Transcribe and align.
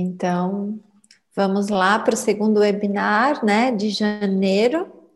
Então, 0.00 0.78
vamos 1.34 1.70
lá 1.70 1.98
para 1.98 2.14
o 2.14 2.16
segundo 2.16 2.60
webinar, 2.60 3.44
né, 3.44 3.72
de 3.72 3.90
janeiro, 3.90 5.10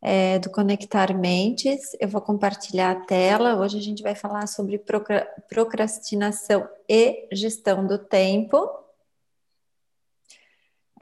é, 0.00 0.38
do 0.38 0.48
Conectar 0.48 1.12
Mentes. 1.14 1.94
Eu 2.00 2.08
vou 2.08 2.22
compartilhar 2.22 2.92
a 2.92 3.00
tela. 3.04 3.60
Hoje 3.60 3.76
a 3.76 3.82
gente 3.82 4.02
vai 4.02 4.14
falar 4.14 4.46
sobre 4.46 4.82
procrastinação 5.46 6.66
e 6.88 7.28
gestão 7.32 7.86
do 7.86 7.98
tempo. 7.98 8.66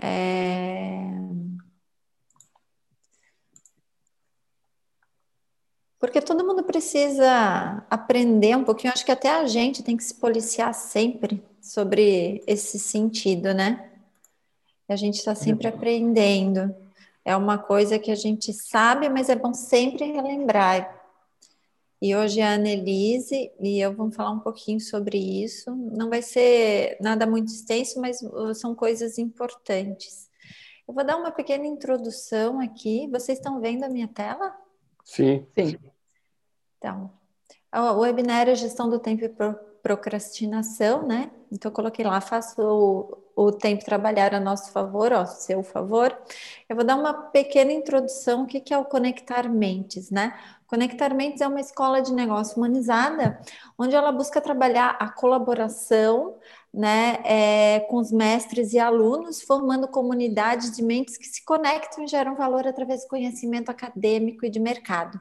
É... 0.02 0.98
Porque 6.00 6.20
todo 6.20 6.44
mundo 6.44 6.64
precisa 6.64 7.86
aprender 7.88 8.56
um 8.56 8.64
pouquinho. 8.64 8.92
Acho 8.92 9.04
que 9.04 9.12
até 9.12 9.30
a 9.30 9.46
gente 9.46 9.80
tem 9.80 9.96
que 9.96 10.02
se 10.02 10.14
policiar 10.14 10.74
sempre 10.74 11.40
sobre 11.60 12.42
esse 12.46 12.78
sentido, 12.78 13.52
né? 13.54 13.90
A 14.88 14.96
gente 14.96 15.16
está 15.16 15.34
sempre 15.34 15.68
aprendendo. 15.68 16.74
É 17.24 17.36
uma 17.36 17.58
coisa 17.58 17.98
que 17.98 18.10
a 18.10 18.14
gente 18.14 18.52
sabe, 18.52 19.08
mas 19.08 19.28
é 19.28 19.36
bom 19.36 19.54
sempre 19.54 20.04
relembrar. 20.04 20.98
E 22.02 22.16
hoje 22.16 22.40
a 22.40 22.54
Annelise 22.54 23.52
e 23.60 23.78
eu 23.78 23.94
vamos 23.94 24.16
falar 24.16 24.30
um 24.30 24.40
pouquinho 24.40 24.80
sobre 24.80 25.18
isso. 25.18 25.70
Não 25.76 26.08
vai 26.08 26.22
ser 26.22 26.96
nada 27.00 27.26
muito 27.26 27.52
extenso, 27.52 28.00
mas 28.00 28.22
uh, 28.22 28.54
são 28.54 28.74
coisas 28.74 29.18
importantes. 29.18 30.30
Eu 30.88 30.94
vou 30.94 31.04
dar 31.04 31.16
uma 31.18 31.30
pequena 31.30 31.66
introdução 31.66 32.58
aqui. 32.58 33.06
Vocês 33.12 33.38
estão 33.38 33.60
vendo 33.60 33.84
a 33.84 33.88
minha 33.88 34.08
tela? 34.08 34.56
Sim. 35.04 35.46
Sim. 35.54 35.78
Então, 36.78 37.12
o 37.72 38.00
webinar 38.00 38.48
é 38.48 38.54
gestão 38.54 38.88
do 38.88 38.98
tempo 38.98 39.24
e 39.24 39.28
procrastinação, 39.82 41.06
né? 41.06 41.30
Então, 41.50 41.70
eu 41.70 41.74
coloquei 41.74 42.04
lá, 42.04 42.20
faço 42.20 42.60
o, 42.62 43.18
o 43.34 43.52
tempo 43.52 43.84
trabalhar 43.84 44.34
a 44.34 44.40
nosso 44.40 44.70
favor, 44.72 45.12
ó, 45.12 45.24
seu 45.26 45.62
favor. 45.62 46.16
Eu 46.68 46.76
vou 46.76 46.84
dar 46.84 46.96
uma 46.96 47.12
pequena 47.12 47.72
introdução, 47.72 48.44
o 48.44 48.46
que, 48.46 48.60
que 48.60 48.72
é 48.72 48.78
o 48.78 48.84
Conectar 48.84 49.48
Mentes, 49.48 50.10
né? 50.10 50.38
Conectar 50.66 51.12
Mentes 51.14 51.40
é 51.40 51.48
uma 51.48 51.60
escola 51.60 52.00
de 52.00 52.12
negócio 52.12 52.56
humanizada, 52.56 53.40
onde 53.76 53.96
ela 53.96 54.12
busca 54.12 54.40
trabalhar 54.40 54.96
a 55.00 55.10
colaboração, 55.10 56.36
né, 56.72 57.18
é, 57.24 57.80
com 57.90 57.96
os 57.96 58.12
mestres 58.12 58.72
e 58.72 58.78
alunos, 58.78 59.42
formando 59.42 59.88
comunidades 59.88 60.70
de 60.70 60.84
mentes 60.84 61.16
que 61.16 61.26
se 61.26 61.44
conectam 61.44 62.04
e 62.04 62.06
geram 62.06 62.36
valor 62.36 62.64
através 62.68 63.02
do 63.02 63.08
conhecimento 63.08 63.70
acadêmico 63.70 64.46
e 64.46 64.50
de 64.50 64.60
mercado 64.60 65.20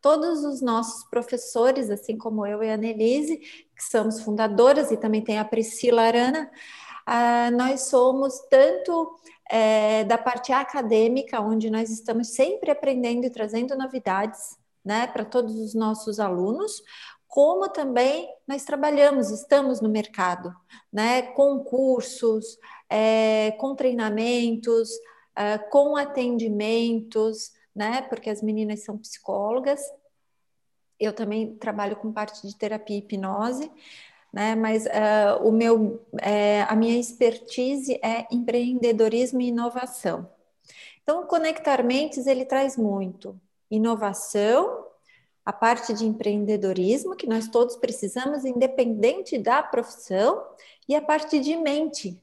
todos 0.00 0.44
os 0.44 0.62
nossos 0.62 1.04
professores, 1.08 1.90
assim 1.90 2.16
como 2.16 2.46
eu 2.46 2.62
e 2.62 2.70
a 2.70 2.76
Nelise, 2.76 3.40
que 3.78 3.84
somos 3.84 4.20
fundadoras, 4.20 4.90
e 4.90 4.96
também 4.96 5.22
tem 5.22 5.38
a 5.38 5.44
Priscila 5.44 6.02
Arana, 6.02 6.50
ah, 7.06 7.50
nós 7.52 7.82
somos 7.82 8.38
tanto 8.50 9.18
é, 9.48 10.04
da 10.04 10.18
parte 10.18 10.52
acadêmica, 10.52 11.40
onde 11.40 11.70
nós 11.70 11.88
estamos 11.88 12.34
sempre 12.34 12.70
aprendendo 12.70 13.24
e 13.24 13.30
trazendo 13.30 13.76
novidades 13.76 14.58
né, 14.84 15.06
para 15.06 15.24
todos 15.24 15.54
os 15.54 15.74
nossos 15.74 16.20
alunos, 16.20 16.82
como 17.26 17.68
também 17.68 18.28
nós 18.46 18.64
trabalhamos, 18.64 19.30
estamos 19.30 19.80
no 19.80 19.88
mercado, 19.88 20.54
né, 20.92 21.22
com 21.22 21.60
cursos, 21.60 22.58
é, 22.90 23.52
com 23.52 23.74
treinamentos, 23.74 24.90
é, 25.36 25.56
com 25.56 25.96
atendimentos, 25.96 27.52
né? 27.78 28.02
Porque 28.02 28.28
as 28.28 28.42
meninas 28.42 28.82
são 28.82 28.98
psicólogas. 28.98 29.80
Eu 30.98 31.12
também 31.12 31.54
trabalho 31.56 31.96
com 31.96 32.12
parte 32.12 32.46
de 32.46 32.54
terapia 32.56 32.96
e 32.96 32.98
hipnose, 33.00 33.70
né? 34.32 34.54
Mas 34.54 34.84
uh, 34.86 35.46
o 35.46 35.52
meu, 35.52 36.04
é, 36.20 36.62
a 36.62 36.74
minha 36.74 36.98
expertise 36.98 37.98
é 38.02 38.26
empreendedorismo 38.30 39.40
e 39.40 39.48
inovação. 39.48 40.28
Então, 41.02 41.22
o 41.22 41.26
Conectar 41.26 41.82
Mentes 41.82 42.26
ele 42.26 42.44
traz 42.44 42.76
muito 42.76 43.38
inovação, 43.70 44.84
a 45.44 45.52
parte 45.52 45.94
de 45.94 46.04
empreendedorismo 46.04 47.16
que 47.16 47.26
nós 47.26 47.48
todos 47.48 47.76
precisamos, 47.76 48.44
independente 48.44 49.38
da 49.38 49.62
profissão, 49.62 50.44
e 50.86 50.94
a 50.94 51.00
parte 51.00 51.40
de 51.40 51.56
mente, 51.56 52.20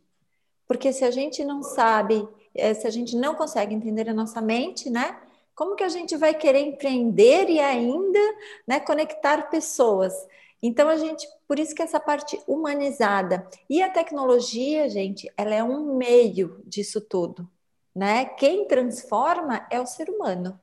porque 0.67 0.91
se 0.91 1.03
a 1.03 1.11
gente 1.11 1.43
não 1.43 1.61
sabe, 1.63 2.27
eh, 2.53 2.73
se 2.73 2.87
a 2.87 2.89
gente 2.89 3.15
não 3.15 3.35
consegue 3.35 3.73
entender 3.73 4.09
a 4.09 4.13
nossa 4.13 4.41
mente, 4.41 4.89
né? 4.89 5.19
Como 5.55 5.75
que 5.75 5.83
a 5.83 5.89
gente 5.89 6.17
vai 6.17 6.33
querer 6.33 6.59
empreender 6.59 7.49
e 7.49 7.59
ainda 7.59 8.19
né, 8.67 8.79
conectar 8.79 9.49
pessoas? 9.49 10.13
Então 10.61 10.89
a 10.89 10.97
gente, 10.97 11.25
por 11.47 11.57
isso 11.57 11.73
que 11.73 11.81
essa 11.81 11.99
parte 11.99 12.39
humanizada 12.45 13.47
e 13.69 13.81
a 13.81 13.89
tecnologia, 13.89 14.89
gente, 14.89 15.31
ela 15.37 15.55
é 15.55 15.63
um 15.63 15.95
meio 15.95 16.61
disso 16.65 16.99
tudo, 16.99 17.49
né? 17.95 18.25
Quem 18.25 18.67
transforma 18.67 19.65
é 19.71 19.79
o 19.79 19.85
ser 19.85 20.09
humano. 20.09 20.59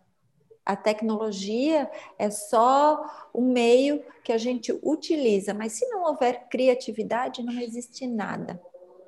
A 0.65 0.77
tecnologia 0.77 1.91
é 2.19 2.31
só 2.31 3.29
um 3.35 3.51
meio 3.51 4.05
que 4.23 4.33
a 4.33 4.39
gente 4.39 4.79
utiliza, 4.83 5.55
mas 5.55 5.73
se 5.73 5.89
não 5.89 6.05
houver 6.05 6.49
criatividade, 6.49 7.43
não 7.43 7.59
existe 7.61 8.07
nada 8.07 8.61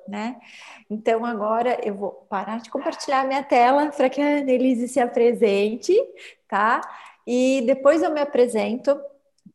né? 0.07 0.39
Então 0.89 1.25
agora 1.25 1.79
eu 1.83 1.95
vou 1.95 2.11
parar 2.29 2.59
de 2.59 2.69
compartilhar 2.69 3.25
minha 3.25 3.43
tela 3.43 3.89
para 3.91 4.09
que 4.09 4.21
a 4.21 4.37
Annelise 4.37 4.87
se 4.87 4.99
apresente, 4.99 5.93
tá? 6.47 6.81
E 7.25 7.63
depois 7.65 8.03
eu 8.03 8.11
me 8.11 8.21
apresento 8.21 8.99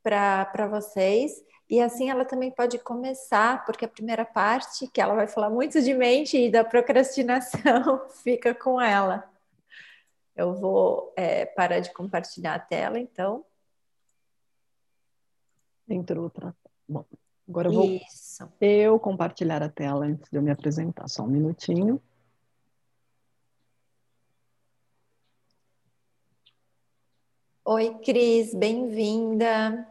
para 0.02 0.66
vocês. 0.68 1.32
E 1.68 1.80
assim 1.80 2.10
ela 2.10 2.24
também 2.24 2.50
pode 2.50 2.78
começar, 2.80 3.64
porque 3.64 3.84
a 3.84 3.88
primeira 3.88 4.24
parte, 4.24 4.88
que 4.88 5.00
ela 5.00 5.14
vai 5.14 5.28
falar 5.28 5.50
muito 5.50 5.80
de 5.80 5.94
mente 5.94 6.36
e 6.36 6.50
da 6.50 6.64
procrastinação, 6.64 8.08
fica 8.24 8.52
com 8.52 8.80
ela. 8.80 9.30
Eu 10.34 10.54
vou 10.54 11.12
é, 11.16 11.46
parar 11.46 11.80
de 11.80 11.92
compartilhar 11.92 12.54
a 12.54 12.58
tela, 12.58 12.98
então. 12.98 13.44
Entrou 15.88 16.24
outra. 16.24 16.54
Bom. 16.88 17.04
Agora 17.50 17.66
eu 17.66 17.72
vou 17.72 17.84
Isso. 17.84 18.48
eu 18.60 18.96
compartilhar 19.00 19.60
a 19.60 19.68
tela 19.68 20.06
antes 20.06 20.30
de 20.30 20.38
eu 20.38 20.42
me 20.42 20.52
apresentar, 20.52 21.08
só 21.08 21.24
um 21.24 21.26
minutinho. 21.26 22.00
Oi, 27.64 27.98
Cris, 28.04 28.54
bem-vinda. 28.54 29.84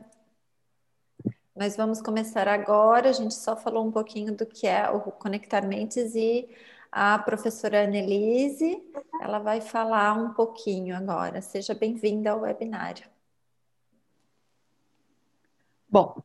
Nós 1.53 1.75
vamos 1.75 2.01
começar 2.01 2.47
agora. 2.47 3.09
A 3.09 3.13
gente 3.13 3.33
só 3.33 3.57
falou 3.57 3.85
um 3.85 3.91
pouquinho 3.91 4.33
do 4.33 4.45
que 4.45 4.65
é 4.65 4.89
o 4.89 5.01
Conectar 5.11 5.67
Mentes 5.67 6.15
e 6.15 6.47
a 6.89 7.19
professora 7.19 7.83
Annelise, 7.83 8.81
ela 9.21 9.39
vai 9.39 9.59
falar 9.59 10.13
um 10.13 10.33
pouquinho 10.33 10.95
agora. 10.95 11.41
Seja 11.41 11.73
bem-vinda 11.73 12.31
ao 12.31 12.39
webinário. 12.39 13.05
Bom, 15.89 16.23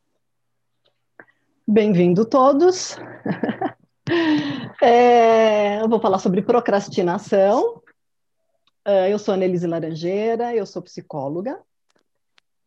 Bem-vindo 1.66 2.26
todos. 2.26 2.94
é, 4.82 5.80
eu 5.80 5.88
vou 5.88 5.98
falar 5.98 6.19
sobre 6.19 6.42
procrastinação. 6.42 7.82
Uh, 8.86 9.08
eu 9.08 9.19
sou 9.19 9.32
Annelise 9.32 9.66
Laranjeira, 9.66 10.54
eu 10.54 10.66
sou 10.66 10.82
psicóloga. 10.82 11.58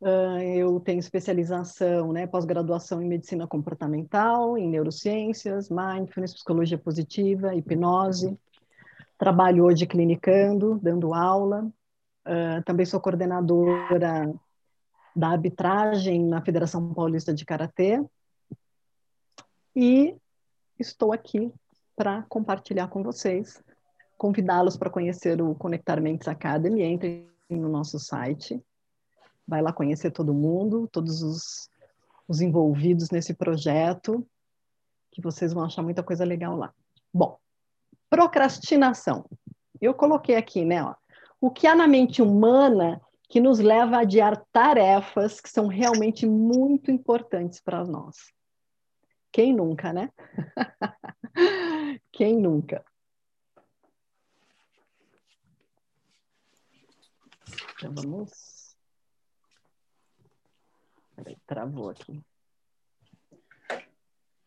Uh, 0.02 0.42
eu 0.42 0.80
tenho 0.80 0.98
especialização, 0.98 2.12
né, 2.12 2.26
pós-graduação 2.26 3.00
em 3.00 3.08
medicina 3.08 3.46
comportamental, 3.46 4.58
em 4.58 4.68
neurociências, 4.68 5.70
mindfulness, 5.70 6.34
psicologia 6.34 6.80
positiva, 6.80 7.54
hipnose. 7.54 8.36
Trabalho 9.16 9.66
hoje 9.66 9.86
clinicando, 9.86 10.80
dando 10.82 11.14
aula. 11.14 11.72
Uh, 12.26 12.64
também 12.66 12.86
sou 12.88 13.00
coordenadora 13.00 14.34
da 15.16 15.28
arbitragem 15.28 16.26
na 16.26 16.42
Federação 16.42 16.96
Paulista 16.96 17.32
de 17.32 17.46
Karatê 17.46 18.04
e 19.80 20.18
estou 20.80 21.14
aqui 21.14 21.54
para 21.96 22.24
compartilhar 22.24 22.88
com 22.88 23.04
vocês, 23.04 23.64
convidá-los 24.18 24.76
para 24.76 24.90
conhecer 24.90 25.40
o 25.40 25.54
Conectar 25.54 26.02
Mentes 26.02 26.28
Academy. 26.28 26.82
Entrem 26.82 27.30
no 27.48 27.70
nosso 27.70 28.00
site, 28.00 28.60
vai 29.48 29.62
lá 29.62 29.72
conhecer 29.72 30.10
todo 30.10 30.34
mundo, 30.34 30.90
todos 30.92 31.22
os, 31.22 31.70
os 32.28 32.42
envolvidos 32.42 33.12
nesse 33.12 33.36
projeto, 33.36 34.28
que 35.12 35.22
vocês 35.22 35.54
vão 35.54 35.64
achar 35.64 35.84
muita 35.84 36.02
coisa 36.02 36.26
legal 36.26 36.58
lá. 36.58 36.74
Bom, 37.14 37.38
procrastinação. 38.10 39.30
Eu 39.80 39.94
coloquei 39.94 40.38
aqui, 40.38 40.66
né? 40.66 40.84
Ó, 40.84 40.96
o 41.40 41.52
que 41.52 41.68
há 41.68 41.76
na 41.76 41.88
mente 41.88 42.20
humana 42.20 43.00
que 43.30 43.40
nos 43.40 43.60
leva 43.60 43.98
a 43.98 44.02
adiar 44.02 44.44
tarefas 44.52 45.40
que 45.40 45.50
são 45.50 45.68
realmente 45.68 46.26
muito 46.26 46.90
importantes 46.90 47.60
para 47.60 47.86
nós. 47.86 48.36
Quem 49.32 49.54
nunca, 49.54 49.94
né? 49.94 50.12
Quem 52.12 52.38
nunca? 52.38 52.84
Então 57.76 57.94
vamos. 57.94 58.76
Peraí, 61.16 61.38
travou 61.46 61.90
aqui. 61.90 62.24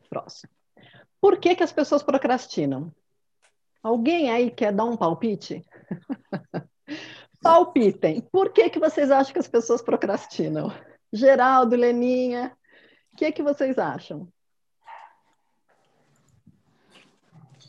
Próximo. 0.09 0.53
Por 1.21 1.38
que, 1.38 1.55
que 1.55 1.62
as 1.62 1.73
pessoas 1.73 2.03
procrastinam? 2.03 2.93
Alguém 3.83 4.31
aí 4.31 4.50
quer 4.50 4.73
dar 4.73 4.85
um 4.85 4.97
palpite? 4.97 5.65
Palpitem. 7.41 8.21
Por 8.33 8.53
que, 8.53 8.69
que 8.69 8.79
vocês 8.79 9.11
acham 9.11 9.33
que 9.33 9.38
as 9.38 9.49
pessoas 9.49 9.81
procrastinam? 9.81 10.69
Geraldo, 11.12 11.76
Leninha, 11.76 12.56
o 13.12 13.17
que, 13.17 13.33
que 13.33 13.43
vocês 13.43 13.79
acham? 13.79 14.31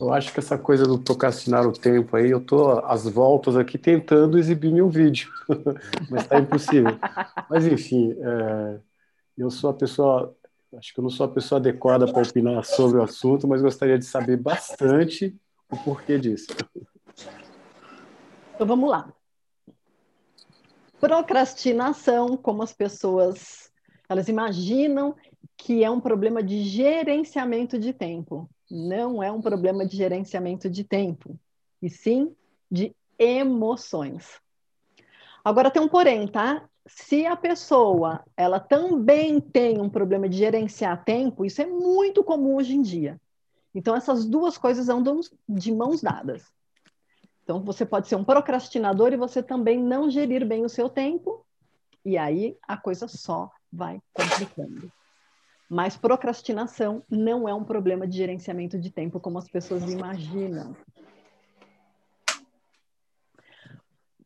Eu 0.00 0.12
acho 0.12 0.32
que 0.32 0.40
essa 0.40 0.58
coisa 0.58 0.84
do 0.84 0.98
procrastinar 0.98 1.66
o 1.66 1.72
tempo 1.72 2.16
aí, 2.16 2.30
eu 2.30 2.40
tô 2.44 2.78
às 2.80 3.08
voltas 3.08 3.56
aqui 3.56 3.78
tentando 3.78 4.38
exibir 4.38 4.72
meu 4.72 4.88
vídeo, 4.88 5.30
mas 6.10 6.22
está 6.22 6.38
impossível. 6.38 6.98
Mas 7.48 7.66
enfim, 7.66 8.16
é, 8.18 8.80
eu 9.36 9.50
sou 9.50 9.70
a 9.70 9.74
pessoa, 9.74 10.34
acho 10.76 10.92
que 10.92 11.00
eu 11.00 11.02
não 11.02 11.10
sou 11.10 11.26
a 11.26 11.28
pessoa 11.28 11.58
adequada 11.58 12.10
para 12.10 12.22
opinar 12.22 12.64
sobre 12.64 12.98
o 12.98 13.02
assunto, 13.02 13.46
mas 13.46 13.62
gostaria 13.62 13.98
de 13.98 14.04
saber 14.04 14.36
bastante 14.36 15.36
o 15.70 15.76
porquê 15.76 16.18
disso. 16.18 16.48
Então 18.54 18.66
vamos 18.66 18.90
lá. 18.90 19.12
Procrastinação, 21.00 22.36
como 22.36 22.62
as 22.62 22.72
pessoas 22.72 23.70
elas 24.08 24.28
imaginam 24.28 25.14
que 25.56 25.82
é 25.82 25.90
um 25.90 26.00
problema 26.00 26.42
de 26.42 26.64
gerenciamento 26.64 27.78
de 27.78 27.92
tempo 27.92 28.48
não 28.72 29.22
é 29.22 29.30
um 29.30 29.42
problema 29.42 29.84
de 29.84 29.96
gerenciamento 29.96 30.70
de 30.70 30.82
tempo, 30.82 31.38
e 31.82 31.90
sim 31.90 32.34
de 32.70 32.94
emoções. 33.18 34.40
Agora 35.44 35.70
tem 35.70 35.82
um 35.82 35.88
porém, 35.88 36.26
tá? 36.26 36.66
Se 36.86 37.26
a 37.26 37.36
pessoa 37.36 38.24
ela 38.36 38.58
também 38.58 39.40
tem 39.40 39.78
um 39.80 39.90
problema 39.90 40.28
de 40.28 40.38
gerenciar 40.38 41.04
tempo, 41.04 41.44
isso 41.44 41.60
é 41.60 41.66
muito 41.66 42.24
comum 42.24 42.56
hoje 42.56 42.74
em 42.74 42.82
dia. 42.82 43.20
Então 43.74 43.94
essas 43.94 44.24
duas 44.24 44.56
coisas 44.56 44.88
andam 44.88 45.20
de 45.48 45.72
mãos 45.72 46.00
dadas. 46.00 46.50
Então 47.44 47.62
você 47.62 47.84
pode 47.84 48.08
ser 48.08 48.16
um 48.16 48.24
procrastinador 48.24 49.12
e 49.12 49.18
você 49.18 49.42
também 49.42 49.78
não 49.78 50.10
gerir 50.10 50.46
bem 50.46 50.64
o 50.64 50.68
seu 50.68 50.88
tempo, 50.88 51.44
e 52.04 52.16
aí 52.16 52.56
a 52.66 52.76
coisa 52.76 53.06
só 53.06 53.50
vai 53.70 54.00
complicando. 54.14 54.90
Mas 55.72 55.96
procrastinação 55.96 57.02
não 57.08 57.48
é 57.48 57.54
um 57.54 57.64
problema 57.64 58.06
de 58.06 58.14
gerenciamento 58.14 58.78
de 58.78 58.90
tempo 58.90 59.18
como 59.18 59.38
as 59.38 59.48
pessoas 59.48 59.90
imaginam. 59.90 60.76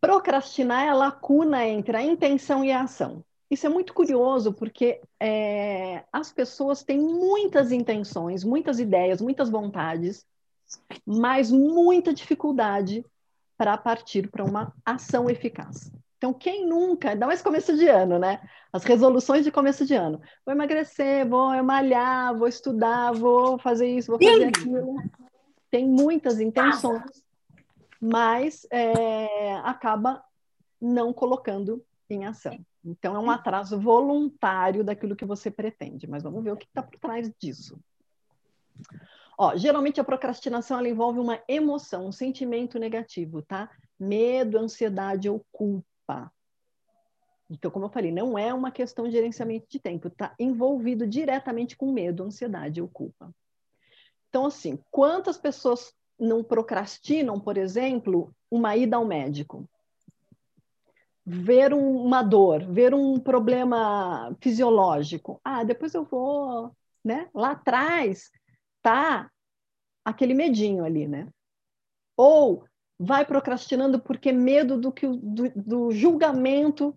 Procrastinar 0.00 0.86
é 0.86 0.88
a 0.88 0.94
lacuna 0.94 1.64
entre 1.64 1.96
a 1.96 2.02
intenção 2.02 2.64
e 2.64 2.72
a 2.72 2.82
ação. 2.82 3.24
Isso 3.48 3.64
é 3.64 3.68
muito 3.68 3.94
curioso 3.94 4.52
porque 4.52 5.00
é, 5.20 6.02
as 6.12 6.32
pessoas 6.32 6.82
têm 6.82 6.98
muitas 6.98 7.70
intenções, 7.70 8.42
muitas 8.42 8.80
ideias, 8.80 9.20
muitas 9.20 9.48
vontades, 9.48 10.26
mas 11.06 11.52
muita 11.52 12.12
dificuldade 12.12 13.06
para 13.56 13.78
partir 13.78 14.28
para 14.32 14.42
uma 14.42 14.74
ação 14.84 15.30
eficaz. 15.30 15.92
Então, 16.26 16.34
quem 16.34 16.66
nunca, 16.66 17.10
ainda 17.10 17.24
mais 17.24 17.40
começo 17.40 17.76
de 17.76 17.86
ano, 17.86 18.18
né? 18.18 18.40
As 18.72 18.82
resoluções 18.82 19.44
de 19.44 19.52
começo 19.52 19.86
de 19.86 19.94
ano. 19.94 20.20
Vou 20.44 20.52
emagrecer, 20.52 21.24
vou 21.24 21.62
malhar, 21.62 22.36
vou 22.36 22.48
estudar, 22.48 23.12
vou 23.12 23.56
fazer 23.60 23.86
isso, 23.86 24.10
vou 24.10 24.20
fazer 24.20 24.46
aquilo. 24.46 24.96
Tem 25.70 25.86
muitas 25.88 26.40
intenções, 26.40 27.22
mas 28.00 28.66
é, 28.72 29.54
acaba 29.58 30.20
não 30.80 31.12
colocando 31.12 31.80
em 32.10 32.24
ação. 32.24 32.58
Então, 32.84 33.14
é 33.14 33.20
um 33.20 33.30
atraso 33.30 33.78
voluntário 33.78 34.82
daquilo 34.82 35.14
que 35.14 35.24
você 35.24 35.48
pretende. 35.48 36.08
Mas 36.08 36.24
vamos 36.24 36.42
ver 36.42 36.50
o 36.50 36.56
que 36.56 36.66
está 36.66 36.82
por 36.82 36.98
trás 36.98 37.30
disso. 37.38 37.78
Ó, 39.38 39.56
geralmente 39.56 40.00
a 40.00 40.04
procrastinação 40.04 40.84
envolve 40.84 41.20
uma 41.20 41.40
emoção, 41.46 42.08
um 42.08 42.12
sentimento 42.12 42.80
negativo, 42.80 43.42
tá? 43.42 43.70
Medo, 43.96 44.58
ansiedade 44.58 45.28
ou 45.28 45.46
culpa 45.52 45.86
então, 47.48 47.70
como 47.70 47.84
eu 47.84 47.90
falei, 47.90 48.10
não 48.10 48.36
é 48.36 48.52
uma 48.52 48.70
questão 48.70 49.04
de 49.06 49.12
gerenciamento 49.12 49.66
de 49.68 49.78
tempo, 49.78 50.08
está 50.08 50.34
envolvido 50.38 51.06
diretamente 51.06 51.76
com 51.76 51.92
medo, 51.92 52.24
ansiedade 52.24 52.80
ou 52.80 52.88
culpa. 52.88 53.32
Então, 54.28 54.46
assim, 54.46 54.78
quantas 54.90 55.38
pessoas 55.38 55.94
não 56.18 56.42
procrastinam, 56.42 57.38
por 57.38 57.56
exemplo, 57.56 58.34
uma 58.50 58.76
ida 58.76 58.96
ao 58.96 59.04
médico? 59.04 59.68
Ver 61.24 61.72
um, 61.72 62.02
uma 62.04 62.22
dor, 62.22 62.64
ver 62.64 62.94
um 62.94 63.18
problema 63.18 64.34
fisiológico. 64.40 65.40
Ah, 65.44 65.64
depois 65.64 65.94
eu 65.94 66.04
vou, 66.04 66.74
né? 67.04 67.28
Lá 67.32 67.52
atrás 67.52 68.30
tá 68.82 69.30
aquele 70.04 70.34
medinho 70.34 70.84
ali, 70.84 71.06
né? 71.06 71.28
Ou 72.16 72.64
vai 72.98 73.24
procrastinando 73.24 74.00
porque 74.00 74.32
medo 74.32 74.80
do, 74.80 74.92
que, 74.92 75.06
do, 75.06 75.50
do 75.54 75.90
julgamento 75.90 76.94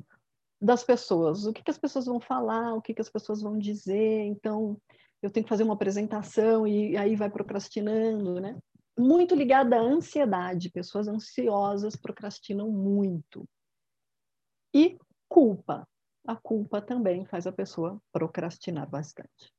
das 0.61 0.83
pessoas. 0.83 1.45
O 1.45 1.53
que, 1.53 1.63
que 1.63 1.71
as 1.71 1.77
pessoas 1.77 2.05
vão 2.05 2.19
falar, 2.19 2.73
o 2.73 2.81
que, 2.81 2.93
que 2.93 3.01
as 3.01 3.09
pessoas 3.09 3.41
vão 3.41 3.57
dizer. 3.57 4.23
Então, 4.25 4.79
eu 5.21 5.29
tenho 5.29 5.43
que 5.43 5.49
fazer 5.49 5.63
uma 5.63 5.73
apresentação 5.73 6.67
e 6.67 6.95
aí 6.97 7.15
vai 7.15 7.29
procrastinando, 7.29 8.39
né? 8.39 8.57
Muito 8.97 9.35
ligada 9.35 9.77
à 9.77 9.79
ansiedade. 9.79 10.71
Pessoas 10.71 11.07
ansiosas 11.07 11.95
procrastinam 11.95 12.69
muito. 12.69 13.47
E 14.73 14.97
culpa. 15.27 15.87
A 16.27 16.35
culpa 16.35 16.81
também 16.81 17.25
faz 17.25 17.47
a 17.47 17.51
pessoa 17.51 18.01
procrastinar 18.11 18.89
bastante. 18.89 19.51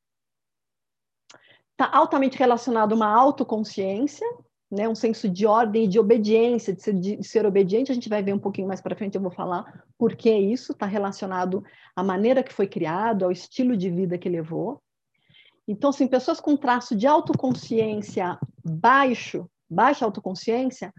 Está 1.72 1.90
altamente 1.96 2.36
relacionado 2.36 2.92
a 2.92 2.96
uma 2.96 3.08
autoconsciência, 3.08 4.26
né, 4.70 4.88
um 4.88 4.94
senso 4.94 5.28
de 5.28 5.46
ordem 5.46 5.84
e 5.84 5.88
de 5.88 5.98
obediência, 5.98 6.72
de 6.72 6.82
ser, 6.82 6.94
de 6.94 7.24
ser 7.24 7.44
obediente, 7.44 7.90
a 7.90 7.94
gente 7.94 8.08
vai 8.08 8.22
ver 8.22 8.32
um 8.32 8.38
pouquinho 8.38 8.68
mais 8.68 8.80
para 8.80 8.94
frente, 8.94 9.16
eu 9.16 9.20
vou 9.20 9.30
falar 9.30 9.84
por 9.98 10.14
que 10.14 10.30
isso 10.30 10.72
está 10.72 10.86
relacionado 10.86 11.64
à 11.96 12.04
maneira 12.04 12.42
que 12.42 12.52
foi 12.52 12.68
criado, 12.68 13.24
ao 13.24 13.32
estilo 13.32 13.76
de 13.76 13.90
vida 13.90 14.16
que 14.16 14.28
levou. 14.28 14.80
Então, 15.66 15.90
assim, 15.90 16.06
pessoas 16.06 16.40
com 16.40 16.56
traço 16.56 16.94
de 16.94 17.06
autoconsciência 17.06 18.38
baixo, 18.64 19.48
baixa 19.68 20.04
autoconsciência, 20.04 20.94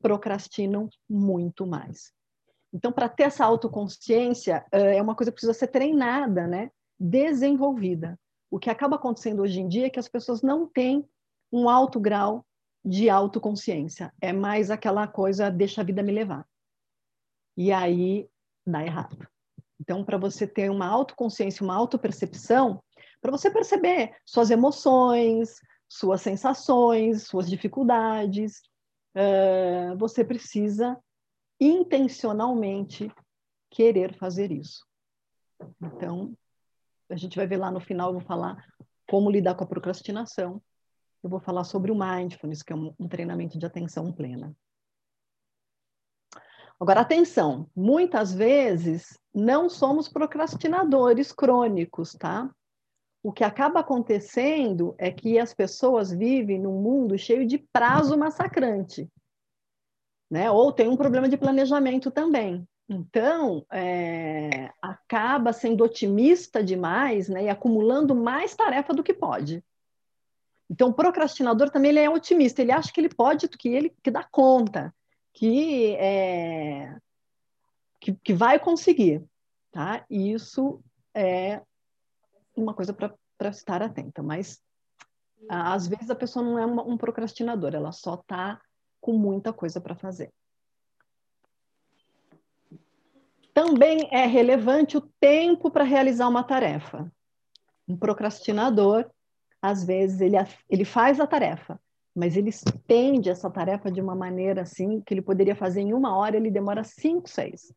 procrastinam 0.00 0.88
muito 1.08 1.66
mais. 1.66 2.12
Então, 2.72 2.92
para 2.92 3.08
ter 3.08 3.24
essa 3.24 3.44
autoconsciência, 3.44 4.64
é 4.70 5.00
uma 5.00 5.14
coisa 5.14 5.30
que 5.30 5.36
precisa 5.36 5.54
ser 5.54 5.68
treinada, 5.68 6.46
né? 6.46 6.70
desenvolvida. 6.98 8.18
O 8.50 8.58
que 8.58 8.70
acaba 8.70 8.96
acontecendo 8.96 9.42
hoje 9.42 9.60
em 9.60 9.68
dia 9.68 9.86
é 9.86 9.90
que 9.90 9.98
as 9.98 10.08
pessoas 10.08 10.42
não 10.42 10.66
têm 10.66 11.04
um 11.52 11.68
alto 11.68 12.00
grau 12.00 12.44
de 12.86 13.10
autoconsciência. 13.10 14.14
É 14.20 14.32
mais 14.32 14.70
aquela 14.70 15.08
coisa, 15.08 15.50
deixa 15.50 15.80
a 15.80 15.84
vida 15.84 16.04
me 16.04 16.12
levar. 16.12 16.46
E 17.56 17.72
aí 17.72 18.30
dá 18.64 18.84
errado. 18.84 19.26
Então, 19.80 20.04
para 20.04 20.16
você 20.16 20.46
ter 20.46 20.70
uma 20.70 20.86
autoconsciência, 20.86 21.64
uma 21.64 21.74
autopercepção, 21.74 22.80
para 23.20 23.32
você 23.32 23.50
perceber 23.50 24.14
suas 24.24 24.50
emoções, 24.50 25.56
suas 25.88 26.20
sensações, 26.22 27.24
suas 27.24 27.50
dificuldades, 27.50 28.62
uh, 29.16 29.96
você 29.98 30.24
precisa 30.24 30.96
intencionalmente 31.60 33.10
querer 33.70 34.16
fazer 34.16 34.52
isso. 34.52 34.86
Então, 35.82 36.36
a 37.10 37.16
gente 37.16 37.36
vai 37.36 37.46
ver 37.46 37.56
lá 37.56 37.70
no 37.70 37.80
final, 37.80 38.10
eu 38.10 38.18
vou 38.18 38.22
falar 38.22 38.64
como 39.08 39.30
lidar 39.30 39.54
com 39.54 39.64
a 39.64 39.68
procrastinação, 39.68 40.62
eu 41.26 41.30
vou 41.30 41.40
falar 41.40 41.64
sobre 41.64 41.90
o 41.90 41.94
mindfulness, 41.94 42.62
que 42.62 42.72
é 42.72 42.76
um, 42.76 42.92
treinamento 43.08 43.58
de 43.58 43.66
atenção 43.66 44.12
plena. 44.12 44.56
Agora, 46.78 47.00
atenção, 47.00 47.68
muitas 47.74 48.32
vezes 48.32 49.18
não 49.34 49.68
somos 49.68 50.08
procrastinadores 50.08 51.32
crônicos, 51.32 52.12
tá? 52.12 52.50
O 53.22 53.32
que 53.32 53.42
acaba 53.42 53.80
acontecendo 53.80 54.94
é 54.98 55.10
que 55.10 55.38
as 55.38 55.52
pessoas 55.52 56.12
vivem 56.12 56.60
num 56.60 56.80
mundo 56.80 57.18
cheio 57.18 57.46
de 57.46 57.58
prazo 57.58 58.16
massacrante, 58.16 59.10
né? 60.30 60.50
Ou 60.50 60.70
tem 60.70 60.88
um 60.88 60.96
problema 60.96 61.28
de 61.28 61.36
planejamento 61.36 62.10
também. 62.10 62.66
Então, 62.88 63.66
é, 63.72 64.70
acaba 64.80 65.52
sendo 65.52 65.82
otimista 65.82 66.62
demais, 66.62 67.28
né? 67.28 67.44
E 67.44 67.48
acumulando 67.48 68.14
mais 68.14 68.54
tarefa 68.54 68.94
do 68.94 69.02
que 69.02 69.14
pode. 69.14 69.64
Então, 70.68 70.88
o 70.88 70.94
procrastinador 70.94 71.70
também 71.70 71.90
ele 71.90 72.00
é 72.00 72.10
otimista, 72.10 72.60
ele 72.60 72.72
acha 72.72 72.92
que 72.92 73.00
ele 73.00 73.08
pode, 73.08 73.48
que 73.48 73.68
ele 73.68 73.94
que 74.02 74.10
dá 74.10 74.24
conta, 74.24 74.94
que, 75.32 75.94
é, 75.96 76.96
que, 78.00 78.12
que 78.14 78.34
vai 78.34 78.58
conseguir. 78.58 79.24
Tá? 79.70 80.04
E 80.10 80.32
isso 80.32 80.82
é 81.14 81.62
uma 82.56 82.74
coisa 82.74 82.92
para 82.92 83.48
estar 83.48 83.82
atenta, 83.82 84.22
mas 84.22 84.60
às 85.48 85.86
vezes 85.86 86.10
a 86.10 86.14
pessoa 86.14 86.44
não 86.44 86.58
é 86.58 86.66
uma, 86.66 86.82
um 86.82 86.96
procrastinador, 86.96 87.74
ela 87.74 87.92
só 87.92 88.14
está 88.14 88.60
com 89.00 89.12
muita 89.12 89.52
coisa 89.52 89.80
para 89.80 89.94
fazer. 89.94 90.32
Também 93.54 94.08
é 94.10 94.26
relevante 94.26 94.96
o 94.96 95.00
tempo 95.20 95.70
para 95.70 95.84
realizar 95.84 96.28
uma 96.28 96.42
tarefa. 96.42 97.10
Um 97.88 97.96
procrastinador 97.96 99.08
às 99.66 99.84
vezes, 99.84 100.20
ele, 100.20 100.36
ele 100.68 100.84
faz 100.84 101.20
a 101.20 101.26
tarefa, 101.26 101.78
mas 102.14 102.36
ele 102.36 102.50
estende 102.50 103.28
essa 103.28 103.50
tarefa 103.50 103.90
de 103.90 104.00
uma 104.00 104.14
maneira 104.14 104.62
assim 104.62 105.00
que 105.00 105.12
ele 105.12 105.22
poderia 105.22 105.54
fazer 105.54 105.80
em 105.80 105.92
uma 105.92 106.16
hora, 106.16 106.36
ele 106.36 106.50
demora 106.50 106.82
cinco, 106.82 107.28
seis. 107.28 107.74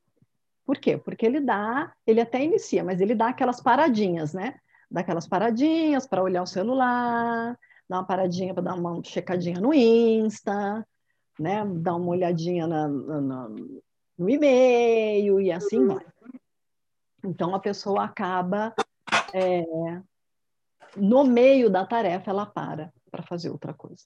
Por 0.65 0.77
quê? 0.77 0.97
Porque 0.97 1.25
ele 1.25 1.39
dá, 1.39 1.91
ele 2.05 2.21
até 2.21 2.43
inicia, 2.43 2.83
mas 2.83 3.01
ele 3.01 3.15
dá 3.15 3.29
aquelas 3.29 3.59
paradinhas, 3.59 4.33
né? 4.33 4.55
Dá 4.89 5.01
aquelas 5.01 5.27
paradinhas 5.27 6.07
para 6.07 6.23
olhar 6.23 6.43
o 6.43 6.47
celular, 6.47 7.57
dá 7.89 7.97
uma 7.97 8.05
paradinha 8.05 8.53
para 8.53 8.63
dar 8.63 8.75
uma 8.75 9.01
checadinha 9.03 9.59
no 9.59 9.73
Insta, 9.73 10.85
né? 11.39 11.65
Dar 11.65 11.95
uma 11.95 12.09
olhadinha 12.09 12.67
na, 12.67 12.87
na, 12.87 13.49
no 14.17 14.29
e-mail 14.29 15.41
e 15.41 15.51
assim 15.51 15.87
vai. 15.87 16.05
Então 17.23 17.55
a 17.55 17.59
pessoa 17.59 18.05
acaba 18.05 18.73
é, 19.33 19.63
no 20.95 21.23
meio 21.23 21.69
da 21.69 21.85
tarefa 21.85 22.31
ela 22.31 22.45
para 22.45 22.91
para 23.11 23.23
fazer 23.23 23.49
outra 23.49 23.73
coisa. 23.73 24.03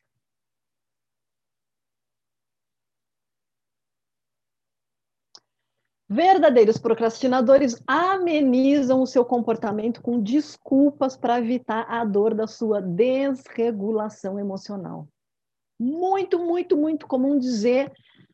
Verdadeiros 6.10 6.78
procrastinadores 6.78 7.82
amenizam 7.88 9.02
o 9.02 9.08
seu 9.08 9.26
comportamento 9.26 10.02
com 10.02 10.22
desculpas 10.22 11.18
para 11.18 11.40
evitar 11.40 11.86
a 11.90 12.06
dor 12.06 12.36
da 12.36 12.46
sua 12.46 12.82
desregulação 12.82 14.40
emocional. 14.40 15.08
Muito, 15.80 16.38
muito, 16.38 16.78
muito 16.78 17.08
comum 17.08 17.40
dizer 17.40 17.92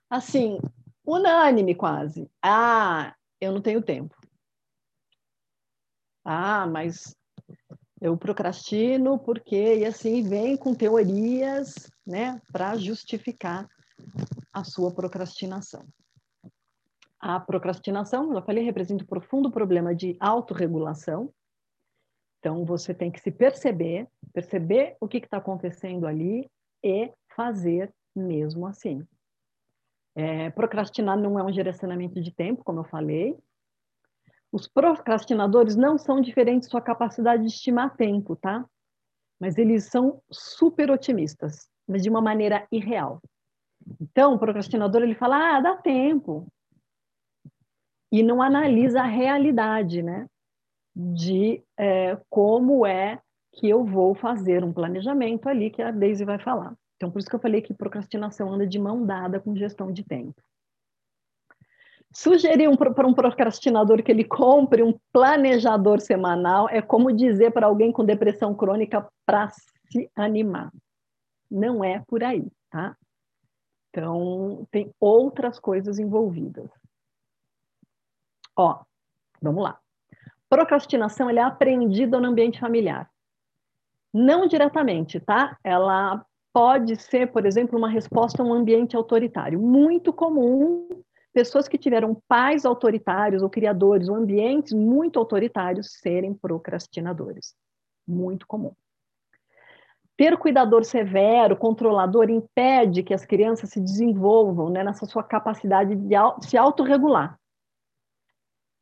assim, 0.09 0.59
unânime 1.05 1.73
quase. 1.73 2.29
Ah, 2.41 3.15
eu 3.39 3.51
não 3.51 3.61
tenho 3.61 3.81
tempo. 3.81 4.15
Ah, 6.25 6.67
mas 6.67 7.15
eu 8.01 8.17
procrastino 8.17 9.19
porque 9.19 9.77
e 9.77 9.85
assim 9.85 10.23
vem 10.23 10.55
com 10.55 10.73
teorias, 10.73 11.91
né, 12.05 12.41
para 12.51 12.77
justificar 12.77 13.67
a 14.53 14.63
sua 14.63 14.91
procrastinação. 14.91 15.85
A 17.19 17.39
procrastinação, 17.39 18.33
já 18.33 18.41
falei, 18.41 18.63
representa 18.63 19.03
um 19.03 19.07
profundo 19.07 19.51
problema 19.51 19.93
de 19.93 20.15
autorregulação. 20.19 21.33
Então, 22.39 22.63
você 22.63 22.93
tem 22.93 23.11
que 23.11 23.19
se 23.19 23.29
perceber, 23.29 24.07
perceber 24.33 24.95
o 25.01 25.07
que 25.07 25.17
está 25.17 25.37
acontecendo 25.37 26.07
ali 26.07 26.49
e 26.81 27.11
fazer 27.35 27.93
mesmo 28.15 28.65
assim. 28.65 29.05
É, 30.15 30.49
procrastinar 30.51 31.17
não 31.17 31.37
é 31.37 31.43
um 31.43 31.51
direcionamento 31.51 32.21
de 32.21 32.31
tempo, 32.31 32.63
como 32.63 32.79
eu 32.79 32.85
falei. 32.85 33.37
Os 34.51 34.67
procrastinadores 34.67 35.75
não 35.75 35.97
são 35.97 36.21
diferentes 36.21 36.67
de 36.67 36.71
sua 36.71 36.81
capacidade 36.81 37.43
de 37.43 37.49
estimar 37.49 37.95
tempo, 37.95 38.35
tá? 38.35 38.65
Mas 39.39 39.57
eles 39.57 39.85
são 39.85 40.21
super 40.31 40.89
otimistas, 40.89 41.69
mas 41.87 42.01
de 42.03 42.09
uma 42.09 42.21
maneira 42.21 42.67
irreal. 42.71 43.21
Então, 44.01 44.33
o 44.33 44.39
procrastinador 44.39 45.01
ele 45.01 45.15
fala: 45.15 45.57
"Ah, 45.57 45.61
dá 45.61 45.75
tempo". 45.75 46.47
E 48.11 48.23
não 48.23 48.41
analisa 48.41 49.01
a 49.01 49.05
realidade, 49.05 50.01
né? 50.01 50.27
De 50.95 51.63
é, 51.77 52.17
como 52.29 52.85
é 52.85 53.21
que 53.53 53.69
eu 53.69 53.85
vou 53.85 54.15
fazer 54.15 54.63
um 54.63 54.73
planejamento 54.73 55.47
ali 55.47 55.69
que 55.69 55.81
a 55.81 55.91
Daisy 55.91 56.25
vai 56.25 56.39
falar. 56.39 56.73
Então, 56.95 57.11
por 57.11 57.19
isso 57.19 57.29
que 57.29 57.35
eu 57.35 57.39
falei 57.39 57.61
que 57.61 57.73
procrastinação 57.73 58.51
anda 58.51 58.67
de 58.67 58.77
mão 58.79 59.05
dada 59.05 59.39
com 59.39 59.55
gestão 59.55 59.91
de 59.91 60.03
tempo. 60.03 60.41
Sugerir 62.11 62.67
um, 62.67 62.75
para 62.75 63.07
um 63.07 63.13
procrastinador 63.13 64.01
que 64.01 64.11
ele 64.11 64.23
compre 64.23 64.81
um 64.81 64.97
planejador 65.13 65.99
semanal 65.99 66.67
é 66.69 66.81
como 66.81 67.11
dizer 67.11 67.51
para 67.51 67.67
alguém 67.67 67.91
com 67.91 68.03
depressão 68.03 68.53
crônica 68.55 69.07
para 69.25 69.49
se 69.91 70.09
animar. 70.15 70.71
Não 71.49 71.83
é 71.83 72.03
por 72.07 72.23
aí, 72.23 72.47
tá? 72.71 72.95
Então, 73.89 74.67
tem 74.71 74.91
outras 74.99 75.59
coisas 75.59 75.99
envolvidas. 75.99 76.69
Ó, 78.55 78.83
vamos 79.41 79.63
lá. 79.63 79.79
Procrastinação 80.49 81.29
é 81.29 81.39
aprendida 81.39 82.19
no 82.19 82.27
ambiente 82.27 82.59
familiar. 82.59 83.09
Não 84.11 84.47
diretamente, 84.47 85.19
tá? 85.19 85.57
Ela 85.63 86.25
pode 86.51 86.95
ser, 86.95 87.31
por 87.31 87.45
exemplo, 87.45 87.77
uma 87.77 87.89
resposta 87.89 88.41
a 88.41 88.45
um 88.45 88.53
ambiente 88.53 88.95
autoritário. 88.95 89.59
Muito 89.59 90.11
comum 90.11 91.03
pessoas 91.39 91.69
que 91.69 91.77
tiveram 91.77 92.21
pais 92.27 92.65
autoritários 92.65 93.41
ou 93.41 93.49
criadores 93.49 94.09
ou 94.09 94.15
ambientes 94.17 94.73
muito 94.73 95.17
autoritários 95.17 95.93
serem 95.93 96.33
procrastinadores. 96.33 97.55
Muito 98.05 98.45
comum. 98.45 98.73
Ter 100.17 100.37
cuidador 100.37 100.83
severo, 100.83 101.55
controlador, 101.55 102.29
impede 102.29 103.03
que 103.03 103.13
as 103.13 103.25
crianças 103.25 103.69
se 103.69 103.79
desenvolvam 103.79 104.69
né, 104.69 104.83
nessa 104.83 105.05
sua 105.05 105.23
capacidade 105.23 105.95
de 105.95 106.13
se 106.41 106.57
autorregular. 106.57 107.39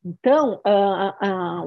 Então, 0.04 0.60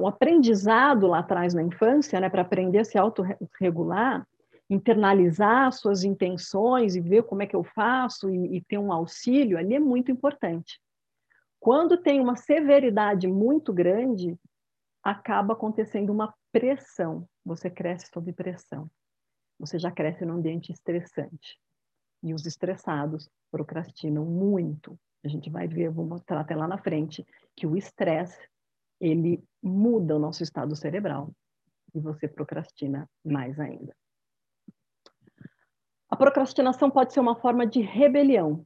o 0.01 0.07
aprendizado 0.07 1.07
lá 1.07 1.19
atrás 1.19 1.53
na 1.53 1.63
infância, 1.63 2.19
né, 2.19 2.29
para 2.29 2.41
aprender 2.41 2.79
a 2.79 2.83
se 2.83 2.97
autorregular, 2.97 4.27
internalizar 4.71 5.69
suas 5.73 6.05
intenções 6.05 6.95
e 6.95 7.01
ver 7.01 7.23
como 7.23 7.41
é 7.41 7.45
que 7.45 7.55
eu 7.55 7.63
faço 7.63 8.29
e, 8.29 8.55
e 8.55 8.61
ter 8.61 8.77
um 8.77 8.93
auxílio, 8.93 9.57
ali 9.57 9.75
é 9.75 9.79
muito 9.79 10.09
importante. 10.09 10.81
Quando 11.59 11.97
tem 11.97 12.21
uma 12.21 12.37
severidade 12.37 13.27
muito 13.27 13.73
grande, 13.73 14.39
acaba 15.03 15.53
acontecendo 15.53 16.09
uma 16.11 16.33
pressão. 16.53 17.27
Você 17.45 17.69
cresce 17.69 18.09
sob 18.13 18.31
pressão. 18.31 18.89
Você 19.59 19.77
já 19.77 19.91
cresce 19.91 20.25
num 20.25 20.35
ambiente 20.35 20.71
estressante. 20.71 21.59
E 22.23 22.33
os 22.33 22.45
estressados 22.45 23.29
procrastinam 23.51 24.23
muito. 24.25 24.97
A 25.23 25.27
gente 25.27 25.49
vai 25.49 25.67
ver, 25.67 25.89
vou 25.89 26.05
mostrar 26.05 26.39
até 26.39 26.55
lá 26.55 26.67
na 26.67 26.77
frente, 26.77 27.25
que 27.57 27.67
o 27.67 27.75
estresse, 27.75 28.39
ele 29.01 29.43
muda 29.61 30.15
o 30.15 30.19
nosso 30.19 30.41
estado 30.41 30.75
cerebral. 30.77 31.29
E 31.93 31.99
você 31.99 32.25
procrastina 32.25 33.07
mais 33.23 33.59
ainda. 33.59 33.93
A 36.11 36.15
procrastinação 36.17 36.91
pode 36.91 37.13
ser 37.13 37.21
uma 37.21 37.37
forma 37.37 37.65
de 37.65 37.79
rebelião, 37.79 38.65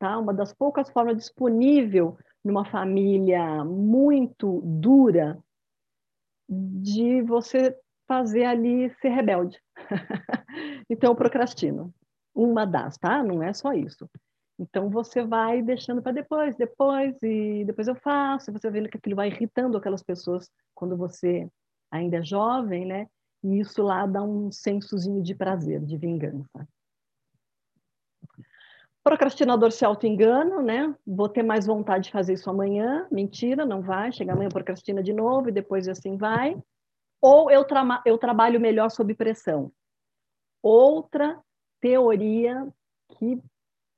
tá? 0.00 0.18
Uma 0.18 0.34
das 0.34 0.52
poucas 0.52 0.90
formas 0.90 1.16
disponível 1.16 2.18
numa 2.44 2.64
família 2.64 3.64
muito 3.64 4.60
dura 4.64 5.38
de 6.48 7.22
você 7.22 7.78
fazer 8.08 8.44
ali 8.44 8.90
ser 9.00 9.10
rebelde. 9.10 9.62
então, 10.90 11.12
eu 11.12 11.16
procrastino. 11.16 11.94
Uma 12.34 12.66
das, 12.66 12.98
tá? 12.98 13.22
Não 13.22 13.40
é 13.40 13.52
só 13.52 13.72
isso. 13.72 14.10
Então, 14.58 14.90
você 14.90 15.22
vai 15.22 15.62
deixando 15.62 16.02
para 16.02 16.10
depois, 16.10 16.56
depois, 16.56 17.16
e 17.22 17.64
depois 17.64 17.86
eu 17.86 17.94
faço, 17.94 18.52
você 18.52 18.68
vê 18.68 18.88
que 18.88 18.96
aquilo 18.96 19.14
vai 19.14 19.28
irritando 19.28 19.78
aquelas 19.78 20.02
pessoas 20.02 20.50
quando 20.74 20.96
você 20.96 21.48
ainda 21.88 22.16
é 22.16 22.22
jovem, 22.22 22.84
né? 22.84 23.06
E 23.44 23.60
isso 23.60 23.80
lá 23.80 24.06
dá 24.06 24.22
um 24.22 24.50
sensozinho 24.50 25.22
de 25.22 25.36
prazer, 25.36 25.80
de 25.84 25.96
vingança. 25.96 26.68
Procrastinador 29.02 29.72
se 29.72 29.84
auto-engana, 29.84 30.60
né? 30.60 30.94
Vou 31.06 31.28
ter 31.28 31.42
mais 31.42 31.66
vontade 31.66 32.04
de 32.04 32.10
fazer 32.12 32.34
isso 32.34 32.50
amanhã. 32.50 33.06
Mentira, 33.10 33.64
não 33.64 33.80
vai. 33.80 34.12
Chega 34.12 34.32
amanhã, 34.32 34.50
procrastina 34.50 35.02
de 35.02 35.12
novo 35.12 35.48
e 35.48 35.52
depois 35.52 35.88
assim 35.88 36.16
vai. 36.16 36.56
Ou 37.20 37.50
eu, 37.50 37.64
tra 37.64 38.02
eu 38.04 38.18
trabalho 38.18 38.60
melhor 38.60 38.90
sob 38.90 39.14
pressão. 39.14 39.72
Outra 40.62 41.40
teoria 41.80 42.68
que, 43.18 43.40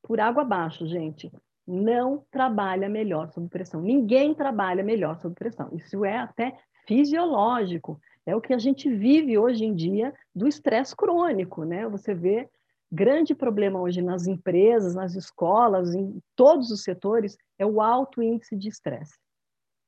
por 0.03 0.21
água 0.21 0.43
abaixo, 0.43 0.87
gente, 0.87 1.33
não 1.67 2.25
trabalha 2.31 2.89
melhor 2.89 3.31
sob 3.33 3.49
pressão. 3.49 3.81
Ninguém 3.81 4.35
trabalha 4.35 4.85
melhor 4.85 5.19
sob 5.19 5.35
pressão. 5.35 5.69
Isso 5.73 6.05
é 6.05 6.19
até 6.19 6.57
fisiológico. 6.87 8.01
É 8.25 8.37
o 8.37 8.41
que 8.41 8.55
a 8.55 8.59
gente 8.59 8.89
vive 8.89 9.37
hoje 9.37 9.65
em 9.65 9.75
dia 9.75 10.15
do 10.35 10.47
estresse 10.47 10.95
crônico, 10.95 11.65
né? 11.65 11.89
Você 11.89 12.15
vê 12.15 12.49
grande 12.93 13.35
problema 13.35 13.81
hoje 13.81 14.03
nas 14.03 14.27
empresas, 14.27 14.95
nas 14.95 15.15
escolas, 15.15 15.95
em 15.95 16.21
todos 16.37 16.71
os 16.71 16.83
setores, 16.83 17.39
é 17.59 17.65
o 17.65 17.81
alto 17.81 18.23
índice 18.23 18.55
de 18.55 18.69
estresse. 18.69 19.19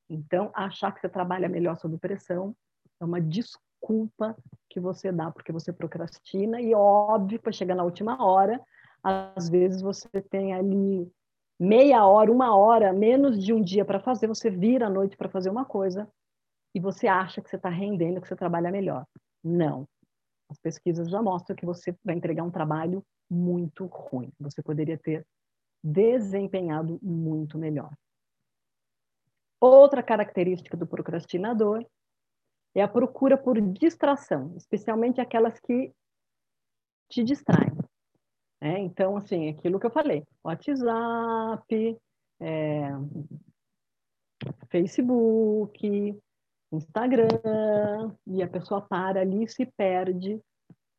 Então, 0.09 0.51
achar 0.53 0.91
que 0.91 0.99
você 0.99 1.09
trabalha 1.09 1.47
melhor 1.47 1.77
sob 1.77 1.97
pressão 1.97 2.55
é 2.99 3.05
uma 3.05 3.21
desculpa 3.21 4.35
que 4.69 4.79
você 4.79 5.11
dá, 5.11 5.29
porque 5.29 5.51
você 5.51 5.71
procrastina, 5.71 6.59
e 6.59 6.73
óbvio, 6.73 7.39
para 7.39 7.51
chegar 7.51 7.75
na 7.75 7.83
última 7.83 8.23
hora, 8.23 8.59
às 9.03 9.49
vezes 9.49 9.81
você 9.81 10.09
tem 10.29 10.53
ali 10.53 11.07
meia 11.59 12.05
hora, 12.05 12.31
uma 12.31 12.55
hora, 12.55 12.91
menos 12.91 13.41
de 13.43 13.53
um 13.53 13.61
dia 13.61 13.85
para 13.85 13.99
fazer, 13.99 14.27
você 14.27 14.49
vira 14.49 14.87
à 14.87 14.89
noite 14.89 15.15
para 15.15 15.29
fazer 15.29 15.49
uma 15.49 15.65
coisa 15.65 16.09
e 16.73 16.79
você 16.79 17.07
acha 17.07 17.41
que 17.41 17.49
você 17.49 17.55
está 17.55 17.69
rendendo, 17.69 18.19
que 18.19 18.27
você 18.27 18.35
trabalha 18.35 18.71
melhor. 18.71 19.05
Não. 19.43 19.87
As 20.49 20.59
pesquisas 20.59 21.09
já 21.09 21.21
mostram 21.21 21.55
que 21.55 21.65
você 21.65 21.95
vai 22.03 22.15
entregar 22.15 22.43
um 22.43 22.51
trabalho 22.51 23.03
muito 23.29 23.85
ruim. 23.85 24.31
Você 24.39 24.61
poderia 24.61 24.97
ter 24.97 25.25
desempenhado 25.83 26.99
muito 27.01 27.57
melhor. 27.57 27.91
Outra 29.59 30.03
característica 30.03 30.77
do 30.77 30.85
procrastinador 30.85 31.85
é 32.75 32.81
a 32.81 32.87
procura 32.87 33.37
por 33.37 33.59
distração, 33.59 34.53
especialmente 34.57 35.21
aquelas 35.21 35.59
que 35.59 35.93
te 37.09 37.23
distraem. 37.23 37.73
É, 38.61 38.79
então, 38.79 39.15
assim, 39.17 39.49
aquilo 39.49 39.79
que 39.79 39.85
eu 39.85 39.91
falei, 39.91 40.23
WhatsApp, 40.43 41.97
é, 42.39 42.89
Facebook, 44.69 46.17
Instagram, 46.71 48.13
e 48.27 48.41
a 48.43 48.47
pessoa 48.47 48.81
para 48.81 49.21
ali 49.21 49.43
e 49.43 49.47
se 49.47 49.65
perde 49.65 50.41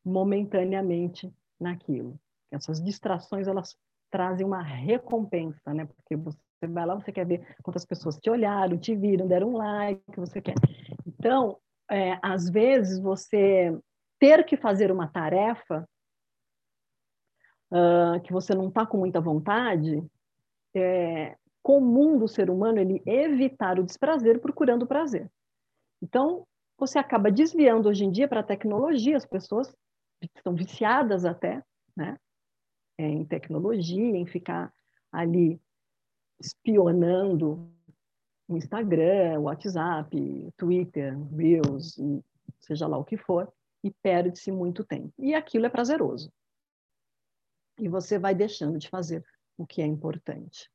momentaneamente 0.03 1.31
naquilo. 1.59 2.19
Essas 2.51 2.81
distrações, 2.81 3.47
elas 3.47 3.75
trazem 4.09 4.45
uma 4.45 4.61
recompensa, 4.61 5.73
né? 5.73 5.85
Porque 5.85 6.15
você 6.15 6.37
vai 6.67 6.85
lá, 6.85 6.95
você 6.95 7.11
quer 7.11 7.25
ver 7.25 7.55
quantas 7.61 7.85
pessoas 7.85 8.17
te 8.17 8.29
olharam, 8.29 8.77
te 8.77 8.95
viram, 8.95 9.27
deram 9.27 9.49
um 9.49 9.57
like, 9.57 10.01
você 10.15 10.41
quer. 10.41 10.55
Então, 11.05 11.57
é, 11.89 12.17
às 12.21 12.49
vezes, 12.49 12.99
você 12.99 13.77
ter 14.19 14.45
que 14.45 14.57
fazer 14.57 14.91
uma 14.91 15.07
tarefa 15.07 15.87
uh, 17.71 18.19
que 18.23 18.31
você 18.31 18.55
não 18.55 18.69
está 18.69 18.85
com 18.85 18.97
muita 18.97 19.21
vontade, 19.21 20.03
é 20.75 21.35
comum 21.61 22.17
do 22.17 22.27
ser 22.27 22.49
humano 22.49 22.79
ele 22.79 23.01
evitar 23.05 23.77
o 23.77 23.83
desprazer 23.83 24.39
procurando 24.39 24.83
o 24.83 24.87
prazer. 24.87 25.29
Então, 26.01 26.45
você 26.77 26.99
acaba 26.99 27.31
desviando 27.31 27.89
hoje 27.89 28.05
em 28.05 28.11
dia 28.11 28.27
para 28.27 28.41
a 28.41 28.43
tecnologia, 28.43 29.17
as 29.17 29.25
pessoas 29.25 29.75
estão 30.21 30.53
viciadas 30.53 31.25
até, 31.25 31.63
né? 31.95 32.17
É, 32.97 33.07
em 33.07 33.25
tecnologia, 33.25 34.17
em 34.17 34.25
ficar 34.25 34.73
ali 35.11 35.59
espionando 36.39 37.71
o 38.47 38.55
Instagram, 38.55 39.39
WhatsApp, 39.41 40.53
Twitter, 40.55 41.17
Reels, 41.35 41.97
seja 42.59 42.87
lá 42.87 42.97
o 42.97 43.03
que 43.03 43.17
for, 43.17 43.51
e 43.83 43.91
perde-se 43.91 44.51
muito 44.51 44.85
tempo. 44.85 45.13
E 45.17 45.35
aquilo 45.35 45.65
é 45.65 45.69
prazeroso. 45.69 46.31
E 47.77 47.87
você 47.87 48.17
vai 48.17 48.33
deixando 48.33 48.79
de 48.79 48.89
fazer 48.89 49.23
o 49.57 49.67
que 49.67 49.81
é 49.81 49.85
importante. 49.85 50.71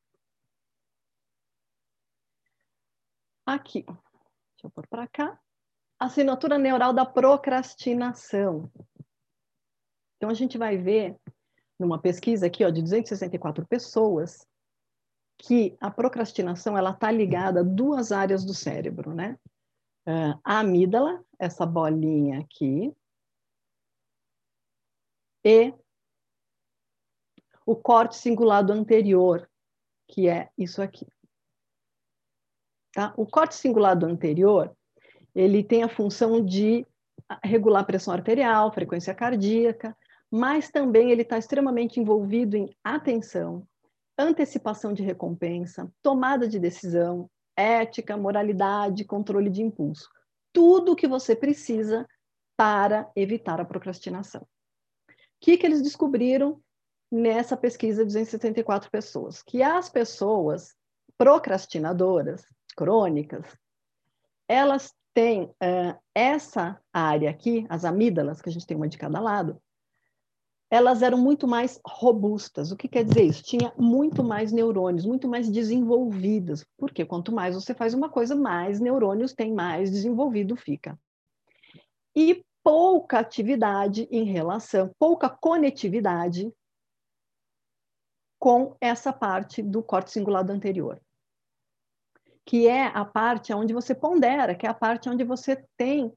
Aqui, 3.44 3.84
deixa 4.62 4.66
eu 4.66 4.70
pôr 4.70 4.86
para 4.86 5.08
cá. 5.08 5.38
Assinatura 5.98 6.56
neural 6.56 6.92
da 6.92 7.04
procrastinação. 7.04 8.70
Então, 10.16 10.30
a 10.30 10.34
gente 10.34 10.56
vai 10.56 10.76
ver 10.76 11.18
numa 11.78 12.00
pesquisa 12.00 12.46
aqui 12.46 12.64
ó, 12.64 12.70
de 12.70 12.80
264 12.80 13.66
pessoas 13.66 14.46
que 15.36 15.76
a 15.80 15.90
procrastinação 15.90 16.78
ela 16.78 16.90
está 16.90 17.10
ligada 17.10 17.60
a 17.60 17.64
duas 17.64 18.12
áreas 18.12 18.44
do 18.44 18.54
cérebro, 18.54 19.12
né? 19.12 19.36
Uh, 20.06 20.38
a 20.44 20.60
amígdala, 20.60 21.24
essa 21.38 21.66
bolinha 21.66 22.40
aqui, 22.40 22.94
e 25.44 25.74
o 27.66 27.74
corte 27.74 28.16
cingulado 28.16 28.72
anterior, 28.72 29.48
que 30.08 30.28
é 30.28 30.50
isso 30.56 30.80
aqui. 30.80 31.11
Tá? 32.92 33.12
O 33.16 33.26
corte 33.26 33.54
cingulado 33.54 34.06
anterior, 34.06 34.74
ele 35.34 35.64
tem 35.64 35.82
a 35.82 35.88
função 35.88 36.44
de 36.44 36.86
regular 37.42 37.82
a 37.82 37.86
pressão 37.86 38.12
arterial, 38.12 38.72
frequência 38.72 39.14
cardíaca, 39.14 39.96
mas 40.30 40.70
também 40.70 41.10
ele 41.10 41.22
está 41.22 41.38
extremamente 41.38 42.00
envolvido 42.00 42.56
em 42.56 42.68
atenção, 42.82 43.66
antecipação 44.18 44.92
de 44.92 45.02
recompensa, 45.02 45.90
tomada 46.02 46.46
de 46.46 46.58
decisão, 46.58 47.30
ética, 47.56 48.16
moralidade, 48.16 49.04
controle 49.04 49.50
de 49.50 49.62
impulso. 49.62 50.08
Tudo 50.52 50.92
o 50.92 50.96
que 50.96 51.06
você 51.06 51.34
precisa 51.34 52.06
para 52.56 53.10
evitar 53.16 53.60
a 53.60 53.64
procrastinação. 53.64 54.42
O 54.42 55.14
que, 55.40 55.56
que 55.56 55.66
eles 55.66 55.82
descobriram 55.82 56.60
nessa 57.10 57.56
pesquisa 57.56 58.02
de 58.02 58.06
274 58.06 58.90
pessoas? 58.90 59.42
Que 59.42 59.62
as 59.62 59.88
pessoas 59.88 60.74
procrastinadoras, 61.18 62.44
crônicas, 62.72 63.46
elas 64.48 64.92
têm 65.14 65.44
uh, 65.44 65.98
essa 66.14 66.80
área 66.92 67.30
aqui, 67.30 67.66
as 67.68 67.84
amígdalas, 67.84 68.40
que 68.40 68.48
a 68.48 68.52
gente 68.52 68.66
tem 68.66 68.76
uma 68.76 68.88
de 68.88 68.98
cada 68.98 69.20
lado, 69.20 69.60
elas 70.70 71.02
eram 71.02 71.18
muito 71.18 71.46
mais 71.46 71.78
robustas. 71.86 72.72
O 72.72 72.76
que 72.76 72.88
quer 72.88 73.04
dizer 73.04 73.24
isso? 73.24 73.42
Tinha 73.42 73.74
muito 73.76 74.24
mais 74.24 74.52
neurônios, 74.52 75.04
muito 75.04 75.28
mais 75.28 75.50
desenvolvidas, 75.50 76.64
porque 76.78 77.04
quanto 77.04 77.30
mais 77.30 77.54
você 77.54 77.74
faz 77.74 77.92
uma 77.92 78.08
coisa, 78.08 78.34
mais 78.34 78.80
neurônios 78.80 79.34
tem, 79.34 79.52
mais 79.52 79.90
desenvolvido 79.90 80.56
fica. 80.56 80.98
E 82.16 82.42
pouca 82.64 83.18
atividade 83.18 84.08
em 84.10 84.24
relação, 84.24 84.90
pouca 84.98 85.28
conectividade 85.28 86.50
com 88.38 88.74
essa 88.80 89.12
parte 89.12 89.62
do 89.62 89.82
corte 89.82 90.10
cingulado 90.10 90.52
anterior, 90.52 90.98
que 92.44 92.66
é 92.66 92.86
a 92.86 93.04
parte 93.04 93.52
onde 93.52 93.72
você 93.72 93.94
pondera, 93.94 94.54
que 94.54 94.66
é 94.66 94.68
a 94.70 94.74
parte 94.74 95.08
onde 95.08 95.24
você 95.24 95.64
tem 95.76 96.12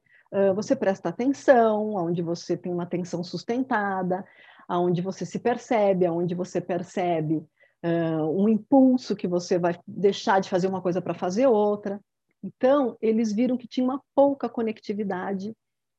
você 0.54 0.74
presta 0.74 1.08
atenção, 1.08 1.94
onde 1.94 2.20
você 2.20 2.56
tem 2.56 2.72
uma 2.72 2.82
atenção 2.82 3.22
sustentada, 3.22 4.26
aonde 4.68 5.00
você 5.00 5.24
se 5.24 5.38
percebe, 5.38 6.04
aonde 6.04 6.34
você 6.34 6.60
percebe 6.60 7.36
uh, 7.36 8.42
um 8.42 8.48
impulso 8.48 9.14
que 9.14 9.28
você 9.28 9.58
vai 9.58 9.78
deixar 9.86 10.40
de 10.40 10.50
fazer 10.50 10.66
uma 10.66 10.82
coisa 10.82 11.00
para 11.00 11.14
fazer 11.14 11.46
outra. 11.46 12.00
Então, 12.42 12.96
eles 13.00 13.32
viram 13.32 13.56
que 13.56 13.68
tinha 13.68 13.84
uma 13.84 14.02
pouca 14.14 14.48
conectividade 14.48 15.54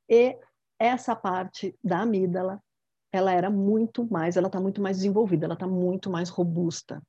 e 0.09 0.37
essa 0.79 1.15
parte 1.15 1.75
da 1.83 2.01
amígdala, 2.01 2.61
ela 3.11 3.31
era 3.31 3.49
muito 3.49 4.07
mais, 4.11 4.37
ela 4.37 4.47
está 4.47 4.59
muito 4.59 4.81
mais 4.81 4.97
desenvolvida, 4.97 5.45
ela 5.45 5.53
está 5.53 5.67
muito 5.67 6.09
mais 6.09 6.29
robusta. 6.29 7.01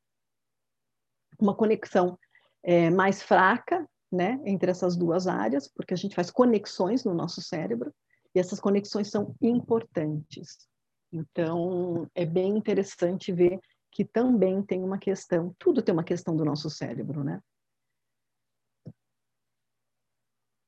Uma 1.39 1.55
conexão 1.55 2.19
é, 2.63 2.91
mais 2.91 3.23
fraca 3.23 3.89
né, 4.11 4.41
entre 4.45 4.71
essas 4.71 4.97
duas 4.97 5.27
áreas, 5.27 5.69
porque 5.69 5.95
a 5.95 5.97
gente 5.97 6.15
faz 6.15 6.31
conexões 6.31 7.05
no 7.05 7.15
nosso 7.15 7.43
cérebro, 7.43 7.95
e 8.35 8.39
essas 8.39 8.61
conexões 8.61 9.11
são 9.11 9.35
importantes. 9.41 10.69
Então, 11.13 12.09
é 12.15 12.25
bem 12.25 12.57
interessante 12.57 13.33
ver 13.33 13.59
que 13.91 14.05
também 14.05 14.63
tem 14.63 14.83
uma 14.83 14.99
questão, 14.99 15.55
tudo 15.59 15.83
tem 15.83 15.93
uma 15.93 16.05
questão 16.05 16.37
do 16.37 16.45
nosso 16.45 16.69
cérebro, 16.69 17.25
né? 17.25 17.41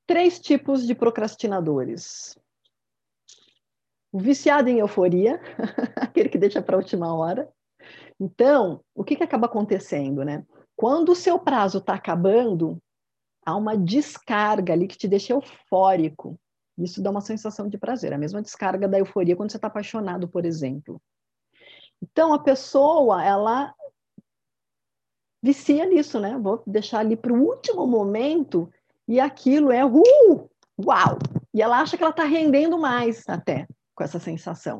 Três 0.06 0.40
tipos 0.40 0.86
de 0.86 0.94
procrastinadores. 0.94 2.36
O 4.10 4.18
viciado 4.18 4.68
em 4.68 4.78
euforia, 4.78 5.40
aquele 5.96 6.28
que 6.28 6.38
deixa 6.38 6.60
para 6.60 6.74
a 6.74 6.78
última 6.78 7.14
hora. 7.14 7.48
Então, 8.18 8.84
o 8.94 9.04
que, 9.04 9.14
que 9.14 9.22
acaba 9.22 9.46
acontecendo, 9.46 10.24
né? 10.24 10.44
Quando 10.80 11.10
o 11.10 11.14
seu 11.14 11.38
prazo 11.38 11.76
está 11.76 11.92
acabando, 11.92 12.82
há 13.44 13.54
uma 13.54 13.76
descarga 13.76 14.72
ali 14.72 14.88
que 14.88 14.96
te 14.96 15.06
deixa 15.06 15.34
eufórico. 15.34 16.40
Isso 16.78 17.02
dá 17.02 17.10
uma 17.10 17.20
sensação 17.20 17.68
de 17.68 17.76
prazer, 17.76 18.14
a 18.14 18.18
mesma 18.18 18.40
descarga 18.40 18.88
da 18.88 18.98
euforia 18.98 19.36
quando 19.36 19.50
você 19.50 19.58
está 19.58 19.68
apaixonado, 19.68 20.26
por 20.26 20.46
exemplo. 20.46 20.98
Então, 22.00 22.32
a 22.32 22.38
pessoa, 22.38 23.22
ela 23.22 23.74
vicia 25.42 25.84
nisso, 25.84 26.18
né? 26.18 26.38
Vou 26.38 26.62
deixar 26.66 27.00
ali 27.00 27.14
para 27.14 27.34
o 27.34 27.46
último 27.46 27.86
momento 27.86 28.72
e 29.06 29.20
aquilo 29.20 29.70
é 29.70 29.84
uh, 29.84 30.50
uau! 30.82 31.18
E 31.52 31.60
ela 31.60 31.78
acha 31.78 31.98
que 31.98 32.02
ela 32.02 32.10
está 32.10 32.24
rendendo 32.24 32.78
mais 32.78 33.28
até 33.28 33.68
com 33.94 34.02
essa 34.02 34.18
sensação. 34.18 34.78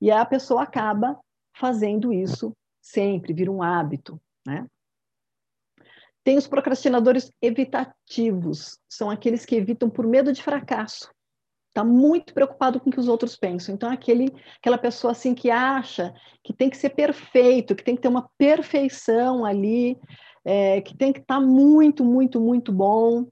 E 0.00 0.08
a 0.08 0.24
pessoa 0.24 0.62
acaba 0.62 1.18
fazendo 1.52 2.12
isso 2.12 2.56
sempre, 2.80 3.32
vira 3.32 3.50
um 3.50 3.60
hábito, 3.60 4.22
né? 4.46 4.64
Tem 6.26 6.36
os 6.36 6.48
procrastinadores 6.48 7.30
evitativos, 7.40 8.80
são 8.88 9.08
aqueles 9.08 9.46
que 9.46 9.54
evitam 9.54 9.88
por 9.88 10.04
medo 10.04 10.32
de 10.32 10.42
fracasso. 10.42 11.08
Está 11.68 11.84
muito 11.84 12.34
preocupado 12.34 12.80
com 12.80 12.90
o 12.90 12.92
que 12.92 12.98
os 12.98 13.06
outros 13.06 13.36
pensam. 13.36 13.72
Então, 13.72 13.88
aquele, 13.88 14.34
aquela 14.58 14.76
pessoa 14.76 15.12
assim 15.12 15.36
que 15.36 15.52
acha 15.52 16.12
que 16.42 16.52
tem 16.52 16.68
que 16.68 16.76
ser 16.76 16.90
perfeito, 16.90 17.76
que 17.76 17.84
tem 17.84 17.94
que 17.94 18.02
ter 18.02 18.08
uma 18.08 18.28
perfeição 18.36 19.44
ali, 19.44 19.96
é, 20.44 20.80
que 20.80 20.96
tem 20.96 21.12
que 21.12 21.20
estar 21.20 21.36
tá 21.36 21.40
muito, 21.40 22.04
muito, 22.04 22.40
muito 22.40 22.72
bom. 22.72 23.28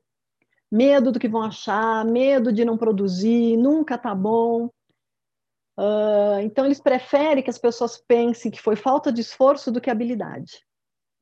Medo 0.70 1.10
do 1.10 1.18
que 1.18 1.26
vão 1.26 1.42
achar, 1.42 2.04
medo 2.04 2.52
de 2.52 2.64
não 2.64 2.78
produzir, 2.78 3.56
nunca 3.56 3.98
tá 3.98 4.14
bom. 4.14 4.66
Uh, 5.76 6.38
então, 6.44 6.64
eles 6.64 6.80
preferem 6.80 7.42
que 7.42 7.50
as 7.50 7.58
pessoas 7.58 8.00
pensem 8.06 8.52
que 8.52 8.62
foi 8.62 8.76
falta 8.76 9.10
de 9.10 9.20
esforço 9.20 9.72
do 9.72 9.80
que 9.80 9.90
habilidade 9.90 10.64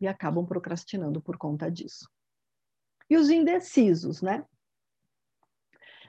e 0.03 0.09
acabam 0.09 0.45
procrastinando 0.45 1.23
por 1.23 1.39
conta 1.39 1.71
disso. 1.71 2.11
E 3.09 3.17
os 3.17 3.31
indecisos, 3.31 4.21
né? 4.21 4.45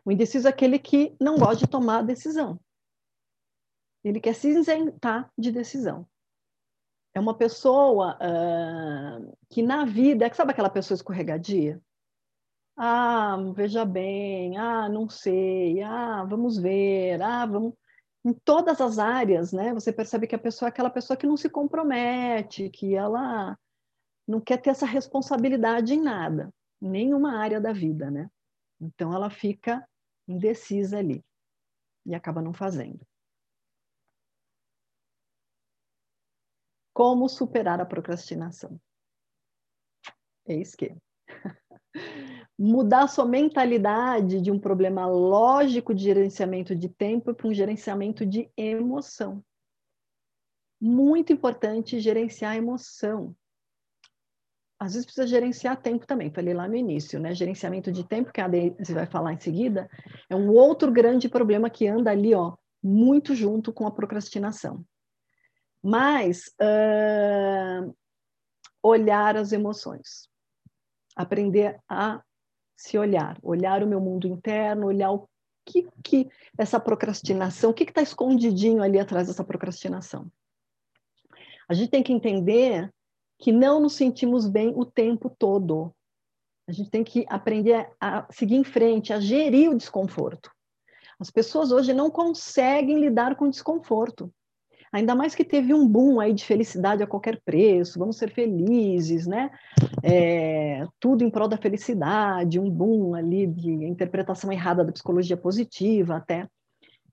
O 0.04 0.12
indeciso 0.12 0.48
é 0.48 0.50
aquele 0.50 0.80
que 0.80 1.16
não 1.22 1.38
gosta 1.38 1.58
de 1.58 1.68
tomar 1.68 2.02
decisão. 2.02 2.60
Ele 4.04 4.20
quer 4.20 4.34
se 4.34 4.50
isentar 4.50 5.32
de 5.38 5.52
decisão. 5.52 6.08
É 7.14 7.20
uma 7.20 7.38
pessoa 7.38 8.18
uh, 8.18 9.38
que 9.50 9.62
na 9.62 9.86
vida, 9.86 10.34
sabe 10.34 10.52
aquela 10.52 10.70
pessoa 10.70 10.96
escorregadia? 10.96 11.80
Ah, 12.76 13.38
veja 13.54 13.86
bem, 13.86 14.58
ah, 14.58 14.90
não 14.90 15.08
sei, 15.08 15.84
ah, 15.84 16.24
vamos 16.24 16.58
ver, 16.58 17.22
ah, 17.22 17.46
vamos. 17.46 17.76
Em 18.26 18.34
todas 18.34 18.82
as 18.82 18.98
áreas, 18.98 19.54
né? 19.54 19.74
Você 19.74 19.94
percebe 19.94 20.26
que 20.26 20.36
a 20.36 20.40
pessoa 20.40 20.68
é 20.68 20.72
aquela 20.72 20.90
pessoa 20.90 21.16
que 21.16 21.28
não 21.28 21.38
se 21.38 21.50
compromete, 21.50 22.70
que 22.70 22.96
ela 22.96 23.58
não 24.28 24.40
quer 24.40 24.58
ter 24.58 24.70
essa 24.70 24.86
responsabilidade 24.86 25.94
em 25.94 26.02
nada, 26.02 26.54
em 26.82 26.90
nenhuma 26.90 27.38
área 27.38 27.60
da 27.60 27.74
vida, 27.74 28.10
né? 28.10 28.30
Então 28.80 29.14
ela 29.14 29.30
fica 29.30 29.88
indecisa 30.28 30.98
ali 30.98 31.24
e 32.06 32.16
acaba 32.16 32.42
não 32.42 32.54
fazendo. 32.54 33.06
Como 36.94 37.28
superar 37.28 37.82
a 37.82 37.86
procrastinação? 37.86 38.80
Eis 40.46 40.76
que 40.76 40.96
mudar 42.58 43.08
sua 43.08 43.26
mentalidade 43.26 44.42
de 44.42 44.52
um 44.52 44.60
problema 44.60 45.08
lógico 45.08 45.94
de 45.94 46.04
gerenciamento 46.04 46.76
de 46.76 46.90
tempo 46.90 47.34
para 47.34 47.48
um 47.48 47.54
gerenciamento 47.54 48.26
de 48.26 48.52
emoção. 48.56 49.44
Muito 50.80 51.32
importante 51.32 52.00
gerenciar 52.00 52.52
a 52.52 52.58
emoção. 52.58 53.36
Às 54.84 54.94
vezes 54.96 55.06
precisa 55.06 55.26
gerenciar 55.26 55.82
tempo 55.82 56.06
também, 56.06 56.30
falei 56.30 56.54
lá 56.54 56.68
no 56.68 56.76
início, 56.76 57.18
né? 57.18 57.34
Gerenciamento 57.34 57.90
de 57.90 58.04
tempo, 58.04 58.34
que 58.34 58.42
a 58.42 58.50
Deise 58.50 58.94
vai 58.94 59.06
falar 59.06 59.32
em 59.32 59.40
seguida, 59.40 59.90
é 60.30 60.36
um 60.36 60.50
outro 60.50 60.92
grande 60.92 61.30
problema 61.30 61.70
que 61.70 61.88
anda 61.88 62.12
ali, 62.12 62.36
ó, 62.36 62.58
muito 62.84 63.34
junto 63.34 63.72
com 63.72 63.88
a 63.88 63.92
procrastinação. 63.92 64.84
Mas 65.82 66.54
uh, 66.62 67.96
olhar 68.82 69.38
as 69.38 69.54
emoções, 69.54 70.28
aprender 71.16 71.80
a 71.88 72.22
se 72.76 72.98
olhar, 72.98 73.38
olhar 73.42 73.82
o 73.84 73.88
meu 73.88 74.02
mundo 74.02 74.28
interno, 74.28 74.88
olhar 74.88 75.12
o 75.12 75.30
que, 75.66 75.88
que 76.04 76.30
essa 76.58 76.78
procrastinação, 76.78 77.70
o 77.70 77.74
que 77.74 77.86
está 77.86 78.02
escondidinho 78.02 78.84
ali 78.84 79.00
atrás 79.00 79.28
dessa 79.28 79.46
procrastinação. 79.46 80.30
A 81.70 81.74
gente 81.74 81.90
tem 81.90 82.04
que 82.04 82.12
entender 82.12 82.94
que 83.40 83.52
não 83.52 83.80
nos 83.80 83.94
sentimos 83.94 84.48
bem 84.48 84.74
o 84.76 84.86
tempo 84.86 85.30
todo. 85.30 85.94
A 86.68 86.72
gente 86.72 86.90
tem 86.90 87.04
que 87.04 87.26
aprender 87.28 87.90
a 88.00 88.26
seguir 88.32 88.56
em 88.56 88.64
frente, 88.64 89.12
a 89.12 89.20
gerir 89.20 89.70
o 89.70 89.78
desconforto. 89.78 90.50
As 91.20 91.30
pessoas 91.30 91.72
hoje 91.72 91.94
não 91.94 92.10
conseguem 92.10 93.00
lidar 93.00 93.36
com 93.36 93.50
desconforto. 93.50 94.34
Ainda 94.92 95.16
mais 95.16 95.34
que 95.34 95.44
teve 95.44 95.74
um 95.74 95.88
boom 95.88 96.20
aí 96.20 96.34
de 96.34 96.46
felicidade 96.46 97.02
a 97.02 97.08
qualquer 97.08 97.42
preço, 97.42 97.98
vamos 97.98 98.16
ser 98.16 98.30
felizes, 98.32 99.26
né? 99.26 99.50
É, 100.04 100.86
tudo 101.00 101.24
em 101.24 101.32
prol 101.32 101.48
da 101.48 101.58
felicidade, 101.58 102.60
um 102.60 102.70
boom 102.70 103.16
ali 103.16 103.48
de 103.48 103.72
interpretação 103.72 104.52
errada 104.52 104.84
da 104.84 104.92
psicologia 104.92 105.36
positiva 105.36 106.18
até. 106.18 106.48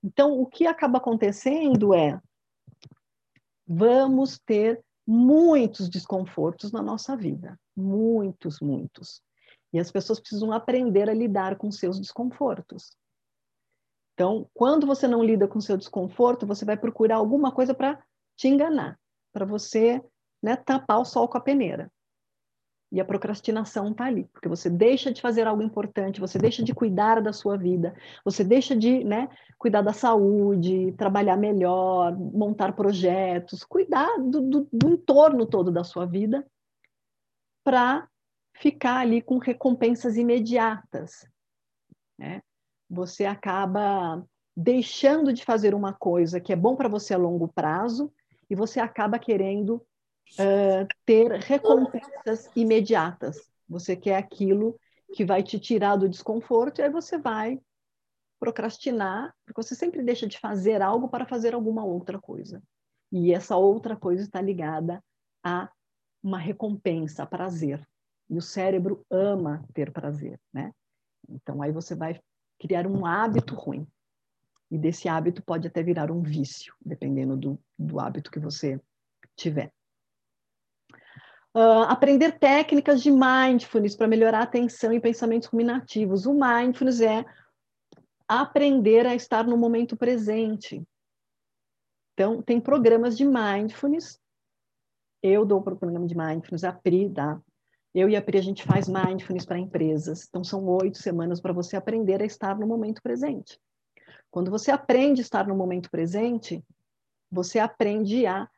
Então, 0.04 0.38
o 0.38 0.44
que 0.44 0.66
acaba 0.66 0.98
acontecendo 0.98 1.94
é 1.94 2.20
vamos 3.66 4.38
ter 4.38 4.82
muitos 5.10 5.88
desconfortos 5.88 6.70
na 6.70 6.80
nossa 6.80 7.16
vida, 7.16 7.58
muitos, 7.76 8.60
muitos. 8.60 9.20
E 9.72 9.78
as 9.80 9.90
pessoas 9.90 10.20
precisam 10.20 10.52
aprender 10.52 11.10
a 11.10 11.14
lidar 11.14 11.56
com 11.56 11.68
seus 11.72 11.98
desconfortos. 11.98 12.96
Então, 14.14 14.48
quando 14.54 14.86
você 14.86 15.08
não 15.08 15.24
lida 15.24 15.48
com 15.48 15.60
seu 15.60 15.76
desconforto, 15.76 16.46
você 16.46 16.64
vai 16.64 16.76
procurar 16.76 17.16
alguma 17.16 17.50
coisa 17.50 17.74
para 17.74 18.00
te 18.36 18.46
enganar, 18.46 19.00
para 19.32 19.44
você 19.44 20.00
né, 20.40 20.54
tapar 20.54 21.00
o 21.00 21.04
sol 21.04 21.26
com 21.26 21.38
a 21.38 21.40
peneira. 21.40 21.90
E 22.92 23.00
a 23.00 23.04
procrastinação 23.04 23.92
está 23.92 24.06
ali, 24.06 24.24
porque 24.32 24.48
você 24.48 24.68
deixa 24.68 25.12
de 25.12 25.20
fazer 25.20 25.46
algo 25.46 25.62
importante, 25.62 26.20
você 26.20 26.38
deixa 26.38 26.62
de 26.62 26.74
cuidar 26.74 27.22
da 27.22 27.32
sua 27.32 27.56
vida, 27.56 27.94
você 28.24 28.42
deixa 28.42 28.74
de 28.74 29.04
né, 29.04 29.28
cuidar 29.56 29.82
da 29.82 29.92
saúde, 29.92 30.92
trabalhar 30.98 31.36
melhor, 31.36 32.16
montar 32.18 32.72
projetos, 32.72 33.62
cuidar 33.62 34.18
do, 34.18 34.40
do, 34.40 34.68
do 34.72 34.88
entorno 34.88 35.46
todo 35.46 35.70
da 35.70 35.84
sua 35.84 36.04
vida, 36.04 36.44
para 37.62 38.08
ficar 38.54 38.98
ali 38.98 39.22
com 39.22 39.38
recompensas 39.38 40.16
imediatas. 40.16 41.28
Né? 42.18 42.42
você 42.90 43.24
acaba 43.24 44.26
deixando 44.56 45.32
de 45.32 45.44
fazer 45.44 45.74
uma 45.74 45.92
coisa 45.92 46.40
que 46.40 46.52
é 46.52 46.56
bom 46.56 46.74
para 46.74 46.88
você 46.88 47.14
a 47.14 47.18
longo 47.18 47.46
prazo 47.46 48.12
e 48.50 48.54
você 48.54 48.80
acaba 48.80 49.18
querendo 49.18 49.80
uh, 50.34 50.86
ter 51.04 51.32
recompensas 51.32 52.50
imediatas. 52.54 53.50
Você 53.68 53.96
quer 53.96 54.16
aquilo 54.16 54.78
que 55.14 55.24
vai 55.24 55.42
te 55.42 55.58
tirar 55.58 55.96
do 55.96 56.08
desconforto 56.08 56.78
e 56.78 56.82
aí 56.82 56.90
você 56.90 57.18
vai 57.18 57.60
procrastinar, 58.38 59.34
porque 59.44 59.62
você 59.62 59.74
sempre 59.74 60.02
deixa 60.02 60.26
de 60.26 60.38
fazer 60.38 60.80
algo 60.80 61.08
para 61.08 61.26
fazer 61.26 61.54
alguma 61.54 61.84
outra 61.84 62.18
coisa. 62.18 62.62
E 63.12 63.34
essa 63.34 63.56
outra 63.56 63.96
coisa 63.96 64.22
está 64.22 64.40
ligada 64.40 65.02
a 65.44 65.70
uma 66.22 66.38
recompensa, 66.38 67.22
a 67.22 67.26
prazer. 67.26 67.86
E 68.28 68.38
o 68.38 68.42
cérebro 68.42 69.04
ama 69.10 69.64
ter 69.74 69.92
prazer, 69.92 70.40
né? 70.52 70.72
Então 71.28 71.60
aí 71.60 71.72
você 71.72 71.94
vai 71.94 72.20
criar 72.58 72.86
um 72.86 73.04
hábito 73.04 73.54
ruim. 73.54 73.86
E 74.70 74.78
desse 74.78 75.08
hábito 75.08 75.42
pode 75.42 75.66
até 75.66 75.82
virar 75.82 76.10
um 76.10 76.22
vício, 76.22 76.72
dependendo 76.80 77.36
do, 77.36 77.58
do 77.76 77.98
hábito 77.98 78.30
que 78.30 78.38
você 78.38 78.80
tiver. 79.36 79.72
Uh, 81.54 81.82
aprender 81.88 82.38
técnicas 82.38 83.02
de 83.02 83.10
mindfulness 83.10 83.96
para 83.96 84.06
melhorar 84.06 84.40
a 84.40 84.44
atenção 84.44 84.92
e 84.92 85.00
pensamentos 85.00 85.48
ruminativos. 85.48 86.26
O 86.26 86.32
mindfulness 86.32 87.00
é 87.00 87.24
aprender 88.28 89.06
a 89.06 89.14
estar 89.14 89.44
no 89.44 89.56
momento 89.56 89.96
presente. 89.96 90.82
Então, 92.14 92.40
tem 92.40 92.60
programas 92.60 93.16
de 93.16 93.24
mindfulness. 93.24 94.20
Eu 95.22 95.44
dou 95.44 95.58
o 95.58 95.62
programa 95.62 96.06
de 96.06 96.16
mindfulness, 96.16 96.64
a 96.64 96.72
Pri 96.72 97.08
dá 97.08 97.40
eu 97.94 98.08
e 98.08 98.14
a 98.14 98.22
Pri, 98.22 98.38
a 98.38 98.42
gente 98.42 98.62
faz 98.62 98.88
mindfulness 98.88 99.44
para 99.44 99.58
empresas. 99.58 100.26
Então, 100.28 100.44
são 100.44 100.64
oito 100.64 100.98
semanas 100.98 101.40
para 101.40 101.52
você 101.52 101.76
aprender 101.76 102.22
a 102.22 102.24
estar 102.24 102.56
no 102.56 102.66
momento 102.66 103.02
presente. 103.02 103.58
Quando 104.30 104.50
você 104.50 104.70
aprende 104.70 105.20
a 105.20 105.24
estar 105.24 105.46
no 105.46 105.56
momento 105.56 105.90
presente, 105.90 106.64
você 107.30 107.58
aprende 107.58 108.26
a 108.26 108.48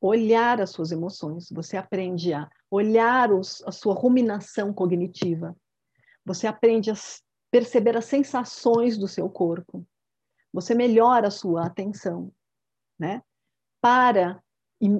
olhar 0.00 0.60
as 0.60 0.70
suas 0.70 0.92
emoções, 0.92 1.48
você 1.50 1.76
aprende 1.76 2.32
a 2.32 2.48
olhar 2.70 3.32
os, 3.32 3.62
a 3.66 3.72
sua 3.72 3.94
ruminação 3.94 4.72
cognitiva, 4.72 5.56
você 6.24 6.46
aprende 6.46 6.90
a 6.90 6.94
perceber 7.50 7.96
as 7.96 8.04
sensações 8.04 8.96
do 8.96 9.08
seu 9.08 9.28
corpo, 9.28 9.86
você 10.52 10.74
melhora 10.74 11.28
a 11.28 11.32
sua 11.32 11.66
atenção, 11.66 12.32
né? 12.98 13.22
Para 13.80 14.42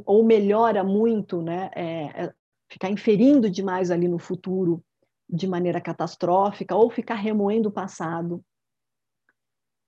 ou 0.04 0.24
melhora 0.24 0.82
muito, 0.82 1.40
né? 1.40 1.70
É, 1.74 2.24
é 2.24 2.34
ficar 2.70 2.90
inferindo 2.90 3.48
demais 3.48 3.90
ali 3.90 4.08
no 4.08 4.18
futuro 4.18 4.82
de 5.28 5.46
maneira 5.46 5.80
catastrófica 5.80 6.74
ou 6.74 6.90
ficar 6.90 7.14
remoendo 7.14 7.68
o 7.68 7.72
passado. 7.72 8.44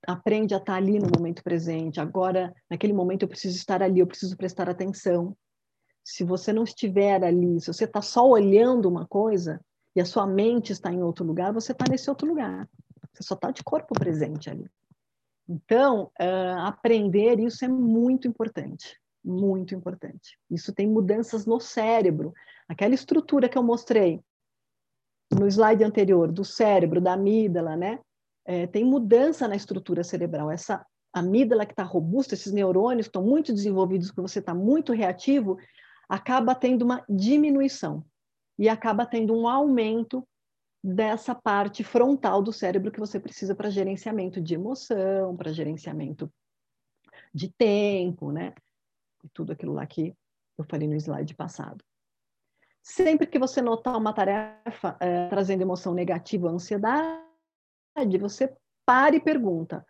Aprende 0.07 0.53
a 0.53 0.57
estar 0.57 0.75
ali 0.75 0.99
no 0.99 1.09
momento 1.15 1.43
presente. 1.43 1.99
Agora, 1.99 2.53
naquele 2.69 2.93
momento, 2.93 3.23
eu 3.23 3.27
preciso 3.27 3.55
estar 3.55 3.81
ali, 3.83 3.99
eu 3.99 4.07
preciso 4.07 4.35
prestar 4.35 4.69
atenção. 4.69 5.35
Se 6.03 6.23
você 6.23 6.51
não 6.51 6.63
estiver 6.63 7.23
ali, 7.23 7.61
se 7.61 7.67
você 7.67 7.85
está 7.85 8.01
só 8.01 8.27
olhando 8.27 8.89
uma 8.89 9.05
coisa 9.05 9.61
e 9.95 10.01
a 10.01 10.05
sua 10.05 10.25
mente 10.25 10.71
está 10.71 10.91
em 10.91 11.03
outro 11.03 11.23
lugar, 11.23 11.53
você 11.53 11.71
está 11.71 11.85
nesse 11.89 12.09
outro 12.09 12.27
lugar. 12.27 12.67
Você 13.13 13.23
só 13.23 13.35
está 13.35 13.51
de 13.51 13.63
corpo 13.63 13.93
presente 13.93 14.49
ali. 14.49 14.65
Então, 15.47 16.11
uh, 16.19 16.59
aprender 16.61 17.39
isso 17.39 17.63
é 17.63 17.67
muito 17.67 18.27
importante 18.27 19.01
muito 19.23 19.75
importante. 19.75 20.37
Isso 20.49 20.73
tem 20.73 20.87
mudanças 20.87 21.45
no 21.45 21.59
cérebro. 21.59 22.33
Aquela 22.67 22.95
estrutura 22.95 23.47
que 23.47 23.57
eu 23.57 23.63
mostrei 23.63 24.19
no 25.31 25.47
slide 25.47 25.83
anterior 25.83 26.31
do 26.31 26.43
cérebro, 26.43 26.99
da 26.99 27.13
amígdala, 27.13 27.75
né? 27.75 27.99
É, 28.51 28.67
tem 28.67 28.83
mudança 28.83 29.47
na 29.47 29.55
estrutura 29.55 30.03
cerebral. 30.03 30.51
Essa 30.51 30.85
amígdala 31.13 31.65
que 31.65 31.71
está 31.71 31.83
robusta, 31.83 32.33
esses 32.33 32.51
neurônios 32.51 33.05
estão 33.05 33.23
muito 33.23 33.53
desenvolvidos, 33.53 34.11
que 34.11 34.19
você 34.19 34.39
está 34.39 34.53
muito 34.53 34.91
reativo, 34.91 35.57
acaba 36.09 36.53
tendo 36.53 36.81
uma 36.81 37.01
diminuição 37.07 38.03
e 38.59 38.67
acaba 38.67 39.05
tendo 39.05 39.33
um 39.33 39.47
aumento 39.47 40.27
dessa 40.83 41.33
parte 41.33 41.81
frontal 41.81 42.41
do 42.41 42.51
cérebro 42.51 42.91
que 42.91 42.99
você 42.99 43.21
precisa 43.21 43.55
para 43.55 43.69
gerenciamento 43.69 44.41
de 44.41 44.55
emoção, 44.55 45.37
para 45.37 45.53
gerenciamento 45.53 46.29
de 47.33 47.49
tempo, 47.53 48.33
né? 48.33 48.53
e 49.23 49.29
tudo 49.29 49.53
aquilo 49.53 49.71
lá 49.71 49.85
que 49.85 50.13
eu 50.57 50.65
falei 50.65 50.89
no 50.89 50.95
slide 50.95 51.35
passado. 51.35 51.85
Sempre 52.83 53.27
que 53.27 53.39
você 53.39 53.61
notar 53.61 53.95
uma 53.95 54.11
tarefa 54.11 54.97
é, 54.99 55.29
trazendo 55.29 55.61
emoção 55.61 55.93
negativa, 55.93 56.49
ansiedade, 56.49 57.30
você 58.19 58.55
para 58.85 59.15
e 59.15 59.23
pergunta: 59.23 59.85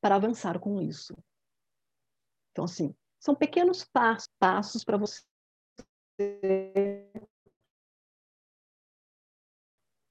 para 0.00 0.16
avançar 0.16 0.58
com 0.58 0.80
isso. 0.80 1.14
Então, 2.50 2.64
assim, 2.64 2.94
são 3.20 3.34
pequenos 3.34 3.84
passos, 3.84 4.28
passos 4.38 4.84
para 4.84 4.96
você 4.98 5.22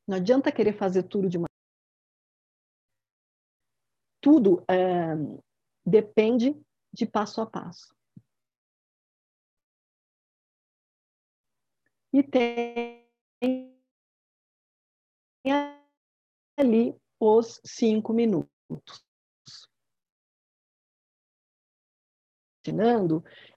Não 0.07 0.17
adianta 0.17 0.51
querer 0.51 0.73
fazer 0.73 1.03
tudo 1.03 1.29
de 1.29 1.37
uma. 1.37 1.47
Tudo 4.19 4.63
é, 4.69 5.15
depende 5.85 6.59
de 6.93 7.05
passo 7.05 7.39
a 7.39 7.45
passo. 7.45 7.95
E 12.13 12.21
tem 12.23 13.07
ali 16.57 16.95
os 17.19 17.61
cinco 17.63 18.13
minutos. 18.13 18.51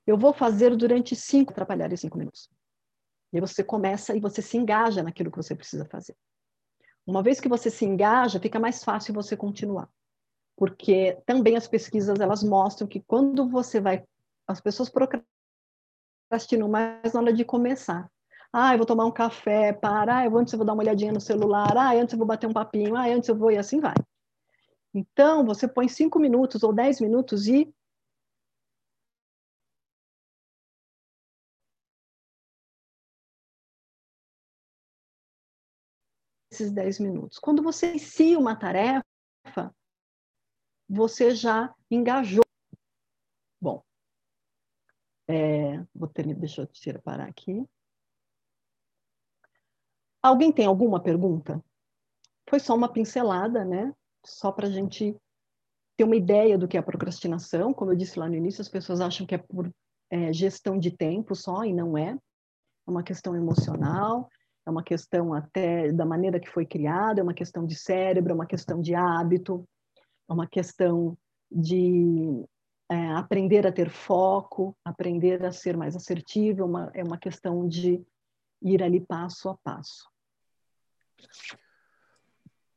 Eu 0.07 0.17
vou 0.17 0.33
fazer 0.33 0.75
durante 0.77 1.15
cinco, 1.15 1.53
atrapalhar 1.53 1.93
em 1.93 1.97
cinco 1.97 2.17
minutos. 2.17 2.49
E 3.33 3.41
você 3.41 3.63
começa 3.65 4.17
e 4.17 4.21
você 4.21 4.41
se 4.41 4.57
engaja 4.57 5.03
naquilo 5.03 5.31
que 5.31 5.37
você 5.37 5.55
precisa 5.55 5.85
fazer. 5.87 6.17
Uma 7.07 7.23
vez 7.23 7.41
que 7.41 7.49
você 7.49 7.71
se 7.71 7.85
engaja, 7.85 8.41
fica 8.41 8.59
mais 8.59 8.83
fácil 8.83 9.13
você 9.13 9.37
continuar. 9.37 9.91
Porque 10.57 11.21
também 11.27 11.57
as 11.57 11.69
pesquisas 11.69 12.19
elas 12.21 12.43
mostram 12.43 12.87
que 12.87 13.01
quando 13.01 13.49
você 13.49 13.81
vai 13.81 14.05
as 14.47 14.61
pessoas 14.61 14.91
procrastinam 14.91 16.69
mais 16.69 17.13
na 17.13 17.21
hora 17.21 17.33
de 17.33 17.45
começar. 17.45 18.11
Ah, 18.57 18.73
eu 18.73 18.79
vou 18.79 18.87
tomar 18.87 19.05
um 19.05 19.11
café, 19.11 19.73
para, 19.73 20.21
ah, 20.23 20.29
antes 20.29 20.53
eu 20.53 20.59
vou 20.59 20.65
dar 20.65 20.75
uma 20.75 20.83
olhadinha 20.83 21.13
no 21.13 21.21
celular, 21.21 21.77
ah, 21.77 21.93
antes 21.93 22.13
eu 22.13 22.19
vou 22.19 22.27
bater 22.27 22.47
um 22.47 22.53
papinho, 22.53 22.95
ah, 22.95 23.07
antes 23.09 23.29
eu 23.29 23.37
vou 23.37 23.51
e 23.51 23.59
assim 23.59 23.81
vai. 23.81 23.95
Então, 24.95 25.45
você 25.45 25.67
põe 25.67 25.89
cinco 25.89 26.21
minutos 26.21 26.63
ou 26.63 26.73
dez 26.73 27.01
minutos 27.01 27.49
e 27.49 27.69
esses 36.51 36.71
10 36.71 37.01
minutos. 37.01 37.39
Quando 37.39 37.63
você 37.63 37.91
inicia 37.91 38.39
uma 38.39 38.55
tarefa, 38.57 39.05
você 40.89 41.35
já 41.35 41.75
engajou. 41.91 42.45
Bom, 43.61 43.83
é, 45.29 45.79
vou 45.95 46.09
ter, 46.09 46.33
deixa 46.35 46.63
eu 46.63 46.67
tirar 46.67 47.03
parar 47.03 47.29
aqui. 47.29 47.67
Alguém 50.25 50.51
tem 50.51 50.65
alguma 50.65 50.99
pergunta? 50.99 51.63
Foi 52.49 52.59
só 52.59 52.75
uma 52.75 52.89
pincelada, 52.89 53.63
né? 53.63 53.95
Só 54.25 54.51
para 54.51 54.69
a 54.69 54.71
gente 54.71 55.15
ter 55.99 56.05
uma 56.05 56.17
ideia 56.17 56.57
do 56.57 56.67
que 56.67 56.79
é 56.79 56.81
a 56.81 56.83
procrastinação. 56.83 57.75
Como 57.75 57.93
eu 57.93 57.95
disse 57.95 58.19
lá 58.19 58.27
no 58.27 58.35
início, 58.35 58.63
as 58.63 58.69
pessoas 58.71 59.03
acham 59.03 59.27
que 59.27 59.35
é 59.35 59.39
por 59.39 59.71
é, 60.09 60.33
gestão 60.33 60.79
de 60.79 60.91
tempo 60.91 61.35
só, 61.35 61.63
e 61.63 61.75
não 61.75 61.99
é. 61.99 62.13
É 62.13 62.91
uma 62.91 63.03
questão 63.03 63.37
emocional, 63.37 64.31
é 64.67 64.71
uma 64.71 64.83
questão 64.83 65.35
até 65.35 65.93
da 65.93 66.07
maneira 66.07 66.41
que 66.41 66.49
foi 66.49 66.65
criada, 66.65 67.21
é 67.21 67.23
uma 67.23 67.35
questão 67.35 67.67
de 67.67 67.75
cérebro, 67.75 68.33
é 68.33 68.35
uma 68.35 68.47
questão 68.47 68.81
de 68.81 68.95
hábito, 68.95 69.63
é 70.27 70.33
uma 70.33 70.47
questão 70.47 71.19
de 71.53 72.43
é, 72.91 73.09
aprender 73.13 73.67
a 73.67 73.73
ter 73.73 73.91
foco, 73.91 74.75
aprender 74.83 75.45
a 75.45 75.53
ser 75.53 75.77
mais 75.77 75.95
assertivo, 75.95 76.63
é 76.63 76.65
uma, 76.65 76.91
é 76.95 77.05
uma 77.05 77.19
questão 77.19 77.69
de 77.69 78.03
ir 78.63 78.83
ali 78.83 79.01
passo 79.01 79.51
a 79.51 79.57
passo. 79.59 80.14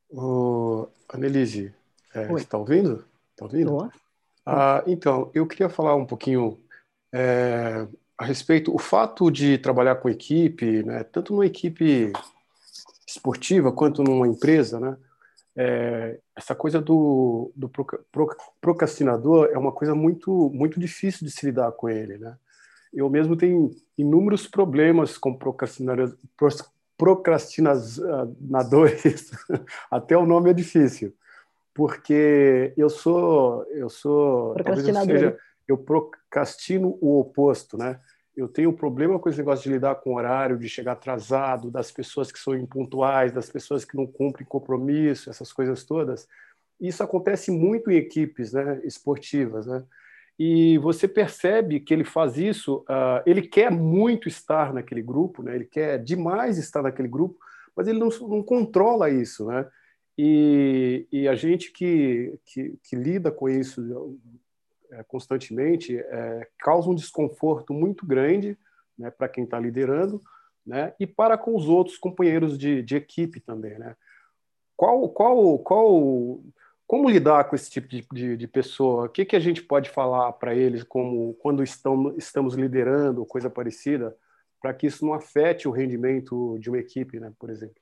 Ô, 0.09 0.87
Annelise, 1.13 1.73
é, 2.13 2.31
está 2.33 2.57
ouvindo? 2.57 3.05
Está 3.31 3.45
ouvindo? 3.45 3.91
Ah, 4.45 4.83
então, 4.87 5.29
eu 5.33 5.45
queria 5.45 5.69
falar 5.69 5.95
um 5.95 6.05
pouquinho 6.05 6.59
é, 7.13 7.87
a 8.17 8.25
respeito, 8.25 8.73
o 8.73 8.79
fato 8.79 9.29
de 9.29 9.57
trabalhar 9.57 9.97
com 9.97 10.09
equipe, 10.09 10.83
né, 10.83 11.03
tanto 11.03 11.33
numa 11.33 11.45
equipe 11.45 12.11
esportiva 13.05 13.71
quanto 13.71 14.03
numa 14.03 14.27
empresa, 14.27 14.79
né, 14.79 14.97
é, 15.57 16.19
essa 16.35 16.53
coisa 16.53 16.79
do, 16.79 17.51
do 17.55 17.69
procrastinador 18.61 19.49
é 19.51 19.57
uma 19.57 19.71
coisa 19.71 19.95
muito, 19.95 20.51
muito 20.53 20.79
difícil 20.79 21.25
de 21.25 21.31
se 21.31 21.47
lidar 21.47 21.71
com 21.71 21.89
ele. 21.89 22.19
Né? 22.19 22.37
Eu 22.93 23.09
mesmo 23.09 23.35
tenho 23.35 23.71
inúmeros 23.97 24.47
problemas 24.47 25.17
com 25.17 25.35
procrastinadores, 25.35 26.13
procrastinadores, 26.97 29.31
até 29.91 30.17
o 30.17 30.25
nome 30.25 30.49
é 30.49 30.53
difícil, 30.53 31.13
porque 31.73 32.73
eu 32.75 32.89
sou, 32.89 33.63
eu 33.69 33.89
sou, 33.89 34.55
talvez 34.55 34.87
eu 34.87 34.95
seja, 34.95 35.37
eu 35.67 35.77
procrastino 35.77 36.97
o 36.99 37.19
oposto, 37.19 37.77
né? 37.77 37.99
Eu 38.35 38.47
tenho 38.47 38.69
um 38.69 38.75
problema 38.75 39.19
com 39.19 39.29
esse 39.29 39.37
negócio 39.39 39.63
de 39.63 39.71
lidar 39.71 39.95
com 39.95 40.15
horário, 40.15 40.59
de 40.59 40.69
chegar 40.69 40.91
atrasado, 40.93 41.71
das 41.71 41.91
pessoas 41.91 42.31
que 42.31 42.39
são 42.39 42.55
impontuais, 42.55 43.31
das 43.31 43.49
pessoas 43.49 43.83
que 43.83 43.97
não 43.97 44.05
cumprem 44.05 44.45
compromisso, 44.45 45.29
essas 45.29 45.51
coisas 45.51 45.83
todas. 45.83 46.27
Isso 46.79 47.03
acontece 47.03 47.49
muito 47.49 47.89
em 47.89 47.95
equipes 47.95 48.53
né, 48.53 48.79
esportivas, 48.83 49.65
né? 49.65 49.83
E 50.39 50.77
você 50.77 51.07
percebe 51.07 51.79
que 51.79 51.93
ele 51.93 52.03
faz 52.03 52.37
isso, 52.37 52.85
uh, 52.89 53.23
ele 53.25 53.41
quer 53.41 53.71
muito 53.71 54.27
estar 54.27 54.71
naquele 54.71 55.01
grupo, 55.01 55.41
né? 55.41 55.55
ele 55.55 55.65
quer 55.65 55.97
demais 55.97 56.59
estar 56.59 56.83
naquele 56.83 57.07
grupo, 57.07 57.39
mas 57.75 57.87
ele 57.87 57.97
não, 57.97 58.09
não 58.27 58.43
controla 58.43 59.09
isso. 59.09 59.47
Né? 59.47 59.67
E, 60.17 61.07
e 61.11 61.27
a 61.27 61.35
gente 61.35 61.71
que, 61.71 62.39
que, 62.45 62.77
que, 62.83 62.95
lida 62.95 63.31
com 63.31 63.49
isso 63.49 64.19
é, 64.91 65.03
constantemente 65.03 65.97
é, 65.97 66.47
causa 66.59 66.89
um 66.89 66.95
desconforto 66.95 67.73
muito 67.73 68.05
grande 68.05 68.57
né, 68.97 69.09
para 69.09 69.27
quem 69.27 69.43
está 69.43 69.59
liderando 69.59 70.21
né, 70.65 70.93
e 70.99 71.07
para 71.07 71.37
com 71.37 71.55
os 71.55 71.67
outros 71.67 71.97
companheiros 71.97 72.57
de, 72.57 72.81
de 72.83 72.95
equipe 72.95 73.39
também. 73.39 73.77
Né? 73.79 73.95
Qual, 74.75 75.09
qual, 75.09 75.59
qual, 75.59 76.41
como 76.87 77.09
lidar 77.09 77.43
com 77.49 77.55
esse 77.55 77.69
tipo 77.69 77.87
de, 77.89 78.07
de, 78.13 78.37
de 78.37 78.47
pessoa? 78.47 79.05
O 79.05 79.09
que, 79.09 79.25
que 79.25 79.35
a 79.35 79.39
gente 79.39 79.61
pode 79.61 79.89
falar 79.89 80.31
para 80.31 80.55
eles 80.55 80.83
como 80.83 81.33
quando 81.35 81.61
estão, 81.61 82.15
estamos 82.17 82.55
liderando, 82.55 83.25
coisa 83.25 83.49
parecida, 83.49 84.15
para 84.61 84.73
que 84.73 84.87
isso 84.87 85.05
não 85.05 85.13
afete 85.13 85.67
o 85.67 85.71
rendimento 85.71 86.57
de 86.59 86.69
uma 86.69 86.79
equipe, 86.79 87.19
né, 87.19 87.31
por 87.37 87.49
exemplo? 87.49 87.75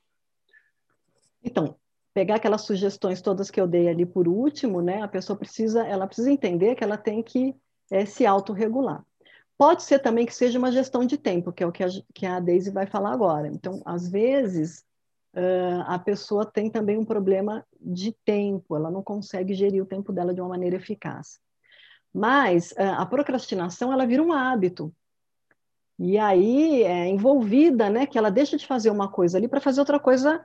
Então, 1.42 1.76
pegar 2.12 2.34
aquelas 2.36 2.62
sugestões 2.62 3.20
todas 3.22 3.50
que 3.50 3.60
eu 3.60 3.66
dei 3.68 3.88
ali 3.88 4.04
por 4.04 4.26
último, 4.26 4.82
né? 4.82 5.00
A 5.02 5.08
pessoa 5.08 5.38
precisa, 5.38 5.86
ela 5.86 6.06
precisa 6.06 6.30
entender 6.30 6.74
que 6.74 6.82
ela 6.82 6.96
tem 6.96 7.22
que 7.22 7.54
é, 7.90 8.04
se 8.04 8.26
autorregular. 8.26 9.04
Pode 9.56 9.84
ser 9.84 10.00
também 10.00 10.26
que 10.26 10.34
seja 10.34 10.58
uma 10.58 10.72
gestão 10.72 11.04
de 11.06 11.16
tempo, 11.16 11.52
que 11.52 11.62
é 11.62 11.66
o 11.66 11.72
que 11.72 11.84
a, 11.84 11.88
que 12.12 12.26
a 12.26 12.40
Daisy 12.40 12.70
vai 12.70 12.86
falar 12.86 13.12
agora. 13.12 13.46
Então, 13.46 13.80
às 13.84 14.08
vezes, 14.08 14.84
uh, 15.36 15.82
a 15.86 15.98
pessoa 15.98 16.44
tem 16.44 16.70
também 16.70 16.98
um 16.98 17.04
problema 17.04 17.64
de 17.80 18.12
tempo, 18.24 18.74
ela 18.74 18.90
não 18.90 19.02
consegue 19.02 19.54
gerir 19.54 19.82
o 19.82 19.86
tempo 19.86 20.12
dela 20.12 20.34
de 20.34 20.40
uma 20.40 20.50
maneira 20.50 20.76
eficaz. 20.76 21.38
Mas 22.12 22.72
uh, 22.72 22.96
a 22.98 23.06
procrastinação, 23.06 23.92
ela 23.92 24.06
vira 24.06 24.22
um 24.22 24.32
hábito. 24.32 24.92
E 25.98 26.18
aí, 26.18 26.82
é 26.82 27.06
envolvida, 27.08 27.88
né, 27.88 28.06
que 28.06 28.18
ela 28.18 28.30
deixa 28.30 28.56
de 28.56 28.66
fazer 28.66 28.90
uma 28.90 29.08
coisa 29.10 29.38
ali 29.38 29.48
para 29.48 29.60
fazer 29.60 29.80
outra 29.80 29.98
coisa 29.98 30.44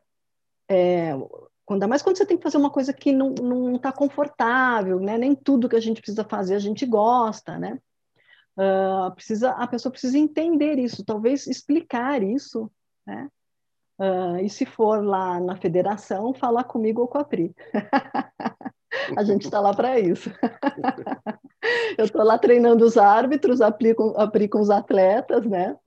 é, 0.70 1.14
Ainda 1.74 1.88
mais 1.88 2.02
quando 2.02 2.18
você 2.18 2.26
tem 2.26 2.38
que 2.38 2.44
fazer 2.44 2.58
uma 2.58 2.70
coisa 2.70 2.92
que 2.92 3.12
não 3.12 3.76
está 3.76 3.92
confortável, 3.92 5.00
né? 5.00 5.18
Nem 5.18 5.34
tudo 5.34 5.70
que 5.70 5.76
a 5.76 5.80
gente 5.80 6.02
precisa 6.02 6.24
fazer 6.24 6.56
a 6.56 6.60
gente 6.60 6.86
gosta, 6.86 7.58
né? 7.58 7.80
Uh, 8.58 9.14
precisa, 9.16 9.52
a 9.52 9.66
pessoa 9.66 9.92
precisa 9.92 10.18
entender 10.18 10.78
isso, 10.78 11.06
talvez 11.06 11.48
explicar 11.48 12.22
isso, 12.22 12.70
né? 13.06 13.30
Uh, 14.02 14.38
e 14.44 14.50
se 14.50 14.66
for 14.66 15.06
lá 15.06 15.40
na 15.40 15.56
federação, 15.56 16.34
falar 16.34 16.64
comigo 16.64 17.02
ou 17.02 17.08
com 17.08 17.20
a 17.20 17.24
Pri. 17.24 17.56
a 19.16 19.24
gente 19.24 19.44
está 19.44 19.60
lá 19.60 19.76
para 19.76 20.00
isso. 20.00 20.32
Eu 21.96 22.06
estou 22.06 22.24
lá 22.24 22.40
treinando 22.40 22.84
os 22.84 22.98
árbitros, 22.98 23.62
aplico, 23.62 24.16
aplico 24.18 24.58
os 24.60 24.72
atletas, 24.72 25.46
né? 25.46 25.78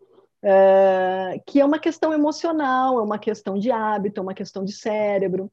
Uh, 0.45 1.43
que 1.45 1.61
é 1.61 1.65
uma 1.65 1.81
questão 1.81 2.13
emocional, 2.13 3.01
é 3.01 3.03
uma 3.03 3.19
questão 3.19 3.59
de 3.59 3.73
hábito, 3.73 4.21
é 4.21 4.23
uma 4.23 4.35
questão 4.35 4.65
de 4.65 4.73
cérebro. 4.73 5.51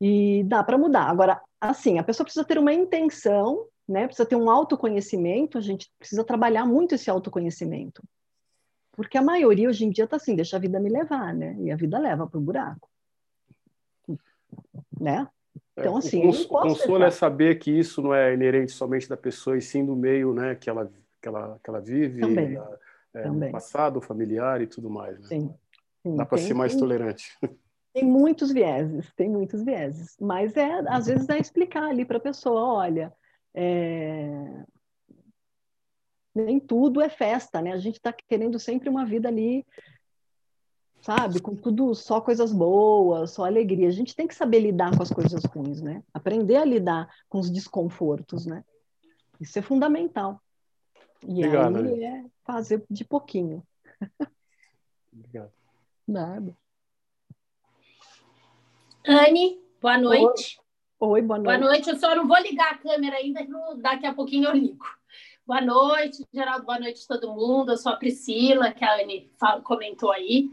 E 0.00 0.44
dá 0.44 0.62
para 0.62 0.78
mudar. 0.78 1.10
Agora, 1.10 1.40
assim, 1.60 1.98
a 1.98 2.04
pessoa 2.04 2.24
precisa 2.24 2.44
ter 2.44 2.58
uma 2.58 2.72
intenção, 2.72 3.66
né? 3.88 4.06
Precisa 4.06 4.28
ter 4.28 4.36
um 4.36 4.48
autoconhecimento, 4.48 5.58
a 5.58 5.60
gente 5.60 5.90
precisa 5.98 6.22
trabalhar 6.22 6.64
muito 6.64 6.94
esse 6.94 7.10
autoconhecimento. 7.10 8.00
Porque 8.96 9.18
a 9.18 9.22
maioria 9.22 9.68
hoje 9.68 9.84
em 9.84 9.90
dia 9.90 10.04
está 10.04 10.16
assim, 10.16 10.36
deixa 10.36 10.56
a 10.56 10.60
vida 10.60 10.78
me 10.80 10.88
levar, 10.88 11.34
né? 11.34 11.56
E 11.60 11.70
a 11.70 11.76
vida 11.76 11.98
leva 11.98 12.26
para 12.26 12.38
o 12.38 12.42
buraco. 12.42 12.88
Né? 15.00 15.28
Então, 15.76 15.96
assim. 15.96 16.22
É, 16.22 16.28
o, 16.28 16.30
cons 16.30 16.44
o 16.44 16.48
consolo 16.48 17.04
é 17.04 17.10
saber 17.10 17.58
que 17.58 17.70
isso 17.70 18.00
não 18.00 18.14
é 18.14 18.32
inerente 18.32 18.72
somente 18.72 19.08
da 19.08 19.16
pessoa, 19.16 19.58
e 19.58 19.62
sim 19.62 19.84
do 19.84 19.96
meio 19.96 20.32
né, 20.32 20.54
que, 20.54 20.70
ela, 20.70 20.90
que, 21.20 21.28
ela, 21.28 21.58
que 21.62 21.70
ela 21.70 21.80
vive, 21.80 22.20
Também. 22.20 22.54
Da, 22.54 22.78
é, 23.14 23.22
Também. 23.22 23.52
passado, 23.52 24.00
familiar 24.00 24.60
e 24.60 24.66
tudo 24.66 24.88
mais. 24.88 25.18
Né? 25.20 25.26
Sim. 25.26 25.54
sim. 26.02 26.16
Dá 26.16 26.24
para 26.24 26.38
ser 26.38 26.54
mais 26.54 26.74
tolerante. 26.74 27.36
Tem 27.92 28.04
muitos 28.04 28.50
vieses, 28.50 29.12
tem 29.14 29.30
muitos 29.30 29.62
vieses, 29.62 30.16
mas 30.20 30.56
é 30.56 30.82
às 30.88 31.06
vezes 31.06 31.28
é 31.28 31.38
explicar 31.38 31.84
ali 31.84 32.04
para 32.04 32.16
a 32.16 32.20
pessoa, 32.20 32.60
olha, 32.60 33.12
é... 33.54 34.64
nem 36.34 36.58
tudo 36.58 37.00
é 37.00 37.08
festa, 37.08 37.62
né? 37.62 37.72
A 37.72 37.78
gente 37.78 37.96
está 37.96 38.12
querendo 38.12 38.58
sempre 38.58 38.88
uma 38.88 39.04
vida 39.04 39.28
ali, 39.28 39.64
sabe, 41.00 41.40
com 41.40 41.54
tudo 41.54 41.94
só 41.94 42.20
coisas 42.20 42.52
boas, 42.52 43.30
só 43.30 43.44
alegria. 43.44 43.88
A 43.88 43.92
gente 43.92 44.16
tem 44.16 44.26
que 44.26 44.34
saber 44.34 44.60
lidar 44.60 44.96
com 44.96 45.02
as 45.02 45.10
coisas 45.10 45.44
ruins, 45.44 45.80
né? 45.80 46.02
Aprender 46.12 46.56
a 46.56 46.64
lidar 46.64 47.08
com 47.28 47.38
os 47.38 47.50
desconfortos, 47.50 48.46
né? 48.46 48.64
Isso 49.40 49.58
é 49.58 49.62
fundamental. 49.62 50.40
E 51.26 51.44
Obrigado, 51.44 51.78
aí 51.78 52.04
é 52.04 52.24
fazer 52.44 52.84
de 52.90 53.04
pouquinho. 53.04 53.62
Obrigado. 55.12 55.52
Nada. 56.06 56.56
Anne, 59.06 59.60
boa 59.80 59.98
noite. 59.98 60.58
Oi, 60.98 61.22
boa 61.22 61.38
noite. 61.38 61.58
Boa 61.58 61.70
noite. 61.70 61.90
Eu 61.90 61.96
só 61.96 62.14
não 62.14 62.26
vou 62.26 62.38
ligar 62.38 62.72
a 62.72 62.78
câmera 62.78 63.16
ainda, 63.16 63.46
daqui 63.76 64.06
a 64.06 64.14
pouquinho 64.14 64.48
eu 64.48 64.54
ligo. 64.54 64.84
Boa 65.46 65.60
noite, 65.60 66.26
Geraldo. 66.32 66.64
Boa 66.64 66.80
noite 66.80 67.04
a 67.04 67.06
todo 67.06 67.34
mundo. 67.34 67.70
Eu 67.70 67.76
sou 67.76 67.92
a 67.92 67.96
Priscila, 67.96 68.72
que 68.72 68.82
a 68.82 68.94
Anne 68.94 69.30
comentou 69.62 70.10
aí. 70.10 70.48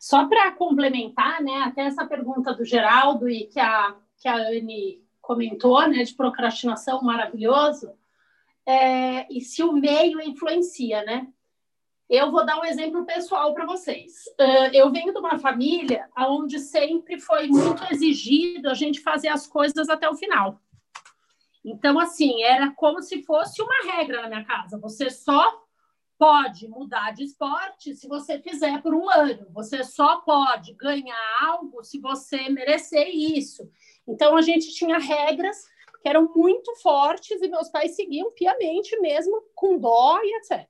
Só 0.00 0.26
para 0.26 0.50
complementar, 0.50 1.40
né, 1.40 1.58
até 1.58 1.82
essa 1.82 2.04
pergunta 2.04 2.52
do 2.52 2.64
Geraldo 2.64 3.30
e 3.30 3.44
que 3.44 3.60
a, 3.60 3.94
que 4.20 4.26
a 4.26 4.34
Anne 4.34 5.00
comentou, 5.20 5.86
né, 5.86 6.02
de 6.02 6.12
procrastinação 6.14 7.00
maravilhoso, 7.02 7.92
é, 8.66 9.32
e 9.32 9.40
se 9.40 9.62
o 9.62 9.72
meio 9.72 10.20
influencia, 10.20 11.04
né? 11.04 11.28
Eu 12.10 12.32
vou 12.32 12.44
dar 12.44 12.58
um 12.58 12.64
exemplo 12.64 13.06
pessoal 13.06 13.54
para 13.54 13.64
vocês. 13.64 14.24
Eu 14.72 14.90
venho 14.90 15.12
de 15.12 15.20
uma 15.20 15.38
família 15.38 16.10
onde 16.18 16.58
sempre 16.58 17.20
foi 17.20 17.46
muito 17.46 17.84
exigido 17.92 18.68
a 18.68 18.74
gente 18.74 19.00
fazer 19.00 19.28
as 19.28 19.46
coisas 19.46 19.88
até 19.88 20.08
o 20.08 20.16
final. 20.16 20.60
Então, 21.64 21.98
assim, 21.98 22.42
era 22.42 22.72
como 22.72 23.02
se 23.02 23.22
fosse 23.22 23.62
uma 23.62 23.92
regra 23.92 24.22
na 24.22 24.28
minha 24.28 24.44
casa. 24.44 24.78
Você 24.78 25.10
só 25.10 25.62
pode 26.18 26.68
mudar 26.68 27.12
de 27.12 27.24
esporte 27.24 27.94
se 27.94 28.08
você 28.08 28.40
fizer 28.40 28.82
por 28.82 28.94
um 28.94 29.08
ano. 29.08 29.46
Você 29.50 29.84
só 29.84 30.20
pode 30.20 30.74
ganhar 30.74 31.38
algo 31.40 31.84
se 31.84 32.00
você 32.00 32.48
merecer 32.48 33.08
isso. 33.08 33.70
Então, 34.06 34.36
a 34.36 34.42
gente 34.42 34.74
tinha 34.74 34.98
regras 34.98 35.70
que 36.02 36.08
eram 36.08 36.32
muito 36.34 36.74
fortes 36.76 37.40
e 37.40 37.48
meus 37.48 37.68
pais 37.68 37.94
seguiam 37.94 38.32
piamente 38.32 38.98
mesmo, 39.00 39.40
com 39.54 39.78
dó 39.78 40.18
e 40.22 40.36
etc 40.38 40.68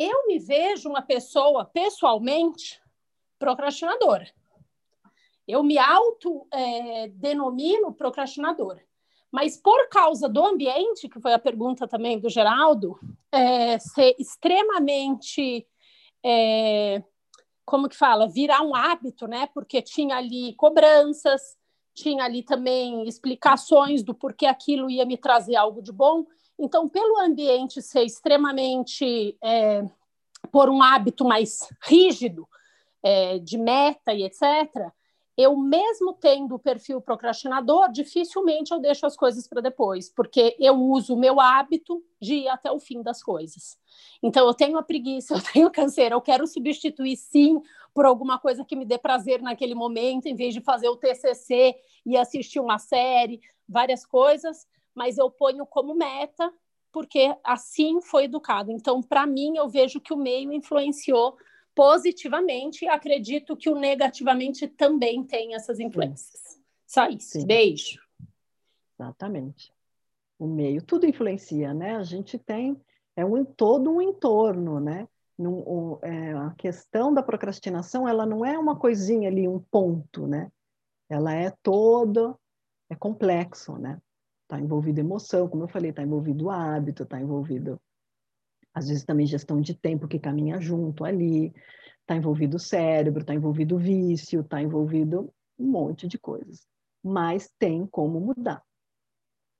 eu 0.00 0.26
me 0.26 0.38
vejo 0.38 0.88
uma 0.88 1.02
pessoa, 1.02 1.66
pessoalmente, 1.66 2.80
procrastinadora. 3.38 4.26
Eu 5.46 5.62
me 5.62 5.76
auto-denomino 5.76 7.88
é, 7.88 7.92
procrastinadora. 7.92 8.82
Mas 9.30 9.56
por 9.56 9.88
causa 9.88 10.28
do 10.28 10.44
ambiente, 10.44 11.08
que 11.08 11.20
foi 11.20 11.32
a 11.32 11.38
pergunta 11.38 11.86
também 11.86 12.18
do 12.18 12.28
Geraldo, 12.28 12.98
é, 13.30 13.78
ser 13.78 14.14
extremamente. 14.18 15.66
É, 16.24 17.02
como 17.64 17.88
que 17.88 17.96
fala? 17.96 18.28
Virar 18.28 18.62
um 18.62 18.74
hábito, 18.74 19.28
né? 19.28 19.48
Porque 19.54 19.80
tinha 19.80 20.16
ali 20.16 20.54
cobranças, 20.54 21.56
tinha 21.94 22.24
ali 22.24 22.42
também 22.42 23.06
explicações 23.06 24.02
do 24.02 24.14
porquê 24.14 24.46
aquilo 24.46 24.90
ia 24.90 25.06
me 25.06 25.16
trazer 25.16 25.54
algo 25.54 25.80
de 25.80 25.92
bom. 25.92 26.26
Então, 26.58 26.88
pelo 26.88 27.20
ambiente 27.20 27.80
ser 27.80 28.02
extremamente 28.02 29.36
é, 29.42 29.84
por 30.50 30.68
um 30.68 30.82
hábito 30.82 31.24
mais 31.24 31.60
rígido 31.80 32.48
é, 33.02 33.38
de 33.38 33.56
meta 33.56 34.12
e 34.12 34.24
etc., 34.24 34.92
eu 35.40 35.56
mesmo 35.56 36.12
tendo 36.12 36.54
o 36.54 36.58
perfil 36.58 37.00
procrastinador, 37.00 37.90
dificilmente 37.90 38.72
eu 38.72 38.80
deixo 38.80 39.06
as 39.06 39.16
coisas 39.16 39.46
para 39.46 39.60
depois, 39.60 40.08
porque 40.08 40.56
eu 40.58 40.74
uso 40.74 41.14
o 41.14 41.18
meu 41.18 41.40
hábito 41.40 42.02
de 42.20 42.34
ir 42.34 42.48
até 42.48 42.70
o 42.70 42.78
fim 42.78 43.02
das 43.02 43.22
coisas. 43.22 43.78
Então, 44.22 44.46
eu 44.46 44.54
tenho 44.54 44.76
a 44.76 44.82
preguiça, 44.82 45.34
eu 45.34 45.40
tenho 45.40 45.70
câncer, 45.70 46.12
eu 46.12 46.20
quero 46.20 46.46
substituir 46.46 47.16
sim 47.16 47.60
por 47.94 48.04
alguma 48.04 48.38
coisa 48.38 48.64
que 48.64 48.76
me 48.76 48.84
dê 48.84 48.98
prazer 48.98 49.40
naquele 49.40 49.74
momento, 49.74 50.26
em 50.26 50.34
vez 50.34 50.54
de 50.54 50.60
fazer 50.60 50.88
o 50.88 50.96
TCC 50.96 51.74
e 52.04 52.16
assistir 52.16 52.60
uma 52.60 52.78
série, 52.78 53.40
várias 53.68 54.04
coisas, 54.04 54.66
mas 54.94 55.18
eu 55.18 55.30
ponho 55.30 55.64
como 55.64 55.94
meta, 55.94 56.52
porque 56.92 57.34
assim 57.44 58.00
foi 58.00 58.24
educado. 58.24 58.70
Então, 58.70 59.02
para 59.02 59.26
mim, 59.26 59.56
eu 59.56 59.68
vejo 59.68 60.00
que 60.00 60.12
o 60.12 60.16
meio 60.16 60.52
influenciou 60.52 61.36
positivamente 61.74 62.86
acredito 62.88 63.56
que 63.56 63.70
o 63.70 63.78
negativamente 63.78 64.66
também 64.68 65.24
tem 65.24 65.54
essas 65.54 65.80
influências. 65.80 66.60
Só 66.86 67.08
isso. 67.08 67.40
Sim. 67.40 67.46
Beijo. 67.46 68.00
Exatamente. 68.98 69.72
O 70.38 70.46
meio, 70.46 70.82
tudo 70.82 71.06
influencia, 71.06 71.72
né? 71.72 71.96
A 71.96 72.02
gente 72.02 72.38
tem 72.38 72.80
é 73.16 73.24
um 73.24 73.44
todo 73.44 73.90
um 73.90 74.00
entorno, 74.00 74.80
né? 74.80 75.06
Num, 75.38 75.98
é, 76.02 76.32
a 76.32 76.50
questão 76.56 77.12
da 77.12 77.22
procrastinação, 77.22 78.06
ela 78.06 78.26
não 78.26 78.44
é 78.44 78.58
uma 78.58 78.76
coisinha 78.76 79.28
ali, 79.28 79.48
um 79.48 79.58
ponto, 79.58 80.26
né? 80.26 80.50
Ela 81.08 81.34
é 81.34 81.50
todo, 81.62 82.38
é 82.88 82.94
complexo, 82.94 83.78
né? 83.78 84.00
Está 84.42 84.60
envolvido 84.60 85.00
emoção, 85.00 85.48
como 85.48 85.64
eu 85.64 85.68
falei, 85.68 85.90
está 85.90 86.02
envolvido 86.02 86.50
hábito, 86.50 87.04
está 87.04 87.20
envolvido, 87.20 87.80
às 88.80 88.88
vezes, 88.88 89.04
também 89.04 89.26
gestão 89.26 89.60
de 89.60 89.74
tempo 89.74 90.08
que 90.08 90.18
caminha 90.18 90.58
junto 90.58 91.04
ali, 91.04 91.54
está 92.00 92.16
envolvido 92.16 92.58
cérebro, 92.58 93.20
está 93.20 93.34
envolvido 93.34 93.76
vício, 93.76 94.40
está 94.40 94.62
envolvido 94.62 95.30
um 95.58 95.66
monte 95.66 96.08
de 96.08 96.18
coisas. 96.18 96.66
Mas 97.04 97.52
tem 97.58 97.86
como 97.86 98.18
mudar. 98.18 98.62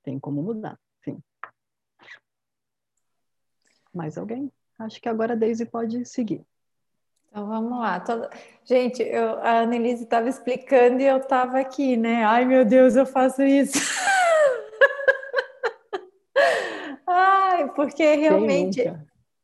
Tem 0.02 0.18
como 0.18 0.42
mudar, 0.42 0.80
sim. 1.04 1.18
Mais 3.92 4.16
alguém? 4.16 4.50
Acho 4.78 4.98
que 4.98 5.09
agora 5.09 5.35
a 5.35 5.37
Daisy 5.37 5.66
pode 5.66 6.06
seguir. 6.06 6.42
Então 7.28 7.46
vamos 7.46 7.78
lá. 7.78 8.02
Gente, 8.64 9.02
eu, 9.02 9.38
a 9.40 9.61
Annelise 9.61 10.04
estava 10.04 10.30
explicando 10.30 11.02
e 11.02 11.04
eu 11.06 11.18
estava 11.18 11.61
aqui, 11.61 11.94
né? 11.94 12.24
Ai 12.24 12.46
meu 12.46 12.64
Deus, 12.64 12.96
eu 12.96 13.04
faço 13.04 13.42
isso. 13.42 13.78
porque 17.74 18.14
realmente 18.14 18.83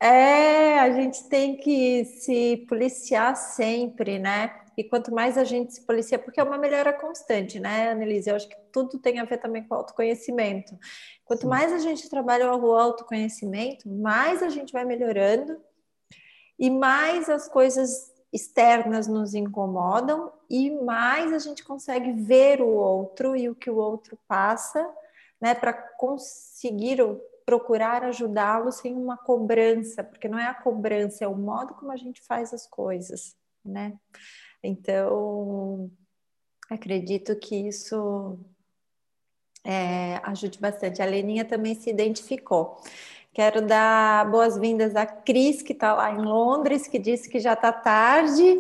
é, 0.01 0.79
a 0.79 0.91
gente 0.93 1.29
tem 1.29 1.57
que 1.57 2.05
se 2.05 2.65
policiar 2.69 3.35
sempre, 3.37 4.19
né? 4.19 4.63
E 4.77 4.85
quanto 4.85 5.13
mais 5.13 5.39
a 5.39 5.45
gente 5.45 5.73
se 5.73 5.87
policia, 5.87 6.19
porque 6.19 6.39
é 6.39 6.43
uma 6.43 6.59
melhora 6.59 6.93
constante, 6.93 7.59
né, 7.59 7.91
Annelise? 7.91 8.29
Eu 8.29 8.37
acho 8.37 8.49
que 8.49 8.57
tudo 8.71 8.99
tem 8.99 9.19
a 9.19 9.25
ver 9.25 9.39
também 9.39 9.67
com 9.67 9.75
o 9.75 9.79
autoconhecimento. 9.79 10.79
Quanto 11.25 11.43
Sim. 11.43 11.49
mais 11.49 11.73
a 11.73 11.79
gente 11.79 12.11
trabalha 12.11 12.55
o 12.55 12.77
autoconhecimento, 12.77 13.89
mais 13.89 14.43
a 14.43 14.51
gente 14.51 14.73
vai 14.73 14.85
melhorando 14.85 15.59
e 16.59 16.69
mais 16.69 17.31
as 17.31 17.49
coisas 17.49 18.13
externas 18.31 19.07
nos 19.07 19.33
incomodam 19.33 20.31
e 20.51 20.71
mais 20.71 21.33
a 21.33 21.39
gente 21.39 21.65
consegue 21.65 22.13
ver 22.13 22.61
o 22.61 22.69
outro 22.69 23.35
e 23.35 23.49
o 23.49 23.55
que 23.55 23.71
o 23.71 23.77
outro 23.77 24.19
passa, 24.29 24.87
né, 25.41 25.55
para 25.55 25.73
conseguir 25.73 27.01
procurar 27.47 28.03
ajudá-lo 28.03 28.73
sem 28.73 28.93
uma 28.93 29.17
cobrança, 29.17 30.03
porque 30.03 30.29
não 30.29 30.39
é 30.39 30.47
a 30.47 30.55
cobrança, 30.55 31.25
é 31.25 31.29
o 31.29 31.37
modo 31.37 31.75
como 31.75 31.93
a 31.93 31.97
gente 31.97 32.21
faz 32.23 32.53
as 32.53 32.67
coisas, 32.67 33.37
né? 33.65 33.95
Então, 34.63 35.89
acredito 36.69 37.37
que 37.37 37.55
isso 37.55 38.37
é, 39.65 40.21
ajude 40.25 40.59
bastante. 40.59 41.01
A 41.01 41.07
Leninha 41.07 41.45
também 41.45 41.75
se 41.77 41.89
identificou. 41.89 42.79
Quero 43.33 43.63
dar 43.63 44.29
boas-vindas 44.31 44.97
à 44.97 45.07
Cris, 45.07 45.63
que 45.63 45.73
está 45.73 45.95
lá 45.95 46.11
em 46.11 46.23
Londres, 46.23 46.89
que 46.89 46.99
disse 46.99 47.29
que 47.29 47.39
já 47.39 47.53
está 47.53 47.71
tarde 47.71 48.59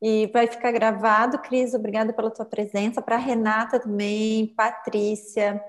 e 0.00 0.26
vai 0.28 0.46
ficar 0.46 0.72
gravado. 0.72 1.38
Cris, 1.38 1.74
obrigada 1.74 2.12
pela 2.12 2.30
tua 2.30 2.44
presença. 2.44 3.02
Para 3.02 3.18
Renata 3.18 3.78
também, 3.78 4.46
Patrícia, 4.56 5.62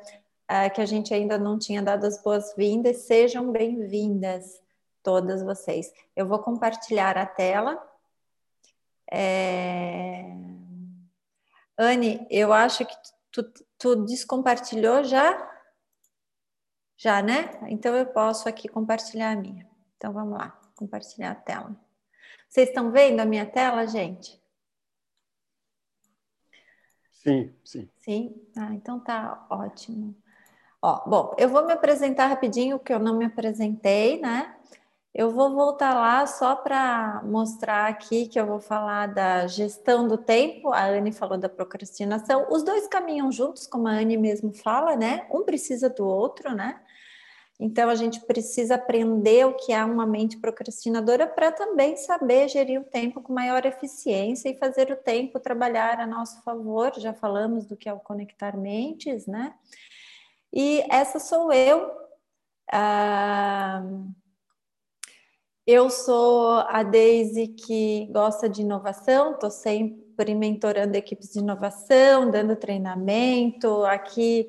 uh, 0.49 0.73
que 0.73 0.81
a 0.81 0.85
gente 0.85 1.13
ainda 1.13 1.37
não 1.37 1.59
tinha 1.59 1.81
dado 1.81 2.05
as 2.05 2.21
boas-vindas. 2.21 2.97
Sejam 3.03 3.51
bem-vindas 3.51 4.61
todas 5.03 5.43
vocês. 5.43 5.91
Eu 6.15 6.27
vou 6.27 6.39
compartilhar 6.39 7.17
a 7.17 7.25
tela. 7.25 7.81
É... 9.11 10.25
Anne, 11.77 12.25
eu 12.29 12.51
acho 12.51 12.85
que 12.85 12.95
tu, 13.31 13.43
tu 13.77 13.95
descompartilhou 14.05 15.03
já? 15.03 15.55
Já, 16.97 17.21
né? 17.21 17.59
Então 17.67 17.95
eu 17.95 18.07
posso 18.07 18.49
aqui 18.49 18.67
compartilhar 18.67 19.31
a 19.31 19.35
minha. 19.35 19.67
Então 19.95 20.11
vamos 20.11 20.37
lá, 20.37 20.59
compartilhar 20.75 21.31
a 21.31 21.35
tela. 21.35 21.75
Vocês 22.49 22.69
estão 22.69 22.91
vendo 22.91 23.19
a 23.19 23.25
minha 23.25 23.45
tela, 23.45 23.85
gente? 23.85 24.41
Sim, 27.11 27.53
sim. 27.63 27.89
Sim? 27.97 28.47
Ah, 28.57 28.73
então 28.73 28.99
tá 28.99 29.45
ótimo. 29.49 30.15
Ó, 30.87 31.01
bom, 31.05 31.35
eu 31.37 31.49
vou 31.49 31.65
me 31.65 31.73
apresentar 31.73 32.27
rapidinho, 32.27 32.79
que 32.79 32.93
eu 32.93 32.99
não 32.99 33.17
me 33.17 33.25
apresentei, 33.25 34.21
né? 34.21 34.55
Eu 35.13 35.31
vou 35.31 35.53
voltar 35.53 35.93
lá 35.93 36.25
só 36.25 36.55
para 36.55 37.21
mostrar 37.25 37.87
aqui 37.87 38.25
que 38.25 38.39
eu 38.39 38.45
vou 38.45 38.61
falar 38.61 39.07
da 39.07 39.47
gestão 39.47 40.07
do 40.07 40.17
tempo. 40.17 40.71
A 40.71 40.85
Anne 40.85 41.11
falou 41.11 41.37
da 41.37 41.49
procrastinação. 41.49 42.47
Os 42.49 42.63
dois 42.63 42.87
caminham 42.87 43.29
juntos, 43.33 43.67
como 43.67 43.85
a 43.85 43.91
Anne 43.91 44.15
mesmo 44.15 44.53
fala, 44.53 44.95
né? 44.95 45.27
Um 45.29 45.43
precisa 45.43 45.89
do 45.89 46.07
outro, 46.07 46.55
né? 46.55 46.79
Então, 47.59 47.89
a 47.89 47.95
gente 47.95 48.21
precisa 48.21 48.75
aprender 48.75 49.45
o 49.45 49.55
que 49.55 49.73
é 49.73 49.83
uma 49.83 50.05
mente 50.05 50.37
procrastinadora 50.37 51.27
para 51.27 51.51
também 51.51 51.97
saber 51.97 52.47
gerir 52.47 52.79
o 52.79 52.85
tempo 52.85 53.21
com 53.21 53.33
maior 53.33 53.65
eficiência 53.65 54.47
e 54.47 54.57
fazer 54.57 54.89
o 54.89 54.95
tempo 54.95 55.37
trabalhar 55.37 55.99
a 55.99 56.07
nosso 56.07 56.41
favor. 56.43 56.93
Já 56.97 57.13
falamos 57.13 57.65
do 57.65 57.75
que 57.75 57.89
é 57.89 57.93
o 57.93 57.99
conectar 57.99 58.55
mentes, 58.55 59.27
né? 59.27 59.53
E 60.53 60.83
essa 60.89 61.19
sou 61.19 61.51
eu. 61.51 61.91
Ah, 62.71 63.83
eu 65.67 65.89
sou 65.89 66.59
a 66.67 66.81
Daisy 66.81 67.49
que 67.49 68.07
gosta 68.11 68.47
de 68.47 68.61
inovação, 68.61 69.33
estou 69.33 69.51
sempre 69.51 70.33
mentorando 70.33 70.95
equipes 70.95 71.33
de 71.33 71.39
inovação, 71.39 72.31
dando 72.31 72.55
treinamento. 72.55 73.83
Aqui 73.83 74.47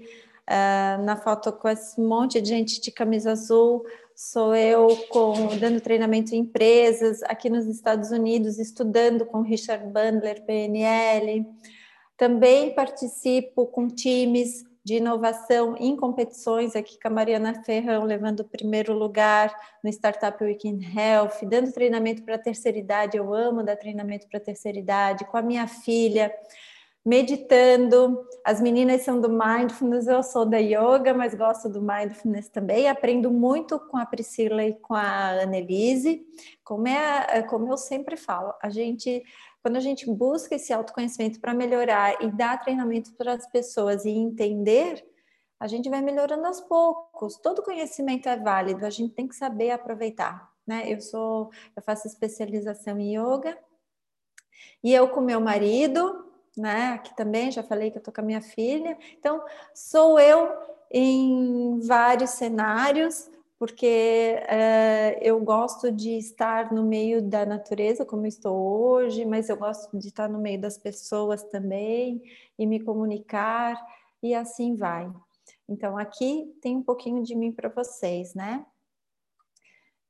uh, 0.49 1.03
na 1.03 1.17
foto 1.17 1.53
com 1.53 1.69
esse 1.69 2.01
monte 2.01 2.41
de 2.41 2.49
gente 2.49 2.81
de 2.81 2.93
camisa 2.93 3.33
azul, 3.33 3.85
sou 4.15 4.55
eu 4.55 4.97
com, 5.09 5.57
dando 5.59 5.81
treinamento 5.81 6.37
em 6.37 6.39
empresas, 6.39 7.21
aqui 7.25 7.51
nos 7.51 7.67
Estados 7.67 8.13
Unidos, 8.13 8.57
estudando 8.61 9.27
com 9.27 9.43
Richard 9.43 9.85
Bandler, 9.89 10.45
PNL. 10.45 11.45
Também 12.17 12.75
participo 12.77 13.67
com 13.67 13.89
times 13.89 14.68
de 14.89 14.95
inovação 14.95 15.76
em 15.78 15.95
competições, 15.95 16.74
aqui 16.74 16.99
com 16.99 17.09
a 17.09 17.11
Mariana 17.11 17.62
Ferrão, 17.62 18.05
levando 18.05 18.41
o 18.41 18.45
primeiro 18.45 18.95
lugar 18.95 19.55
no 19.84 19.91
Startup 19.91 20.43
Weekend 20.43 20.82
Health, 20.99 21.47
dando 21.47 21.70
treinamento 21.70 22.22
para 22.22 22.36
a 22.36 22.39
terceira 22.39 22.78
idade, 22.78 23.18
eu 23.18 23.34
amo 23.34 23.62
dar 23.62 23.76
treinamento 23.76 24.26
para 24.26 24.39
a 24.39 24.43
terceira 24.43 24.78
idade, 24.78 25.26
com 25.26 25.36
a 25.36 25.43
minha 25.43 25.66
filha, 25.66 26.34
meditando. 27.05 28.26
As 28.43 28.62
meninas 28.62 29.03
são 29.03 29.20
do 29.20 29.28
Mindfulness, 29.28 30.07
eu 30.07 30.22
sou 30.22 30.47
da 30.47 30.57
Yoga, 30.57 31.12
mas 31.12 31.34
gosto 31.34 31.68
do 31.68 31.82
Mindfulness 31.82 32.49
também. 32.49 32.89
Aprendo 32.89 33.30
muito 33.30 33.78
com 33.78 33.99
a 33.99 34.07
Priscila 34.07 34.64
e 34.64 34.72
com 34.72 34.95
a 34.95 35.43
Annelise. 35.43 36.22
Como, 36.64 36.89
é, 36.89 37.43
como 37.43 37.70
eu 37.70 37.76
sempre 37.76 38.16
falo, 38.16 38.55
a 38.62 38.70
gente 38.70 39.22
quando 39.63 39.77
a 39.77 39.81
gente 39.81 40.11
busca 40.11 40.55
esse 40.55 40.73
autoconhecimento 40.73 41.41
para 41.41 41.55
melhorar 41.55 42.23
e 42.23 42.31
dar 42.31 42.59
treinamento 42.59 43.13
para 43.15 43.35
as 43.35 43.47
pessoas 43.47 44.05
e 44.05 44.11
entender, 44.11 45.05
a 45.59 45.67
gente 45.67 45.91
vai 45.91 46.01
melhorando 46.01 46.47
aos 46.47 46.61
poucos. 46.61 47.37
Todo 47.39 47.63
conhecimento 47.63 48.29
é 48.29 48.37
válido, 48.37 48.87
a 48.87 48.91
gente 48.91 49.15
tem 49.15 49.27
que 49.27 49.35
saber 49.35 49.71
aproveitar, 49.71 50.51
né? 50.67 50.85
Eu 50.87 51.01
sou, 51.01 51.51
eu 51.75 51.83
faço 51.83 52.07
especialização 52.07 52.99
em 52.99 53.17
yoga 53.19 53.59
e 54.83 54.95
eu 54.95 55.09
com 55.09 55.21
meu 55.21 55.41
marido, 55.41 56.33
né? 56.57 56.93
Aqui 56.95 57.15
também 57.17 57.51
já 57.51 57.63
falei 57.63 57.91
que 57.91 57.99
eu 57.99 58.03
tô 58.03 58.13
com 58.13 58.21
a 58.21 58.25
minha 58.25 58.41
filha. 58.41 58.97
Então, 59.19 59.43
sou 59.75 60.19
eu 60.21 60.51
em 60.91 61.81
vários 61.81 62.31
cenários, 62.31 63.31
porque 63.59 63.87
é, 63.87 65.19
eu 65.21 65.41
gosto 65.41 65.91
de 65.91 66.17
estar 66.17 66.73
no 66.73 66.85
meio 66.85 67.21
da 67.21 67.45
natureza, 67.45 68.07
como 68.07 68.25
estou 68.25 68.57
hoje, 68.57 69.25
mas 69.25 69.49
eu 69.49 69.57
gosto 69.57 69.99
de 69.99 70.09
estar 70.09 70.29
no 70.29 70.39
meio 70.39 70.61
das 70.61 70.79
pessoas 70.79 71.43
também 71.43 72.23
e 72.57 72.65
me 72.67 72.79
comunicar, 72.79 73.77
e 74.23 74.33
assim 74.33 74.77
vai. 74.77 75.11
Então, 75.69 75.99
aqui 75.99 76.55
tem 76.63 76.77
um 76.77 76.83
pouquinho 76.83 77.23
de 77.23 77.35
mim 77.35 77.51
para 77.51 77.69
vocês, 77.69 78.33
né? 78.33 78.65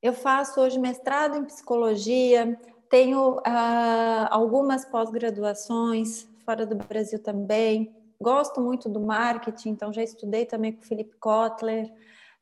Eu 0.01 0.13
faço 0.13 0.61
hoje 0.61 0.79
mestrado 0.79 1.35
em 1.37 1.43
psicologia, 1.43 2.57
tenho 2.87 3.37
uh, 3.39 4.29
algumas 4.29 4.85
pós-graduações 4.85 6.27
fora 6.45 6.65
do 6.65 6.75
Brasil 6.75 7.21
também, 7.21 7.93
gosto 8.21 8.61
muito 8.61 8.87
do 8.87 8.99
marketing, 8.99 9.69
então 9.69 9.91
já 9.91 10.03
estudei 10.03 10.45
também 10.45 10.71
com 10.71 10.81
o 10.81 10.85
Felipe 10.85 11.15
Kotler. 11.17 11.91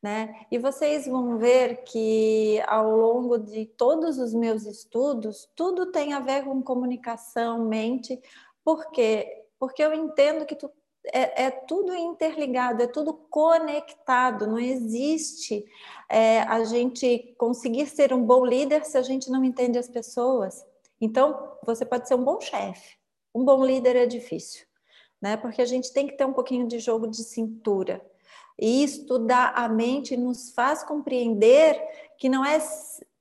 Né? 0.00 0.46
E 0.50 0.58
vocês 0.58 1.06
vão 1.06 1.38
ver 1.38 1.82
que 1.82 2.62
ao 2.68 2.88
longo 2.96 3.36
de 3.36 3.66
todos 3.66 4.18
os 4.18 4.32
meus 4.32 4.64
estudos, 4.64 5.50
tudo 5.56 5.90
tem 5.90 6.12
a 6.12 6.20
ver 6.20 6.44
com 6.44 6.62
comunicação, 6.62 7.64
mente, 7.66 8.20
por 8.64 8.90
quê? 8.92 9.44
Porque 9.58 9.82
eu 9.82 9.92
entendo 9.92 10.46
que 10.46 10.54
tu, 10.54 10.70
é, 11.12 11.46
é, 11.46 11.50
tudo 11.50 11.94
interligado, 11.94 12.82
é 12.82 12.86
tudo 12.86 13.12
conectado, 13.12 14.46
não 14.46 14.58
existe 14.58 15.64
é, 16.08 16.40
a 16.40 16.62
gente 16.64 17.34
conseguir 17.38 17.86
ser 17.86 18.12
um 18.12 18.22
bom 18.22 18.44
líder 18.44 18.84
se 18.84 18.98
a 18.98 19.02
gente 19.02 19.30
não 19.30 19.44
entende 19.44 19.78
as 19.78 19.88
pessoas. 19.88 20.64
Então, 21.00 21.56
você 21.64 21.84
pode 21.84 22.08
ser 22.08 22.14
um 22.14 22.24
bom 22.24 22.40
chefe, 22.40 22.96
um 23.34 23.44
bom 23.44 23.64
líder 23.64 23.96
é 23.96 24.06
difícil, 24.06 24.66
né? 25.20 25.36
Porque 25.36 25.62
a 25.62 25.66
gente 25.66 25.92
tem 25.92 26.06
que 26.06 26.16
ter 26.16 26.24
um 26.24 26.32
pouquinho 26.32 26.66
de 26.66 26.78
jogo 26.78 27.06
de 27.06 27.22
cintura. 27.22 28.04
E 28.58 28.82
estudar 28.82 29.52
a 29.54 29.68
mente 29.68 30.16
nos 30.16 30.50
faz 30.50 30.82
compreender 30.82 31.80
que 32.18 32.28
não 32.28 32.44
é 32.44 32.58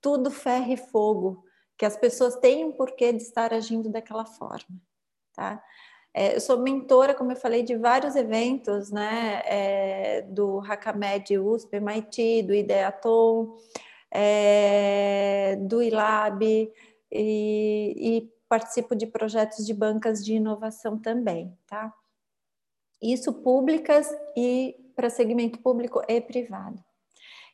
tudo 0.01 0.31
ferro 0.31 0.71
e 0.71 0.77
fogo, 0.77 1.43
que 1.77 1.85
as 1.85 1.95
pessoas 1.95 2.35
têm 2.35 2.65
um 2.65 2.71
porquê 2.71 3.11
de 3.13 3.21
estar 3.21 3.53
agindo 3.53 3.89
daquela 3.89 4.25
forma, 4.25 4.81
tá? 5.35 5.63
É, 6.13 6.35
eu 6.35 6.41
sou 6.41 6.57
mentora, 6.57 7.13
como 7.13 7.31
eu 7.31 7.35
falei, 7.35 7.61
de 7.61 7.75
vários 7.75 8.15
eventos, 8.15 8.89
né? 8.91 9.41
É, 9.45 10.21
do 10.23 10.57
Hackamed 10.57 11.37
USP, 11.37 11.75
MIT, 11.75 12.41
do 12.43 12.55
Ideaton, 12.55 13.55
é, 14.09 15.55
do 15.57 15.83
ILAB, 15.83 16.41
e, 17.11 17.93
e 17.97 18.33
participo 18.49 18.95
de 18.95 19.05
projetos 19.05 19.65
de 19.65 19.73
bancas 19.73 20.23
de 20.23 20.33
inovação 20.33 20.97
também, 20.97 21.55
tá? 21.67 21.93
Isso 23.01 23.31
públicas 23.31 24.09
e 24.35 24.75
para 24.97 25.11
segmento 25.11 25.59
público 25.59 26.01
e 26.07 26.19
privado. 26.19 26.83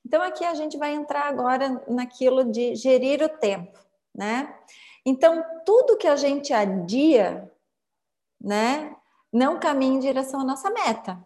Então, 0.05 0.21
aqui 0.21 0.45
a 0.45 0.53
gente 0.53 0.77
vai 0.77 0.93
entrar 0.93 1.27
agora 1.27 1.83
naquilo 1.89 2.45
de 2.45 2.73
gerir 2.73 3.21
o 3.21 3.27
tempo, 3.27 3.77
né? 4.15 4.57
Então, 5.05 5.43
tudo 5.65 5.97
que 5.97 6.07
a 6.07 6.15
gente 6.15 6.53
adia, 6.53 7.51
né, 8.39 8.95
não 9.31 9.59
caminha 9.59 9.95
em 9.95 9.99
direção 9.99 10.39
à 10.39 10.45
nossa 10.45 10.69
meta. 10.69 11.21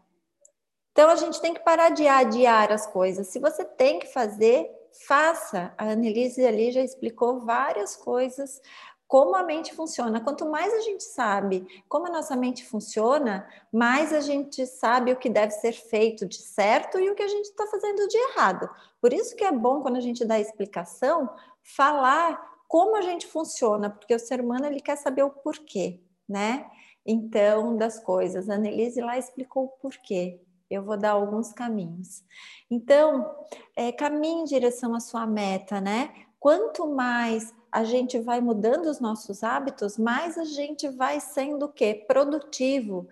Então, 0.91 1.09
a 1.09 1.15
gente 1.15 1.39
tem 1.39 1.53
que 1.53 1.59
parar 1.59 1.89
de 1.89 2.07
adiar 2.07 2.71
as 2.71 2.87
coisas. 2.87 3.27
Se 3.27 3.39
você 3.39 3.63
tem 3.63 3.99
que 3.99 4.07
fazer, 4.07 4.67
faça. 5.05 5.71
A 5.77 5.91
Annelise 5.91 6.43
ali 6.43 6.71
já 6.71 6.81
explicou 6.81 7.39
várias 7.41 7.95
coisas 7.95 8.59
como 9.07 9.35
a 9.35 9.43
mente 9.43 9.73
funciona. 9.73 10.19
Quanto 10.19 10.45
mais 10.45 10.73
a 10.73 10.81
gente 10.81 11.03
sabe 11.03 11.65
como 11.87 12.07
a 12.07 12.11
nossa 12.11 12.35
mente 12.35 12.65
funciona, 12.65 13.47
mais 13.71 14.11
a 14.11 14.19
gente 14.19 14.65
sabe 14.65 15.11
o 15.11 15.17
que 15.17 15.29
deve 15.29 15.51
ser 15.51 15.71
feito 15.71 16.25
de 16.25 16.37
certo 16.37 16.99
e 16.99 17.09
o 17.09 17.15
que 17.15 17.23
a 17.23 17.27
gente 17.27 17.45
está 17.45 17.65
fazendo 17.67 18.07
de 18.07 18.17
errado. 18.17 18.69
Por 19.01 19.13
isso 19.13 19.35
que 19.35 19.45
é 19.45 19.51
bom 19.51 19.81
quando 19.81 19.95
a 19.95 20.01
gente 20.01 20.25
dá 20.25 20.39
explicação, 20.39 21.29
falar 21.63 22.57
como 22.67 22.97
a 22.97 23.01
gente 23.01 23.25
funciona, 23.25 23.89
porque 23.89 24.13
o 24.13 24.19
ser 24.19 24.41
humano 24.41 24.65
ele 24.65 24.81
quer 24.81 24.97
saber 24.97 25.23
o 25.23 25.29
porquê, 25.29 26.01
né? 26.27 26.69
Então, 27.05 27.77
das 27.77 27.99
coisas. 27.99 28.49
A 28.49 28.55
Annelise 28.55 28.99
lá 28.99 29.17
explicou 29.17 29.63
o 29.63 29.69
porquê. 29.69 30.41
Eu 30.69 30.83
vou 30.83 30.97
dar 30.97 31.11
alguns 31.11 31.53
caminhos. 31.53 32.25
Então, 32.69 33.33
é, 33.73 33.93
caminhe 33.93 34.41
em 34.41 34.43
direção 34.43 34.93
à 34.93 34.99
sua 34.99 35.25
meta, 35.25 35.79
né? 35.79 36.13
Quanto 36.37 36.85
mais 36.85 37.53
a 37.71 37.83
gente 37.83 38.19
vai 38.19 38.39
mudando 38.39 38.85
os 38.85 38.99
nossos 38.99 39.43
hábitos, 39.43 39.97
mais 39.97 40.37
a 40.37 40.45
gente 40.45 40.87
vai 40.87 41.19
sendo 41.19 41.65
o 41.65 41.69
quê? 41.69 42.05
Produtivo. 42.07 43.07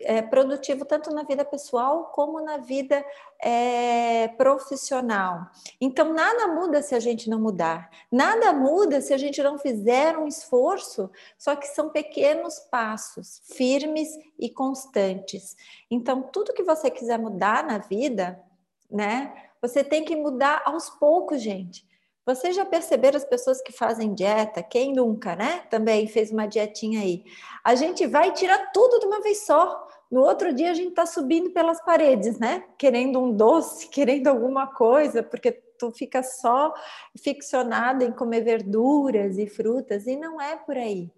É, 0.00 0.20
produtivo 0.22 0.84
tanto 0.84 1.10
na 1.14 1.22
vida 1.22 1.44
pessoal 1.44 2.06
como 2.14 2.40
na 2.40 2.58
vida 2.58 3.04
é, 3.40 4.28
profissional. 4.28 5.46
Então, 5.80 6.12
nada 6.12 6.48
muda 6.48 6.82
se 6.82 6.94
a 6.94 7.00
gente 7.00 7.30
não 7.30 7.40
mudar. 7.40 7.90
Nada 8.10 8.52
muda 8.52 9.00
se 9.00 9.14
a 9.14 9.18
gente 9.18 9.42
não 9.42 9.58
fizer 9.58 10.16
um 10.18 10.26
esforço, 10.26 11.10
só 11.38 11.54
que 11.54 11.66
são 11.66 11.90
pequenos 11.90 12.58
passos, 12.58 13.40
firmes 13.44 14.18
e 14.38 14.50
constantes. 14.50 15.56
Então, 15.90 16.22
tudo 16.22 16.54
que 16.54 16.62
você 16.62 16.90
quiser 16.90 17.18
mudar 17.18 17.64
na 17.64 17.78
vida, 17.78 18.42
né? 18.90 19.32
Você 19.60 19.82
tem 19.82 20.04
que 20.04 20.14
mudar 20.14 20.62
aos 20.64 20.88
poucos, 20.88 21.42
gente. 21.42 21.87
Vocês 22.28 22.54
já 22.54 22.62
perceberam 22.66 23.16
as 23.16 23.24
pessoas 23.24 23.62
que 23.62 23.72
fazem 23.72 24.12
dieta? 24.12 24.62
Quem 24.62 24.92
nunca, 24.92 25.34
né? 25.34 25.60
Também 25.70 26.06
fez 26.06 26.30
uma 26.30 26.44
dietinha 26.44 27.00
aí. 27.00 27.24
A 27.64 27.74
gente 27.74 28.06
vai 28.06 28.34
tirar 28.34 28.70
tudo 28.70 29.00
de 29.00 29.06
uma 29.06 29.22
vez 29.22 29.46
só. 29.46 29.88
No 30.10 30.20
outro 30.20 30.52
dia 30.52 30.70
a 30.70 30.74
gente 30.74 30.90
tá 30.90 31.06
subindo 31.06 31.52
pelas 31.52 31.82
paredes, 31.82 32.38
né? 32.38 32.64
Querendo 32.76 33.18
um 33.18 33.32
doce, 33.34 33.88
querendo 33.88 34.26
alguma 34.26 34.66
coisa, 34.66 35.22
porque 35.22 35.52
tu 35.52 35.90
fica 35.90 36.22
só 36.22 36.74
ficcionada 37.18 38.04
em 38.04 38.12
comer 38.12 38.42
verduras 38.42 39.38
e 39.38 39.46
frutas 39.46 40.06
e 40.06 40.14
não 40.14 40.38
é 40.38 40.54
por 40.54 40.76
aí. 40.76 41.10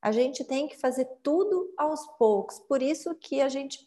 A 0.00 0.10
gente 0.10 0.42
tem 0.42 0.68
que 0.68 0.78
fazer 0.78 1.06
tudo 1.22 1.70
aos 1.76 2.06
poucos. 2.16 2.58
Por 2.60 2.80
isso 2.80 3.14
que 3.14 3.42
a 3.42 3.50
gente 3.50 3.86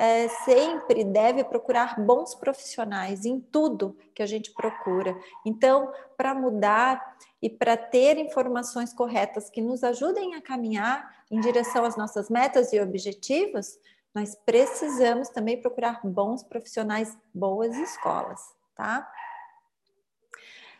é, 0.00 0.28
sempre 0.28 1.04
deve 1.04 1.44
procurar 1.44 2.00
bons 2.00 2.34
profissionais 2.34 3.26
em 3.26 3.38
tudo 3.38 3.94
que 4.14 4.22
a 4.22 4.26
gente 4.26 4.50
procura. 4.50 5.14
Então, 5.44 5.92
para 6.16 6.34
mudar 6.34 7.18
e 7.42 7.50
para 7.50 7.76
ter 7.76 8.16
informações 8.16 8.94
corretas 8.94 9.50
que 9.50 9.60
nos 9.60 9.84
ajudem 9.84 10.34
a 10.36 10.40
caminhar 10.40 11.22
em 11.30 11.38
direção 11.38 11.84
às 11.84 11.98
nossas 11.98 12.30
metas 12.30 12.72
e 12.72 12.80
objetivos, 12.80 13.78
nós 14.14 14.34
precisamos 14.34 15.28
também 15.28 15.60
procurar 15.60 16.00
bons 16.02 16.42
profissionais, 16.42 17.14
boas 17.34 17.76
escolas, 17.76 18.40
tá? 18.74 19.06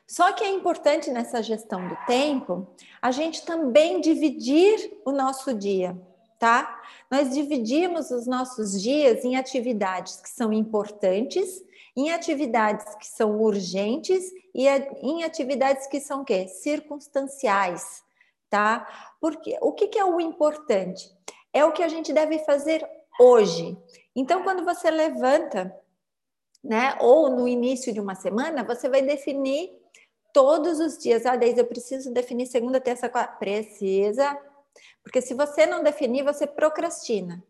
Só 0.07 0.33
que 0.33 0.43
é 0.43 0.49
importante 0.49 1.11
nessa 1.11 1.43
gestão 1.43 1.87
do 1.87 1.97
tempo 2.07 2.66
a 3.03 3.11
gente 3.11 3.45
também 3.45 4.01
dividir 4.01 4.99
o 5.05 5.12
nosso 5.12 5.53
dia, 5.53 5.95
tá? 6.41 6.82
Nós 7.11 7.30
dividimos 7.34 8.11
os 8.11 8.26
nossos 8.26 8.80
dias 8.80 9.24
em 9.24 9.36
atividades 9.36 10.16
que 10.16 10.30
são 10.30 10.53
importantes, 10.53 11.62
em 11.95 12.11
atividades 12.11 12.95
que 12.95 13.07
são 13.07 13.38
urgentes 13.41 14.32
e 14.55 14.66
em 15.03 15.22
atividades 15.22 15.86
que 15.86 16.01
são 16.01 16.24
quê? 16.24 16.49
Circunstanciais, 16.49 18.03
tá? 18.49 18.86
Porque 19.20 19.59
o 19.61 19.72
que, 19.72 19.88
que 19.88 19.99
é 19.99 20.05
o 20.05 20.18
importante? 20.18 21.14
É 21.53 21.62
o 21.62 21.72
que 21.72 21.82
a 21.82 21.88
gente 21.88 22.11
deve 22.11 22.38
fazer 22.38 22.88
hoje. 23.18 23.76
Então, 24.16 24.43
quando 24.43 24.64
você 24.64 24.91
levanta, 24.91 25.76
né, 26.64 26.97
ou 27.01 27.28
no 27.28 27.47
início 27.47 27.93
de 27.93 28.01
uma 28.01 28.14
semana, 28.14 28.64
você 28.64 28.88
vai 28.88 29.03
definir 29.03 29.78
todos 30.32 30.80
os 30.80 30.97
dias. 30.97 31.26
Ah, 31.26 31.36
Deise, 31.36 31.59
eu 31.59 31.66
preciso 31.66 32.11
definir 32.14 32.47
segunda, 32.47 32.80
terça, 32.80 33.11
quarta. 33.11 33.36
Precisa, 33.36 34.38
porque 35.03 35.21
se 35.21 35.35
você 35.35 35.66
não 35.66 35.83
definir, 35.83 36.23
você 36.23 36.47
procrastina. 36.47 37.43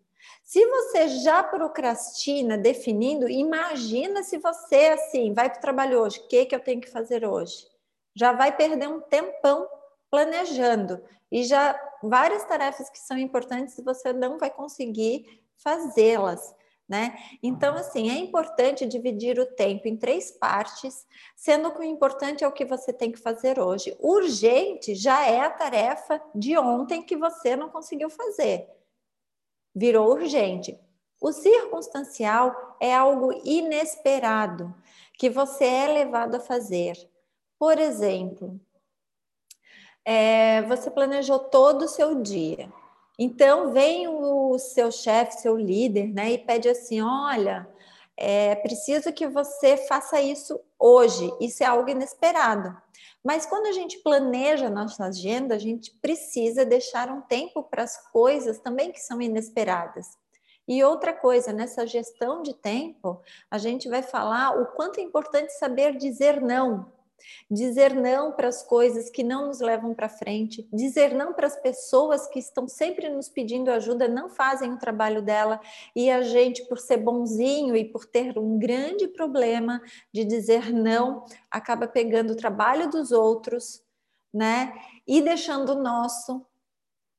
Se 0.43 0.65
você 0.67 1.09
já 1.09 1.43
procrastina 1.43 2.59
definindo, 2.59 3.29
imagina 3.29 4.23
se 4.23 4.39
você 4.39 4.89
assim 4.89 5.33
vai 5.33 5.49
para 5.49 5.59
o 5.59 5.61
trabalho 5.61 6.01
hoje, 6.01 6.19
o 6.19 6.29
que, 6.29 6.47
que 6.47 6.55
eu 6.55 6.61
tenho 6.61 6.81
que 6.81 6.91
fazer 6.91 7.27
hoje? 7.27 7.67
Já 8.15 8.33
vai 8.33 8.57
perder 8.57 8.89
um 8.89 9.01
tempão 9.01 9.69
planejando 10.11 11.03
e 11.31 11.45
já 11.45 11.79
várias 12.03 12.45
tarefas 12.45 12.91
que 12.91 12.99
são 12.99 13.17
importantes 13.17 13.81
você 13.85 14.13
não 14.13 14.39
vai 14.39 14.51
conseguir 14.51 15.45
fazê-las 15.57 16.55
né? 16.91 17.17
Então, 17.41 17.77
assim, 17.77 18.11
é 18.11 18.19
importante 18.19 18.85
dividir 18.85 19.39
o 19.39 19.47
tempo 19.47 19.87
em 19.87 19.97
três 19.97 20.33
partes, 20.33 21.07
sendo 21.37 21.71
que 21.71 21.79
o 21.79 21.85
importante 21.85 22.43
é 22.43 22.49
o 22.49 22.53
que 22.53 22.65
você 22.65 22.93
tem 22.93 23.13
que 23.13 23.19
fazer 23.21 23.61
hoje. 23.61 23.97
Urgente 24.01 24.97
já 24.97 25.25
é 25.25 25.39
a 25.39 25.51
tarefa 25.51 26.21
de 26.35 26.59
ontem 26.59 27.01
que 27.01 27.17
você 27.17 27.55
não 27.55 27.69
conseguiu 27.69 28.11
fazer. 28.11 28.69
Virou 29.73 30.11
urgente. 30.11 30.77
O 31.21 31.31
circunstancial 31.31 32.77
é 32.81 32.93
algo 32.93 33.33
inesperado 33.45 34.75
que 35.15 35.31
você 35.31 35.67
é 35.67 35.87
levado 35.87 36.35
a 36.35 36.41
fazer. 36.41 36.97
Por 37.57 37.79
exemplo, 37.79 38.61
é, 40.05 40.63
você 40.63 40.91
planejou 40.91 41.39
todo 41.39 41.83
o 41.83 41.89
seu 41.89 42.21
dia. 42.21 42.69
Então, 43.23 43.71
vem 43.71 44.09
o 44.09 44.59
seu 44.59 44.91
chefe, 44.91 45.43
seu 45.43 45.55
líder, 45.55 46.07
né, 46.11 46.33
e 46.33 46.39
pede 46.39 46.71
assim: 46.71 47.03
olha, 47.03 47.69
é 48.17 48.55
preciso 48.55 49.13
que 49.13 49.29
você 49.29 49.77
faça 49.77 50.19
isso 50.23 50.59
hoje. 50.79 51.31
Isso 51.39 51.63
é 51.63 51.67
algo 51.67 51.91
inesperado. 51.91 52.75
Mas 53.23 53.45
quando 53.45 53.67
a 53.67 53.73
gente 53.73 53.99
planeja 53.99 54.69
a 54.69 54.71
nossa 54.71 55.05
agenda, 55.05 55.55
a 55.55 55.59
gente 55.59 55.91
precisa 56.01 56.65
deixar 56.65 57.11
um 57.11 57.21
tempo 57.21 57.63
para 57.63 57.83
as 57.83 58.11
coisas 58.11 58.59
também 58.59 58.91
que 58.91 59.01
são 59.01 59.21
inesperadas. 59.21 60.17
E 60.67 60.83
outra 60.83 61.13
coisa, 61.13 61.53
nessa 61.53 61.87
gestão 61.87 62.41
de 62.41 62.55
tempo, 62.55 63.21
a 63.51 63.59
gente 63.59 63.87
vai 63.87 64.03
falar 64.03 64.59
o 64.59 64.65
quanto 64.69 64.99
é 64.99 65.03
importante 65.03 65.53
saber 65.59 65.95
dizer 65.99 66.41
não 66.41 66.91
dizer 67.51 67.95
não 67.95 68.33
para 68.33 68.49
as 68.49 68.63
coisas 68.63 69.11
que 69.11 69.23
não 69.23 69.47
nos 69.47 69.61
levam 69.61 69.95
para 69.95 70.09
frente, 70.09 70.69
dizer 70.73 71.15
não 71.15 71.33
para 71.33 71.47
as 71.47 71.57
pessoas 71.57 72.27
que 72.27 72.39
estão 72.39 72.69
sempre 72.69 73.09
nos 73.09 73.29
pedindo 73.29 73.71
ajuda, 73.71 74.09
não 74.09 74.29
fazem 74.29 74.73
o 74.73 74.79
trabalho 74.79 75.23
dela 75.23 75.61
e 75.95 76.11
a 76.11 76.23
gente, 76.23 76.65
por 76.67 76.79
ser 76.79 76.99
bonzinho 76.99 77.77
e 77.77 77.85
por 77.85 78.05
ter 78.05 78.39
um 78.39 78.59
grande 78.59 79.09
problema 79.09 79.81
de 80.13 80.25
dizer 80.25 80.73
não, 80.73 81.25
acaba 81.51 81.87
pegando 81.87 82.33
o 82.33 82.37
trabalho 82.37 82.91
dos 82.91 83.13
outros, 83.13 83.83
né? 84.33 84.73
E 85.07 85.21
deixando 85.21 85.73
o 85.73 85.83
nosso. 85.83 86.45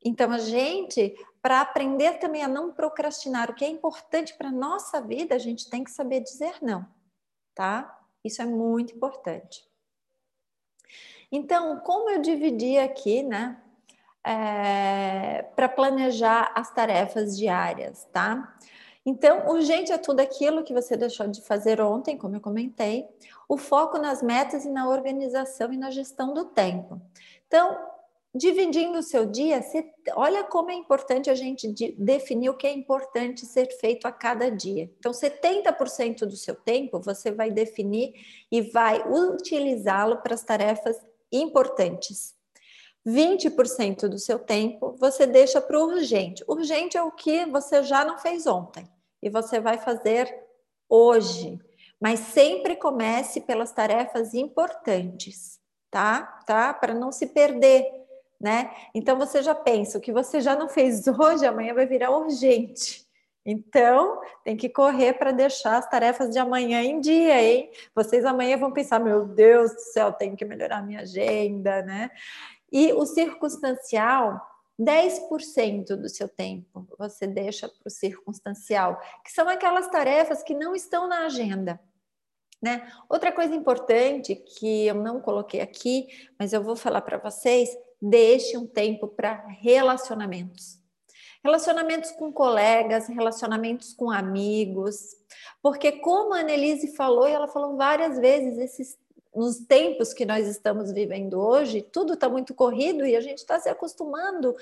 Então 0.04 0.32
a 0.32 0.40
gente 0.40 1.16
para 1.42 1.62
aprender 1.62 2.20
também 2.20 2.44
a 2.44 2.48
não 2.48 2.72
procrastinar, 2.72 3.50
o 3.50 3.56
que 3.56 3.66
é 3.66 3.68
importante 3.68 4.36
para 4.36 4.50
a 4.50 4.54
nossa 4.54 5.02
vida, 5.02 5.34
a 5.34 5.40
gente 5.40 5.70
tem 5.70 5.84
que 5.84 5.90
saber 5.90 6.22
dizer 6.22 6.58
não, 6.62 6.86
tá? 7.56 8.00
Isso 8.24 8.42
é 8.42 8.46
muito 8.46 8.96
importante. 8.96 9.68
Então, 11.32 11.80
como 11.80 12.10
eu 12.10 12.22
dividi 12.22 12.78
aqui, 12.78 13.24
né? 13.24 13.58
É, 14.24 15.44
para 15.56 15.68
planejar 15.68 16.52
as 16.54 16.72
tarefas 16.72 17.36
diárias, 17.36 18.08
tá? 18.12 18.56
Então, 19.04 19.48
urgente 19.50 19.92
é 19.92 19.98
tudo 19.98 20.20
aquilo 20.20 20.64
que 20.64 20.74
você 20.74 20.96
deixou 20.96 21.28
de 21.28 21.42
fazer 21.42 21.82
ontem, 21.82 22.18
como 22.18 22.36
eu 22.36 22.42
comentei, 22.42 23.08
o 23.50 23.58
foco 23.58 23.98
nas 23.98 24.22
metas 24.22 24.64
e 24.64 24.70
na 24.70 24.88
organização 24.88 25.74
e 25.74 25.78
na 25.78 25.90
gestão 25.90 26.36
do 26.36 26.46
tempo. 26.46 27.02
Então, 27.48 27.76
dividindo 28.34 29.00
o 29.00 29.04
seu 29.04 29.26
dia, 29.26 29.62
você, 29.62 29.92
olha 30.16 30.44
como 30.44 30.70
é 30.70 30.76
importante 30.76 31.32
a 31.32 31.36
gente 31.36 31.68
de, 31.68 31.94
definir 31.98 32.50
o 32.50 32.54
que 32.56 32.68
é 32.68 32.72
importante 32.72 33.46
ser 33.46 33.68
feito 33.80 34.06
a 34.06 34.12
cada 34.12 34.52
dia. 34.52 34.90
Então, 35.00 35.12
70% 35.12 36.20
do 36.20 36.38
seu 36.38 36.54
tempo 36.54 37.00
você 37.00 37.32
vai 37.32 37.50
definir 37.50 38.14
e 38.52 38.62
vai 38.62 39.04
utilizá-lo 39.10 40.18
para 40.18 40.36
as 40.36 40.44
tarefas 40.44 40.96
importantes. 41.32 42.36
20% 43.06 44.08
do 44.08 44.20
seu 44.20 44.38
tempo 44.38 44.96
você 45.00 45.26
deixa 45.26 45.60
para 45.60 45.80
o 45.80 45.88
urgente. 45.88 46.44
Urgente 46.48 46.98
é 46.98 47.02
o 47.02 47.12
que 47.12 47.46
você 47.46 47.84
já 47.84 48.06
não 48.06 48.18
fez 48.18 48.46
ontem 48.46 48.88
e 49.22 49.30
você 49.30 49.60
vai 49.60 49.78
fazer 49.78 50.34
hoje. 50.88 51.60
Mas 52.00 52.20
sempre 52.20 52.76
comece 52.76 53.42
pelas 53.42 53.72
tarefas 53.72 54.34
importantes, 54.34 55.60
tá? 55.90 56.24
Tá? 56.46 56.74
Para 56.74 56.94
não 56.94 57.12
se 57.12 57.28
perder, 57.28 57.86
né? 58.40 58.72
Então 58.94 59.18
você 59.18 59.44
já 59.44 59.54
pensa, 59.54 59.98
o 59.98 60.02
que 60.02 60.12
você 60.12 60.42
já 60.42 60.56
não 60.56 60.68
fez 60.68 61.06
hoje, 61.08 61.46
amanhã 61.46 61.74
vai 61.74 61.86
virar 61.86 62.12
urgente. 62.12 63.08
Então, 63.46 64.22
tem 64.44 64.56
que 64.56 64.70
correr 64.70 65.14
para 65.14 65.32
deixar 65.32 65.78
as 65.78 65.90
tarefas 65.90 66.30
de 66.30 66.38
amanhã 66.38 66.82
em 66.84 67.00
dia, 67.00 67.42
hein? 67.42 67.72
Vocês 67.96 68.24
amanhã 68.24 68.58
vão 68.58 68.72
pensar: 68.72 69.00
meu 69.00 69.26
Deus 69.26 69.74
do 69.74 69.80
céu, 69.80 70.14
tenho 70.14 70.36
que 70.36 70.46
melhorar 70.46 70.86
minha 70.86 71.02
agenda, 71.02 71.82
né? 71.82 72.12
E 72.72 72.94
o 72.94 73.06
circunstancial, 73.06 74.40
10% 74.80 75.96
do 75.96 76.08
seu 76.08 76.30
tempo 76.30 76.88
você 76.98 77.28
deixa 77.28 77.68
para 77.68 77.88
o 77.88 77.90
circunstancial, 77.90 79.00
que 79.24 79.32
são 79.32 79.48
aquelas 79.50 79.88
tarefas 79.88 80.42
que 80.42 80.54
não 80.54 80.74
estão 80.76 81.08
na 81.08 81.26
agenda. 81.26 81.80
Né? 82.62 82.88
Outra 83.10 83.32
coisa 83.32 83.56
importante 83.56 84.36
que 84.36 84.86
eu 84.86 84.96
não 84.96 85.20
coloquei 85.20 85.62
aqui, 85.62 86.08
mas 86.38 86.54
eu 86.54 86.64
vou 86.64 86.76
falar 86.76 87.02
para 87.02 87.18
vocês: 87.18 87.70
deixe 88.00 88.56
um 88.58 88.68
tempo 88.68 89.08
para 89.08 89.48
relacionamentos. 89.48 90.81
Relacionamentos 91.44 92.12
com 92.12 92.32
colegas, 92.32 93.08
relacionamentos 93.08 93.94
com 93.94 94.12
amigos, 94.12 95.16
porque 95.62 95.94
como 95.94 96.34
a 96.34 96.40
Annelise 96.40 96.96
falou, 96.96 97.28
e 97.28 97.32
ela 97.32 97.48
falou 97.48 97.76
várias 97.76 98.20
vezes, 98.20 98.60
esses, 98.60 99.00
nos 99.36 99.58
tempos 99.60 100.14
que 100.14 100.26
nós 100.26 100.48
estamos 100.48 100.92
vivendo 100.92 101.40
hoje, 101.40 101.82
tudo 101.82 102.14
está 102.14 102.30
muito 102.30 102.54
corrido 102.54 103.06
e 103.06 103.16
a 103.16 103.22
gente 103.22 103.40
está 103.40 103.60
se 103.60 103.70
acostumando 103.70 104.56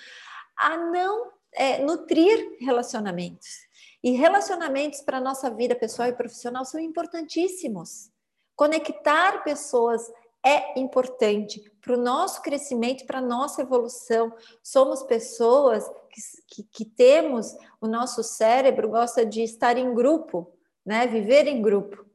a 0.56 0.78
não 0.78 1.32
é, 1.52 1.80
nutrir 1.80 2.58
relacionamentos. 2.60 3.68
E 4.02 4.12
relacionamentos 4.12 5.02
para 5.02 5.18
a 5.18 5.22
nossa 5.22 5.50
vida 5.50 5.76
pessoal 5.76 6.08
e 6.08 6.14
profissional 6.14 6.64
são 6.64 6.80
importantíssimos. 6.80 8.10
Conectar 8.56 9.44
pessoas 9.44 10.10
é 10.46 10.80
importante 10.80 11.62
para 11.82 11.94
o 11.94 12.02
nosso 12.02 12.42
crescimento, 12.42 13.06
para 13.06 13.20
a 13.20 13.22
nossa 13.22 13.62
evolução. 13.62 14.34
Somos 14.64 15.04
pessoas 15.04 15.88
que, 16.10 16.22
que, 16.48 16.64
que, 16.64 16.86
temos, 16.86 17.56
o 17.82 17.88
nosso 17.88 18.24
cérebro 18.24 18.90
gosta 18.90 19.26
de 19.26 19.42
estar 19.44 19.78
em 19.78 19.94
grupo, 19.94 20.52
né? 20.86 21.08
viver 21.08 21.48
em 21.48 21.62
grupo. 21.62 22.06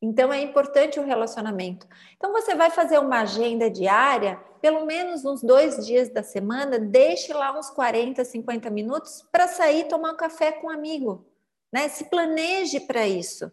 Então 0.00 0.32
é 0.32 0.40
importante 0.40 0.98
o 0.98 1.04
relacionamento. 1.04 1.86
Então 2.16 2.32
você 2.32 2.54
vai 2.56 2.70
fazer 2.70 2.98
uma 2.98 3.20
agenda 3.20 3.70
diária, 3.70 4.36
pelo 4.60 4.84
menos 4.84 5.24
uns 5.24 5.42
dois 5.42 5.86
dias 5.86 6.08
da 6.08 6.24
semana, 6.24 6.78
deixe 6.78 7.32
lá 7.32 7.56
uns 7.56 7.70
40, 7.70 8.24
50 8.24 8.68
minutos 8.68 9.24
para 9.30 9.46
sair 9.46 9.84
tomar 9.84 10.12
um 10.12 10.16
café 10.16 10.50
com 10.50 10.66
um 10.66 10.70
amigo. 10.70 11.24
Né? 11.72 11.88
Se 11.88 12.04
planeje 12.06 12.80
para 12.80 13.06
isso. 13.06 13.50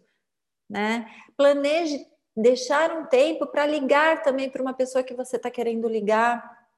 Né? 0.68 1.08
Planeje 1.36 2.04
deixar 2.40 2.90
um 2.92 3.06
tempo 3.06 3.46
para 3.46 3.66
ligar 3.66 4.22
também 4.22 4.48
para 4.48 4.62
uma 4.62 4.74
pessoa 4.74 5.04
que 5.04 5.14
você 5.14 5.36
está 5.36 5.50
querendo 5.50 5.88
ligar. 5.88 6.68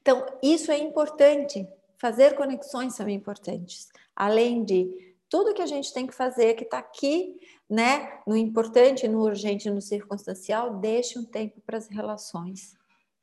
Então, 0.00 0.26
isso 0.42 0.70
é 0.70 0.78
importante. 0.78 1.66
Fazer 1.98 2.34
conexões 2.34 2.94
são 2.94 3.08
importantes. 3.08 3.88
Além 4.14 4.64
de 4.64 5.14
tudo 5.28 5.54
que 5.54 5.62
a 5.62 5.66
gente 5.66 5.92
tem 5.92 6.06
que 6.06 6.14
fazer, 6.14 6.54
que 6.54 6.64
está 6.64 6.78
aqui, 6.78 7.40
né? 7.68 8.20
No 8.26 8.36
importante, 8.36 9.08
no 9.08 9.22
urgente, 9.22 9.70
no 9.70 9.80
circunstancial, 9.80 10.78
deixe 10.78 11.18
um 11.18 11.24
tempo 11.24 11.60
para 11.60 11.78
as 11.78 11.88
relações, 11.88 12.76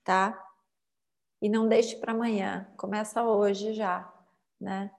tá? 0.03 0.37
E 1.41 1.49
não 1.49 1.67
deixe 1.67 1.95
para 1.95 2.11
amanhã. 2.11 2.67
Começa 2.77 3.23
hoje 3.23 3.73
já, 3.73 4.11
né? 4.59 4.91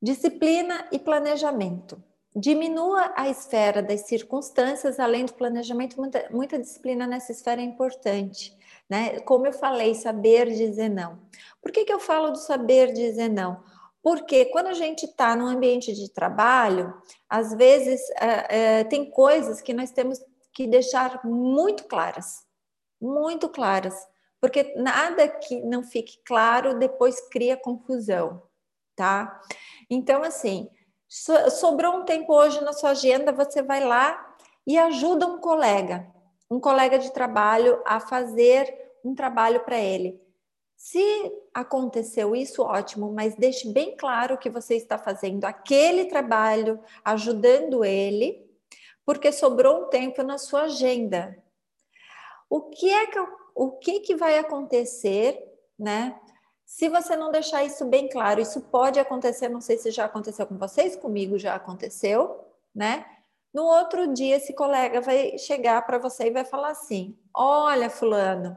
Disciplina 0.00 0.86
e 0.92 0.98
planejamento. 0.98 2.02
Diminua 2.34 3.12
a 3.16 3.28
esfera 3.28 3.82
das 3.82 4.02
circunstâncias, 4.02 5.00
além 5.00 5.24
do 5.24 5.34
planejamento, 5.34 5.96
muita, 5.96 6.28
muita 6.30 6.58
disciplina 6.58 7.06
nessa 7.06 7.32
esfera 7.32 7.60
é 7.60 7.64
importante. 7.64 8.56
Né? 8.88 9.20
Como 9.20 9.46
eu 9.46 9.52
falei, 9.52 9.94
saber 9.94 10.52
dizer 10.52 10.88
não. 10.88 11.18
Por 11.60 11.72
que, 11.72 11.84
que 11.84 11.92
eu 11.92 11.98
falo 11.98 12.30
do 12.30 12.38
saber 12.38 12.92
dizer 12.92 13.28
não? 13.28 13.62
Porque 14.02 14.46
quando 14.46 14.68
a 14.68 14.74
gente 14.74 15.04
está 15.04 15.34
no 15.34 15.46
ambiente 15.46 15.92
de 15.92 16.10
trabalho, 16.10 16.94
às 17.28 17.52
vezes 17.54 18.00
é, 18.20 18.78
é, 18.78 18.84
tem 18.84 19.10
coisas 19.10 19.60
que 19.60 19.74
nós 19.74 19.90
temos 19.90 20.18
que 20.52 20.66
deixar 20.66 21.24
muito 21.24 21.84
claras, 21.84 22.44
muito 23.00 23.48
claras, 23.48 23.94
porque 24.40 24.74
nada 24.76 25.28
que 25.28 25.60
não 25.60 25.82
fique 25.82 26.20
claro 26.24 26.78
depois 26.78 27.20
cria 27.28 27.56
confusão, 27.56 28.42
tá? 28.96 29.40
Então, 29.90 30.22
assim, 30.22 30.70
sobrou 31.08 31.96
um 31.96 32.04
tempo 32.04 32.34
hoje 32.34 32.60
na 32.60 32.72
sua 32.72 32.90
agenda, 32.90 33.32
você 33.32 33.62
vai 33.62 33.84
lá 33.84 34.36
e 34.66 34.76
ajuda 34.76 35.26
um 35.26 35.38
colega, 35.38 36.06
um 36.50 36.60
colega 36.60 36.98
de 36.98 37.10
trabalho 37.12 37.82
a 37.86 37.98
fazer 37.98 38.92
um 39.04 39.14
trabalho 39.14 39.60
para 39.60 39.78
ele. 39.78 40.20
Se 40.76 41.02
aconteceu 41.52 42.36
isso, 42.36 42.62
ótimo, 42.62 43.12
mas 43.12 43.34
deixe 43.34 43.72
bem 43.72 43.96
claro 43.96 44.38
que 44.38 44.48
você 44.48 44.76
está 44.76 44.96
fazendo 44.96 45.44
aquele 45.44 46.04
trabalho, 46.04 46.78
ajudando 47.04 47.84
ele, 47.84 48.46
porque 49.04 49.32
sobrou 49.32 49.86
um 49.86 49.88
tempo 49.88 50.22
na 50.22 50.38
sua 50.38 50.62
agenda. 50.62 51.36
O 52.48 52.62
que 52.62 52.90
é 52.90 53.06
que 53.06 53.18
o 53.58 53.72
que, 53.72 53.98
que 53.98 54.14
vai 54.14 54.38
acontecer, 54.38 55.36
né? 55.76 56.16
Se 56.68 56.86
você 56.90 57.16
não 57.16 57.32
deixar 57.32 57.64
isso 57.64 57.86
bem 57.86 58.10
claro, 58.10 58.42
isso 58.42 58.60
pode 58.60 59.00
acontecer, 59.00 59.48
não 59.48 59.58
sei 59.58 59.78
se 59.78 59.90
já 59.90 60.04
aconteceu 60.04 60.46
com 60.46 60.58
vocês, 60.58 60.94
comigo 60.94 61.38
já 61.38 61.54
aconteceu, 61.54 62.44
né? 62.74 63.06
No 63.54 63.62
outro 63.64 64.12
dia, 64.12 64.36
esse 64.36 64.52
colega 64.52 65.00
vai 65.00 65.38
chegar 65.38 65.80
para 65.86 65.96
você 65.96 66.26
e 66.26 66.30
vai 66.30 66.44
falar 66.44 66.72
assim: 66.72 67.18
Olha, 67.34 67.88
Fulano, 67.88 68.54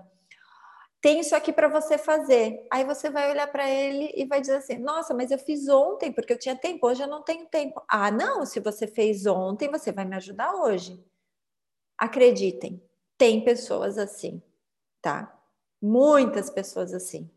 tem 1.00 1.22
isso 1.22 1.34
aqui 1.34 1.54
para 1.54 1.70
você 1.70 1.98
fazer. 1.98 2.68
Aí 2.70 2.84
você 2.84 3.10
vai 3.10 3.32
olhar 3.32 3.50
para 3.50 3.70
ele 3.70 4.12
e 4.14 4.26
vai 4.26 4.42
dizer 4.42 4.58
assim: 4.58 4.78
Nossa, 4.78 5.14
mas 5.14 5.32
eu 5.32 5.40
fiz 5.40 5.70
ontem 5.70 6.12
porque 6.12 6.34
eu 6.34 6.38
tinha 6.38 6.56
tempo, 6.56 6.88
hoje 6.88 7.02
eu 7.02 7.08
não 7.08 7.24
tenho 7.24 7.46
tempo. 7.46 7.82
Ah, 7.88 8.12
não, 8.12 8.46
se 8.46 8.60
você 8.60 8.88
fez 8.88 9.26
ontem, 9.26 9.72
você 9.72 9.90
vai 9.90 10.04
me 10.04 10.18
ajudar 10.18 10.54
hoje. 10.54 11.02
Acreditem, 11.98 12.84
tem 13.18 13.42
pessoas 13.42 13.98
assim, 13.98 14.44
tá? 15.02 15.34
Muitas 15.82 16.50
pessoas 16.50 16.94
assim. 16.94 17.32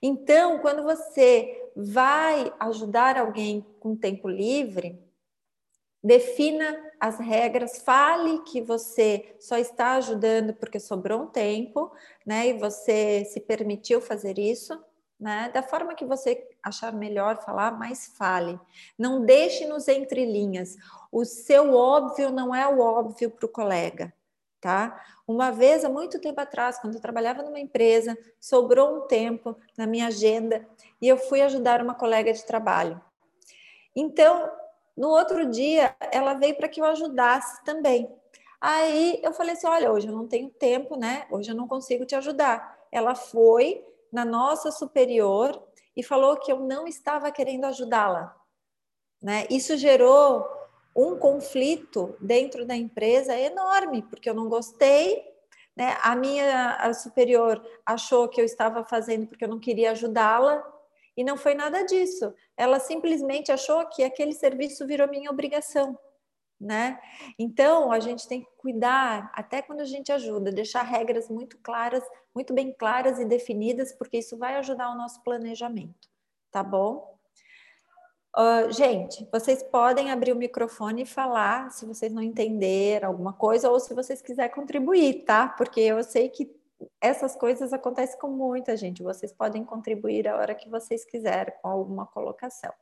Então, 0.00 0.58
quando 0.58 0.82
você 0.82 1.70
vai 1.76 2.52
ajudar 2.58 3.16
alguém 3.16 3.64
com 3.78 3.94
tempo 3.96 4.28
livre, 4.28 4.98
defina 6.02 6.76
as 7.00 7.18
regras, 7.18 7.78
fale 7.78 8.40
que 8.40 8.60
você 8.60 9.36
só 9.38 9.56
está 9.56 9.94
ajudando 9.94 10.54
porque 10.54 10.80
sobrou 10.80 11.22
um 11.22 11.26
tempo, 11.26 11.92
né? 12.24 12.48
E 12.48 12.58
você 12.58 13.24
se 13.24 13.40
permitiu 13.40 14.00
fazer 14.00 14.38
isso, 14.38 14.78
né? 15.18 15.50
Da 15.52 15.62
forma 15.62 15.94
que 15.94 16.04
você 16.04 16.48
achar 16.62 16.92
melhor 16.92 17.42
falar, 17.42 17.72
mas 17.78 18.12
fale. 18.16 18.58
Não 18.96 19.24
deixe 19.24 19.66
nos 19.66 19.88
entrelinhas. 19.88 20.76
O 21.10 21.24
seu 21.24 21.74
óbvio 21.74 22.30
não 22.30 22.54
é 22.54 22.66
o 22.66 22.80
óbvio 22.80 23.30
para 23.30 23.46
o 23.46 23.48
colega, 23.48 24.12
tá? 24.60 25.04
Uma 25.28 25.50
vez, 25.50 25.84
há 25.84 25.90
muito 25.90 26.18
tempo 26.18 26.40
atrás, 26.40 26.78
quando 26.78 26.94
eu 26.94 27.02
trabalhava 27.02 27.42
numa 27.42 27.60
empresa, 27.60 28.16
sobrou 28.40 28.96
um 28.96 29.00
tempo 29.02 29.54
na 29.76 29.86
minha 29.86 30.06
agenda 30.06 30.66
e 31.02 31.06
eu 31.06 31.18
fui 31.18 31.42
ajudar 31.42 31.82
uma 31.82 31.94
colega 31.94 32.32
de 32.32 32.42
trabalho. 32.46 32.98
Então, 33.94 34.50
no 34.96 35.08
outro 35.08 35.44
dia, 35.44 35.94
ela 36.10 36.32
veio 36.32 36.56
para 36.56 36.66
que 36.66 36.80
eu 36.80 36.84
ajudasse 36.86 37.62
também. 37.62 38.10
Aí 38.58 39.20
eu 39.22 39.34
falei 39.34 39.52
assim: 39.52 39.66
olha, 39.66 39.92
hoje 39.92 40.08
eu 40.08 40.14
não 40.14 40.26
tenho 40.26 40.48
tempo, 40.48 40.96
né? 40.96 41.26
Hoje 41.30 41.50
eu 41.50 41.54
não 41.54 41.68
consigo 41.68 42.06
te 42.06 42.14
ajudar. 42.14 42.78
Ela 42.90 43.14
foi 43.14 43.84
na 44.10 44.24
nossa 44.24 44.70
superior 44.70 45.62
e 45.94 46.02
falou 46.02 46.38
que 46.38 46.50
eu 46.50 46.60
não 46.60 46.86
estava 46.86 47.30
querendo 47.30 47.66
ajudá-la. 47.66 48.34
Né? 49.20 49.46
Isso 49.50 49.76
gerou 49.76 50.57
um 50.98 51.16
conflito 51.16 52.16
dentro 52.20 52.66
da 52.66 52.76
empresa 52.76 53.38
enorme, 53.38 54.02
porque 54.02 54.28
eu 54.28 54.34
não 54.34 54.48
gostei. 54.48 55.24
Né? 55.76 55.96
A 56.02 56.16
minha 56.16 56.74
a 56.74 56.92
superior 56.92 57.64
achou 57.86 58.28
que 58.28 58.40
eu 58.40 58.44
estava 58.44 58.84
fazendo 58.84 59.26
porque 59.28 59.44
eu 59.44 59.48
não 59.48 59.60
queria 59.60 59.92
ajudá-la, 59.92 60.64
e 61.18 61.24
não 61.24 61.36
foi 61.36 61.52
nada 61.52 61.82
disso. 61.82 62.32
Ela 62.56 62.78
simplesmente 62.78 63.50
achou 63.50 63.84
que 63.88 64.04
aquele 64.04 64.32
serviço 64.32 64.86
virou 64.86 65.08
minha 65.08 65.32
obrigação, 65.32 65.98
né? 66.60 66.96
Então, 67.36 67.90
a 67.90 67.98
gente 67.98 68.28
tem 68.28 68.42
que 68.42 68.50
cuidar, 68.56 69.28
até 69.34 69.60
quando 69.60 69.80
a 69.80 69.84
gente 69.84 70.12
ajuda, 70.12 70.52
deixar 70.52 70.82
regras 70.82 71.28
muito 71.28 71.58
claras, 71.58 72.04
muito 72.32 72.54
bem 72.54 72.72
claras 72.72 73.18
e 73.18 73.24
definidas, 73.24 73.92
porque 73.92 74.18
isso 74.18 74.38
vai 74.38 74.54
ajudar 74.58 74.92
o 74.92 74.96
nosso 74.96 75.20
planejamento, 75.24 76.08
tá 76.52 76.62
bom? 76.62 77.17
Uh, 78.36 78.70
gente, 78.70 79.26
vocês 79.32 79.62
podem 79.62 80.10
abrir 80.10 80.32
o 80.32 80.36
microfone 80.36 81.02
e 81.02 81.06
falar 81.06 81.70
se 81.70 81.86
vocês 81.86 82.12
não 82.12 82.22
entenderam 82.22 83.08
alguma 83.08 83.32
coisa 83.32 83.70
ou 83.70 83.80
se 83.80 83.94
vocês 83.94 84.22
quiserem 84.22 84.54
contribuir, 84.54 85.24
tá? 85.24 85.48
Porque 85.48 85.80
eu 85.80 86.02
sei 86.04 86.28
que 86.28 86.48
essas 87.00 87.34
coisas 87.34 87.72
acontecem 87.72 88.18
com 88.18 88.28
muita 88.28 88.76
gente. 88.76 89.02
Vocês 89.02 89.32
podem 89.32 89.64
contribuir 89.64 90.28
a 90.28 90.36
hora 90.36 90.54
que 90.54 90.68
vocês 90.68 91.04
quiserem 91.04 91.54
com 91.60 91.68
alguma 91.68 92.06
colocação. 92.06 92.72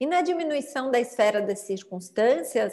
E 0.00 0.06
na 0.06 0.22
diminuição 0.22 0.90
da 0.90 1.00
esfera 1.00 1.40
das 1.40 1.60
circunstâncias 1.60 2.72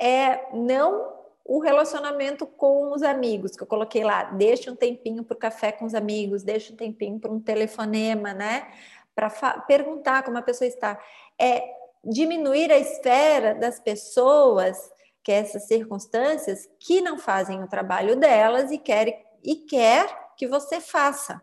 é 0.00 0.54
não 0.54 1.16
o 1.44 1.60
relacionamento 1.60 2.46
com 2.46 2.92
os 2.92 3.02
amigos, 3.02 3.56
que 3.56 3.62
eu 3.62 3.66
coloquei 3.66 4.04
lá, 4.04 4.24
deixe 4.24 4.70
um 4.70 4.76
tempinho 4.76 5.24
para 5.24 5.34
o 5.34 5.38
café 5.38 5.72
com 5.72 5.86
os 5.86 5.94
amigos, 5.94 6.42
deixe 6.42 6.74
um 6.74 6.76
tempinho 6.76 7.18
para 7.18 7.32
um 7.32 7.40
telefonema, 7.40 8.34
né? 8.34 8.70
Para 9.18 9.30
perguntar 9.62 10.22
como 10.22 10.38
a 10.38 10.42
pessoa 10.42 10.68
está. 10.68 10.96
É 11.36 11.64
diminuir 12.04 12.70
a 12.70 12.78
esfera 12.78 13.52
das 13.52 13.80
pessoas 13.80 14.78
que 15.24 15.32
essas 15.32 15.64
circunstâncias 15.64 16.68
que 16.78 17.00
não 17.00 17.18
fazem 17.18 17.60
o 17.60 17.66
trabalho 17.66 18.14
delas 18.14 18.70
e 18.70 18.78
quer, 18.78 19.26
e 19.42 19.56
quer 19.56 20.06
que 20.36 20.46
você 20.46 20.80
faça. 20.80 21.42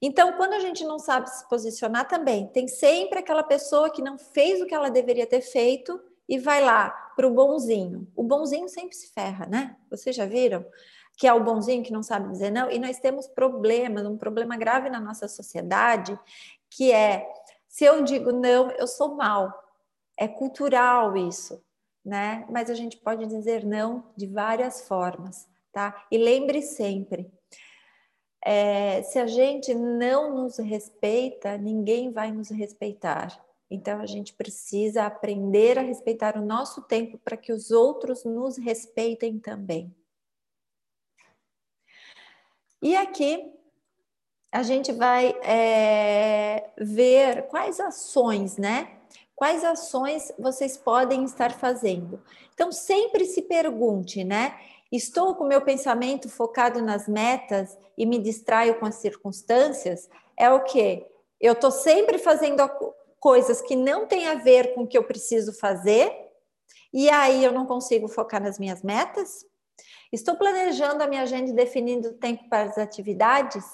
Então, 0.00 0.32
quando 0.32 0.54
a 0.54 0.60
gente 0.60 0.82
não 0.82 0.98
sabe 0.98 1.28
se 1.28 1.46
posicionar 1.46 2.08
também, 2.08 2.46
tem 2.46 2.66
sempre 2.66 3.18
aquela 3.18 3.42
pessoa 3.42 3.90
que 3.90 4.00
não 4.00 4.16
fez 4.16 4.62
o 4.62 4.66
que 4.66 4.74
ela 4.74 4.90
deveria 4.90 5.26
ter 5.26 5.42
feito 5.42 6.00
e 6.26 6.38
vai 6.38 6.64
lá 6.64 6.88
para 7.14 7.26
o 7.26 7.30
bonzinho. 7.30 8.10
O 8.16 8.22
bonzinho 8.22 8.66
sempre 8.66 8.96
se 8.96 9.12
ferra, 9.12 9.44
né? 9.44 9.76
Vocês 9.90 10.16
já 10.16 10.24
viram? 10.24 10.64
Que 11.18 11.26
é 11.26 11.34
o 11.34 11.42
bonzinho 11.42 11.82
que 11.82 11.92
não 11.92 12.02
sabe 12.02 12.30
dizer 12.30 12.50
não. 12.50 12.70
E 12.70 12.78
nós 12.78 12.98
temos 13.00 13.26
problemas, 13.26 14.06
um 14.06 14.16
problema 14.16 14.56
grave 14.56 14.88
na 14.88 15.00
nossa 15.00 15.26
sociedade, 15.26 16.18
que 16.70 16.92
é 16.92 17.28
se 17.68 17.84
eu 17.84 18.02
digo 18.02 18.32
não, 18.32 18.70
eu 18.72 18.86
sou 18.86 19.14
mal. 19.14 19.52
É 20.16 20.26
cultural 20.26 21.16
isso 21.16 21.62
né? 22.08 22.46
Mas 22.48 22.70
a 22.70 22.74
gente 22.74 22.96
pode 22.96 23.26
dizer 23.26 23.64
não 23.64 24.10
de 24.16 24.26
várias 24.26 24.88
formas, 24.88 25.46
tá? 25.70 26.06
E 26.10 26.16
lembre 26.16 26.62
sempre, 26.62 27.30
é, 28.42 29.02
se 29.02 29.18
a 29.18 29.26
gente 29.26 29.74
não 29.74 30.34
nos 30.34 30.56
respeita, 30.56 31.58
ninguém 31.58 32.10
vai 32.10 32.32
nos 32.32 32.48
respeitar. 32.48 33.44
Então 33.70 34.00
a 34.00 34.06
gente 34.06 34.32
precisa 34.32 35.04
aprender 35.04 35.78
a 35.78 35.82
respeitar 35.82 36.38
o 36.38 36.44
nosso 36.44 36.80
tempo 36.82 37.18
para 37.18 37.36
que 37.36 37.52
os 37.52 37.70
outros 37.70 38.24
nos 38.24 38.56
respeitem 38.56 39.38
também. 39.38 39.94
E 42.80 42.96
aqui 42.96 43.52
a 44.52 44.62
gente 44.62 44.92
vai 44.92 45.36
é, 45.42 46.70
ver 46.78 47.48
quais 47.48 47.80
ações, 47.80 48.56
né? 48.56 48.98
quais 49.38 49.62
ações 49.62 50.32
vocês 50.36 50.76
podem 50.76 51.22
estar 51.22 51.52
fazendo. 51.52 52.20
Então, 52.52 52.72
sempre 52.72 53.24
se 53.24 53.42
pergunte, 53.42 54.24
né? 54.24 54.58
Estou 54.90 55.36
com 55.36 55.44
meu 55.44 55.60
pensamento 55.60 56.28
focado 56.28 56.82
nas 56.82 57.06
metas 57.06 57.78
e 57.96 58.04
me 58.04 58.18
distraio 58.18 58.80
com 58.80 58.86
as 58.86 58.96
circunstâncias? 58.96 60.10
É 60.36 60.50
o 60.50 60.64
que? 60.64 61.06
Eu 61.40 61.52
estou 61.52 61.70
sempre 61.70 62.18
fazendo 62.18 62.68
coisas 63.20 63.60
que 63.60 63.76
não 63.76 64.08
têm 64.08 64.26
a 64.26 64.34
ver 64.34 64.74
com 64.74 64.82
o 64.82 64.88
que 64.88 64.98
eu 64.98 65.04
preciso 65.04 65.52
fazer, 65.52 66.12
e 66.92 67.08
aí 67.08 67.44
eu 67.44 67.52
não 67.52 67.64
consigo 67.64 68.08
focar 68.08 68.42
nas 68.42 68.58
minhas 68.58 68.82
metas? 68.82 69.46
Estou 70.12 70.34
planejando 70.34 71.04
a 71.04 71.06
minha 71.06 71.22
agenda 71.22 71.50
e 71.50 71.54
definindo 71.54 72.14
tempo 72.14 72.48
para 72.48 72.68
as 72.68 72.76
atividades? 72.76 73.64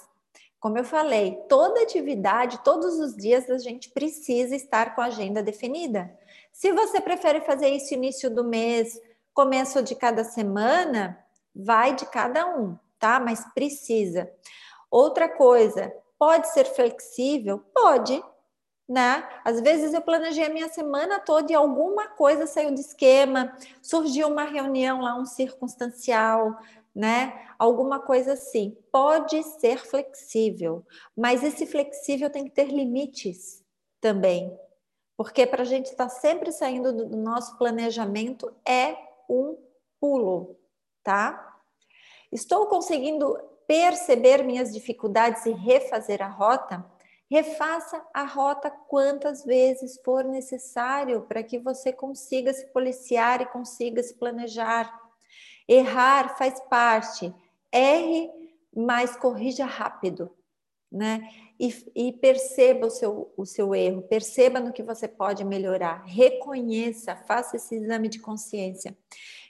Como 0.64 0.78
eu 0.78 0.84
falei, 0.84 1.36
toda 1.46 1.82
atividade, 1.82 2.64
todos 2.64 2.98
os 2.98 3.14
dias, 3.14 3.50
a 3.50 3.58
gente 3.58 3.90
precisa 3.90 4.56
estar 4.56 4.94
com 4.94 5.02
a 5.02 5.08
agenda 5.08 5.42
definida. 5.42 6.10
Se 6.54 6.72
você 6.72 7.02
prefere 7.02 7.42
fazer 7.42 7.68
isso 7.68 7.92
início 7.92 8.30
do 8.30 8.42
mês, 8.42 8.98
começo 9.34 9.82
de 9.82 9.94
cada 9.94 10.24
semana, 10.24 11.22
vai 11.54 11.94
de 11.94 12.06
cada 12.06 12.46
um, 12.46 12.78
tá? 12.98 13.20
Mas 13.20 13.44
precisa. 13.52 14.32
Outra 14.90 15.28
coisa, 15.28 15.92
pode 16.18 16.48
ser 16.48 16.64
flexível? 16.64 17.62
Pode. 17.74 18.24
né? 18.88 19.28
Às 19.44 19.60
vezes 19.60 19.92
eu 19.92 20.00
planejei 20.00 20.46
a 20.46 20.50
minha 20.50 20.70
semana 20.70 21.20
toda 21.20 21.52
e 21.52 21.54
alguma 21.54 22.08
coisa 22.08 22.46
saiu 22.46 22.72
de 22.72 22.80
esquema, 22.80 23.54
surgiu 23.82 24.28
uma 24.28 24.44
reunião 24.44 25.02
lá, 25.02 25.14
um 25.14 25.26
circunstancial, 25.26 26.58
né? 26.94 27.48
Alguma 27.58 27.98
coisa 28.00 28.34
assim. 28.34 28.76
Pode 28.92 29.42
ser 29.42 29.78
flexível, 29.78 30.86
mas 31.16 31.42
esse 31.42 31.66
flexível 31.66 32.30
tem 32.30 32.44
que 32.44 32.50
ter 32.50 32.68
limites 32.68 33.62
também. 34.00 34.56
Porque 35.16 35.46
para 35.46 35.62
a 35.62 35.66
gente 35.66 35.86
estar 35.86 36.08
tá 36.08 36.10
sempre 36.10 36.52
saindo 36.52 36.92
do 36.92 37.16
nosso 37.16 37.56
planejamento 37.56 38.52
é 38.66 38.96
um 39.28 39.56
pulo, 40.00 40.56
tá? 41.02 41.54
Estou 42.30 42.66
conseguindo 42.66 43.38
perceber 43.66 44.42
minhas 44.42 44.72
dificuldades 44.72 45.46
e 45.46 45.52
refazer 45.52 46.20
a 46.20 46.28
rota? 46.28 46.84
Refaça 47.30 48.04
a 48.12 48.24
rota 48.24 48.70
quantas 48.70 49.44
vezes 49.44 49.98
for 50.04 50.24
necessário 50.24 51.22
para 51.22 51.42
que 51.42 51.58
você 51.58 51.92
consiga 51.92 52.52
se 52.52 52.66
policiar 52.66 53.40
e 53.40 53.46
consiga 53.46 54.02
se 54.02 54.14
planejar. 54.14 55.03
Errar 55.68 56.36
faz 56.36 56.60
parte. 56.68 57.34
Erre, 57.72 58.30
mas 58.74 59.16
corrija 59.16 59.64
rápido, 59.64 60.30
né? 60.90 61.28
E, 61.58 61.72
e, 61.94 62.12
perceba 62.12 62.88
o 62.88 62.90
seu, 62.90 63.32
o 63.36 63.46
seu 63.46 63.74
erro, 63.74 64.02
perceba 64.02 64.58
no 64.58 64.72
que 64.72 64.82
você 64.82 65.06
pode 65.06 65.44
melhorar, 65.44 66.02
reconheça, 66.04 67.14
faça 67.14 67.56
esse 67.56 67.76
exame 67.76 68.08
de 68.08 68.18
consciência. 68.18 68.96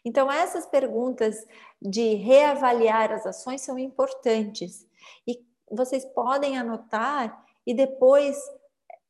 Então, 0.05 0.31
essas 0.31 0.67
perguntas 0.67 1.47
de 1.81 2.15
reavaliar 2.15 3.11
as 3.11 3.27
ações 3.27 3.63
são 3.63 3.79
importantes 3.79 4.87
e 5.27 5.43
vocês 5.71 6.05
podem 6.05 6.59
anotar 6.59 7.43
e 7.67 7.73
depois 7.73 8.37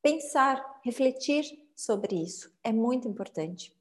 pensar, 0.01 0.65
refletir 0.85 1.45
sobre 1.75 2.15
isso. 2.15 2.53
É 2.63 2.73
muito 2.73 3.09
importante. 3.09 3.75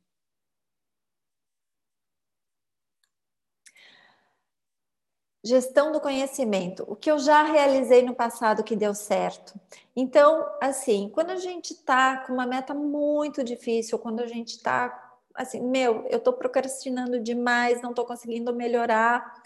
Gestão 5.44 5.92
do 5.92 6.00
conhecimento, 6.00 6.86
o 6.88 6.96
que 6.96 7.12
eu 7.12 7.20
já 7.20 7.44
realizei 7.44 8.02
no 8.02 8.16
passado 8.16 8.64
que 8.64 8.76
deu 8.76 8.96
certo. 8.96 9.54
Então, 9.96 10.48
assim, 10.62 11.10
quando 11.14 11.32
a 11.32 11.36
gente 11.36 11.74
está 11.74 12.18
com 12.26 12.34
uma 12.34 12.46
meta 12.46 12.74
muito 12.74 13.44
difícil, 13.44 14.00
quando 14.00 14.22
a 14.22 14.28
gente 14.28 14.52
está 14.56 15.00
assim, 15.36 15.60
meu, 15.60 16.06
eu 16.08 16.18
estou 16.18 16.34
procrastinando 16.34 17.20
demais, 17.20 17.82
não 17.82 17.90
estou 17.90 18.06
conseguindo 18.06 18.54
melhorar. 18.54 19.42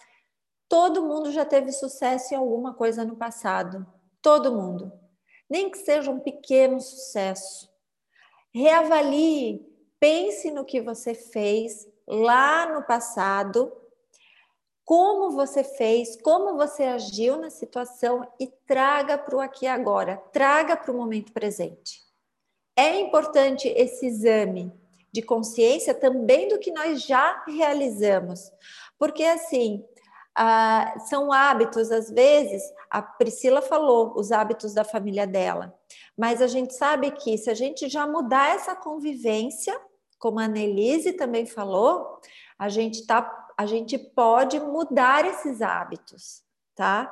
Todo 0.70 1.04
mundo 1.04 1.32
já 1.32 1.46
teve 1.46 1.72
sucesso 1.72 2.34
em 2.34 2.38
alguma 2.38 2.74
coisa 2.74 3.06
no 3.06 3.16
passado. 3.16 3.88
Todo 4.22 4.54
mundo 4.54 4.92
nem 5.50 5.70
que 5.70 5.78
seja 5.78 6.12
um 6.12 6.20
pequeno 6.20 6.80
sucesso. 6.80 7.70
Reavalie, 8.54 9.66
pense 10.00 10.52
no 10.52 10.66
que 10.66 10.82
você 10.82 11.14
fez 11.14 11.88
lá 12.08 12.74
no 12.74 12.84
passado, 12.84 13.72
como 14.88 15.32
você 15.32 15.66
fez, 15.66 16.16
como 16.22 16.56
você 16.56 16.84
agiu 16.84 17.36
na 17.36 17.50
situação 17.50 18.26
e 18.40 18.48
traga 18.66 19.18
para 19.18 19.36
o 19.36 19.42
aqui 19.42 19.66
e 19.66 19.68
agora, 19.68 20.16
traga 20.32 20.78
para 20.78 20.94
o 20.94 20.96
momento 20.96 21.34
presente. 21.34 22.00
É 22.74 22.98
importante 23.02 23.68
esse 23.68 24.06
exame 24.06 24.72
de 25.12 25.22
consciência 25.22 25.94
também 25.94 26.48
do 26.48 26.58
que 26.58 26.72
nós 26.72 27.02
já 27.02 27.44
realizamos, 27.46 28.50
porque 28.98 29.26
assim, 29.26 29.84
ah, 30.34 30.98
são 31.10 31.34
hábitos, 31.34 31.92
às 31.92 32.10
vezes, 32.10 32.64
a 32.90 33.02
Priscila 33.02 33.62
falou, 33.62 34.14
os 34.16 34.32
hábitos 34.32 34.74
da 34.74 34.86
família 34.86 35.28
dela, 35.28 35.78
mas 36.18 36.42
a 36.42 36.48
gente 36.48 36.74
sabe 36.74 37.12
que 37.12 37.38
se 37.38 37.50
a 37.50 37.54
gente 37.54 37.90
já 37.90 38.08
mudar 38.08 38.56
essa 38.56 38.74
convivência, 38.74 39.78
como 40.18 40.40
a 40.40 40.46
Annelise 40.46 41.12
também 41.12 41.46
falou, 41.46 42.22
a 42.58 42.70
gente, 42.70 43.06
tá, 43.06 43.47
a 43.58 43.66
gente 43.66 43.98
pode 43.98 44.60
mudar 44.60 45.26
esses 45.26 45.62
hábitos 45.62 46.48
tá? 46.78 47.12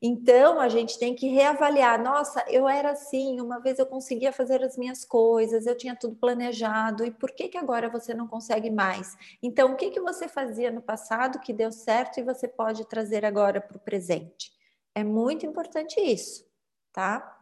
Então 0.00 0.58
a 0.58 0.70
gente 0.70 0.98
tem 0.98 1.14
que 1.14 1.28
reavaliar. 1.28 2.02
Nossa, 2.02 2.42
eu 2.48 2.66
era 2.66 2.92
assim, 2.92 3.40
uma 3.40 3.60
vez 3.60 3.78
eu 3.78 3.84
conseguia 3.84 4.32
fazer 4.32 4.64
as 4.64 4.76
minhas 4.76 5.04
coisas, 5.04 5.66
eu 5.66 5.76
tinha 5.76 5.94
tudo 5.94 6.16
planejado, 6.16 7.04
e 7.04 7.10
por 7.10 7.30
que 7.30 7.48
que 7.48 7.58
agora 7.58 7.90
você 7.90 8.14
não 8.14 8.26
consegue 8.26 8.70
mais? 8.70 9.14
Então, 9.42 9.72
o 9.72 9.76
que 9.76 9.90
que 9.90 10.00
você 10.00 10.26
fazia 10.26 10.70
no 10.70 10.80
passado 10.80 11.40
que 11.40 11.52
deu 11.52 11.70
certo 11.70 12.18
e 12.18 12.22
você 12.22 12.48
pode 12.48 12.86
trazer 12.86 13.24
agora 13.24 13.60
para 13.60 13.76
o 13.76 13.80
presente? 13.80 14.50
É 14.94 15.04
muito 15.04 15.44
importante 15.44 16.00
isso, 16.00 16.46
tá? 16.90 17.38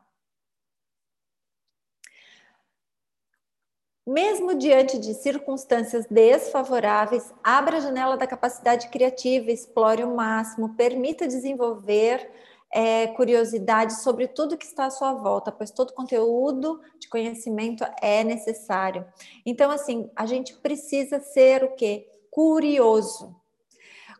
Mesmo 4.07 4.55
diante 4.55 4.99
de 4.99 5.13
circunstâncias 5.15 6.07
desfavoráveis, 6.07 7.33
abra 7.45 7.77
a 7.77 7.81
janela 7.81 8.17
da 8.17 8.27
capacidade 8.27 8.89
criativa, 8.89 9.51
explore 9.51 10.03
o 10.03 10.17
máximo, 10.17 10.75
permita 10.75 11.29
desenvolver 11.29 12.31
é, 12.73 13.09
curiosidade 13.09 14.01
sobre 14.01 14.29
tudo 14.29 14.57
que 14.57 14.65
está 14.65 14.87
à 14.87 14.91
sua 14.91 15.13
volta, 15.13 15.53
pois 15.53 15.71
todo 15.71 15.93
conteúdo 15.93 16.81
de 16.99 17.09
conhecimento 17.09 17.85
é 18.01 18.25
necessário. 18.25 19.05
Então, 19.45 19.71
assim, 19.71 20.11
a 20.17 20.25
gente 20.25 20.55
precisa 20.57 21.21
ser 21.21 21.65
o 21.65 21.75
quê? 21.75 22.09
Curioso. 22.31 23.37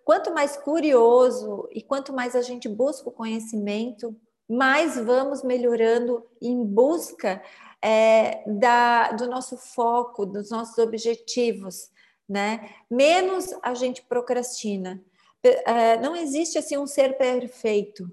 Quanto 0.05 0.35
mais 0.35 0.57
curioso 0.57 1.69
e 1.73 1.81
quanto 1.81 2.13
mais 2.13 2.35
a 2.35 2.43
gente 2.43 2.69
busca 2.69 3.09
o 3.09 3.13
conhecimento, 3.13 4.15
mais 4.49 4.97
vamos 4.97 5.45
melhorando 5.45 6.27
em 6.43 6.65
busca 6.65 7.41
é, 7.83 8.43
da, 8.47 9.13
do 9.13 9.27
nosso 9.29 9.57
foco, 9.57 10.27
dos 10.27 10.51
nossos 10.51 10.77
objetivos, 10.79 11.91
né? 12.29 12.71
Menos 12.91 13.55
a 13.63 13.75
gente 13.75 14.03
procrastina. 14.03 15.03
É, 15.43 15.97
não 15.99 16.15
existe 16.15 16.59
assim 16.59 16.77
um 16.77 16.87
ser 16.87 17.17
perfeito, 17.17 18.11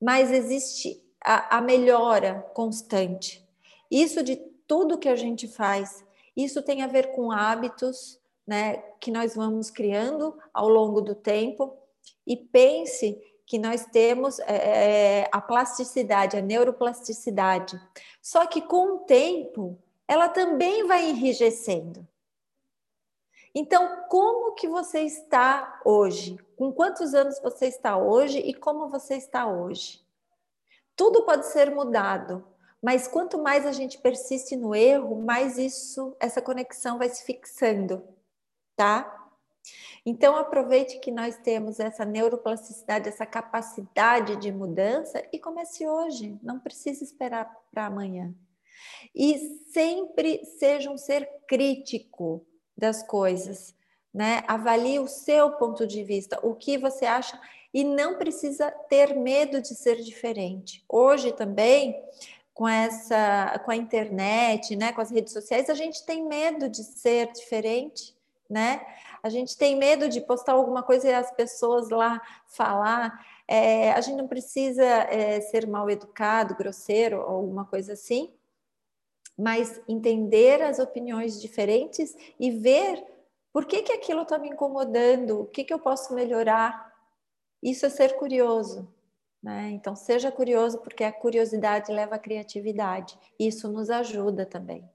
mas 0.00 0.32
existe 0.32 1.02
a, 1.22 1.58
a 1.58 1.60
melhora 1.60 2.46
constante. 2.54 3.46
Isso 3.90 4.22
de 4.22 4.36
tudo 4.66 4.98
que 4.98 5.08
a 5.08 5.16
gente 5.16 5.46
faz, 5.46 6.04
isso 6.36 6.62
tem 6.62 6.82
a 6.82 6.86
ver 6.86 7.12
com 7.12 7.30
hábitos, 7.30 8.18
né, 8.46 8.78
que 8.98 9.10
nós 9.10 9.34
vamos 9.34 9.70
criando 9.70 10.38
ao 10.54 10.68
longo 10.68 11.00
do 11.00 11.14
tempo. 11.14 11.76
E 12.26 12.36
pense 12.36 13.20
que 13.48 13.58
nós 13.58 13.86
temos 13.86 14.38
é, 14.40 15.22
é, 15.22 15.28
a 15.32 15.40
plasticidade, 15.40 16.36
a 16.36 16.42
neuroplasticidade. 16.42 17.80
Só 18.20 18.46
que 18.46 18.60
com 18.60 18.96
o 18.96 18.98
tempo, 18.98 19.78
ela 20.06 20.28
também 20.28 20.86
vai 20.86 21.08
enrijecendo. 21.08 22.06
Então, 23.54 24.04
como 24.10 24.52
que 24.52 24.68
você 24.68 25.00
está 25.00 25.80
hoje? 25.82 26.38
Com 26.56 26.70
quantos 26.70 27.14
anos 27.14 27.40
você 27.40 27.66
está 27.66 27.96
hoje 27.96 28.38
e 28.38 28.52
como 28.52 28.90
você 28.90 29.16
está 29.16 29.46
hoje? 29.46 30.06
Tudo 30.94 31.24
pode 31.24 31.46
ser 31.46 31.74
mudado, 31.74 32.46
mas 32.82 33.08
quanto 33.08 33.38
mais 33.38 33.64
a 33.64 33.72
gente 33.72 33.98
persiste 33.98 34.56
no 34.56 34.74
erro, 34.74 35.22
mais 35.22 35.56
isso, 35.56 36.14
essa 36.20 36.42
conexão 36.42 36.98
vai 36.98 37.08
se 37.08 37.24
fixando, 37.24 38.06
tá? 38.76 39.17
Então, 40.04 40.36
aproveite 40.36 40.98
que 41.00 41.10
nós 41.10 41.36
temos 41.36 41.80
essa 41.80 42.04
neuroplasticidade, 42.04 43.08
essa 43.08 43.26
capacidade 43.26 44.36
de 44.36 44.52
mudança 44.52 45.22
e 45.32 45.38
comece 45.38 45.86
hoje, 45.86 46.38
não 46.42 46.58
precisa 46.58 47.04
esperar 47.04 47.50
para 47.70 47.86
amanhã. 47.86 48.34
E 49.14 49.38
sempre 49.72 50.44
seja 50.44 50.90
um 50.90 50.98
ser 50.98 51.28
crítico 51.46 52.46
das 52.76 53.02
coisas, 53.02 53.74
né? 54.14 54.42
Avalie 54.46 54.98
o 54.98 55.08
seu 55.08 55.52
ponto 55.52 55.86
de 55.86 56.02
vista, 56.04 56.38
o 56.42 56.54
que 56.54 56.78
você 56.78 57.04
acha 57.04 57.38
e 57.72 57.84
não 57.84 58.16
precisa 58.16 58.70
ter 58.70 59.14
medo 59.14 59.60
de 59.60 59.74
ser 59.74 59.96
diferente. 59.96 60.84
Hoje 60.88 61.32
também, 61.32 62.02
com 62.54 62.66
essa 62.66 63.60
com 63.64 63.70
a 63.70 63.76
internet, 63.76 64.74
né, 64.74 64.92
com 64.92 65.00
as 65.00 65.10
redes 65.10 65.32
sociais, 65.32 65.68
a 65.68 65.74
gente 65.74 66.04
tem 66.04 66.24
medo 66.24 66.68
de 66.68 66.82
ser 66.82 67.30
diferente, 67.32 68.16
né? 68.48 68.80
A 69.22 69.28
gente 69.28 69.56
tem 69.56 69.76
medo 69.76 70.08
de 70.08 70.20
postar 70.20 70.52
alguma 70.52 70.82
coisa 70.82 71.08
e 71.08 71.14
as 71.14 71.30
pessoas 71.32 71.88
lá 71.90 72.20
falar. 72.46 73.24
É, 73.46 73.92
a 73.92 74.00
gente 74.00 74.16
não 74.16 74.28
precisa 74.28 74.84
é, 74.84 75.40
ser 75.40 75.66
mal 75.66 75.88
educado, 75.90 76.54
grosseiro 76.54 77.18
ou 77.18 77.36
alguma 77.36 77.64
coisa 77.64 77.94
assim, 77.94 78.32
mas 79.36 79.80
entender 79.88 80.62
as 80.62 80.78
opiniões 80.78 81.40
diferentes 81.40 82.14
e 82.38 82.50
ver 82.50 83.04
por 83.52 83.64
que, 83.64 83.82
que 83.82 83.92
aquilo 83.92 84.22
está 84.22 84.38
me 84.38 84.48
incomodando, 84.48 85.40
o 85.40 85.46
que, 85.46 85.64
que 85.64 85.72
eu 85.72 85.78
posso 85.78 86.14
melhorar. 86.14 86.94
Isso 87.62 87.86
é 87.86 87.88
ser 87.88 88.16
curioso. 88.16 88.92
Né? 89.42 89.70
Então, 89.70 89.94
seja 89.94 90.30
curioso, 90.32 90.78
porque 90.78 91.04
a 91.04 91.12
curiosidade 91.12 91.92
leva 91.92 92.16
à 92.16 92.18
criatividade. 92.18 93.18
Isso 93.38 93.68
nos 93.70 93.88
ajuda 93.88 94.44
também. 94.44 94.88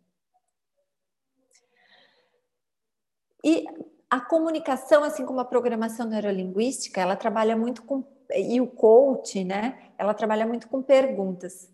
E 3.43 3.65
a 4.13 4.21
comunicação, 4.21 5.03
assim 5.03 5.25
como 5.25 5.39
a 5.39 5.45
programação 5.45 6.05
neurolinguística, 6.05 7.01
ela 7.01 7.15
trabalha 7.15 7.57
muito 7.57 7.81
com 7.81 8.05
e 8.35 8.61
o 8.61 8.67
coach, 8.67 9.43
né? 9.43 9.91
Ela 9.97 10.13
trabalha 10.13 10.45
muito 10.45 10.69
com 10.69 10.83
perguntas. 10.83 11.67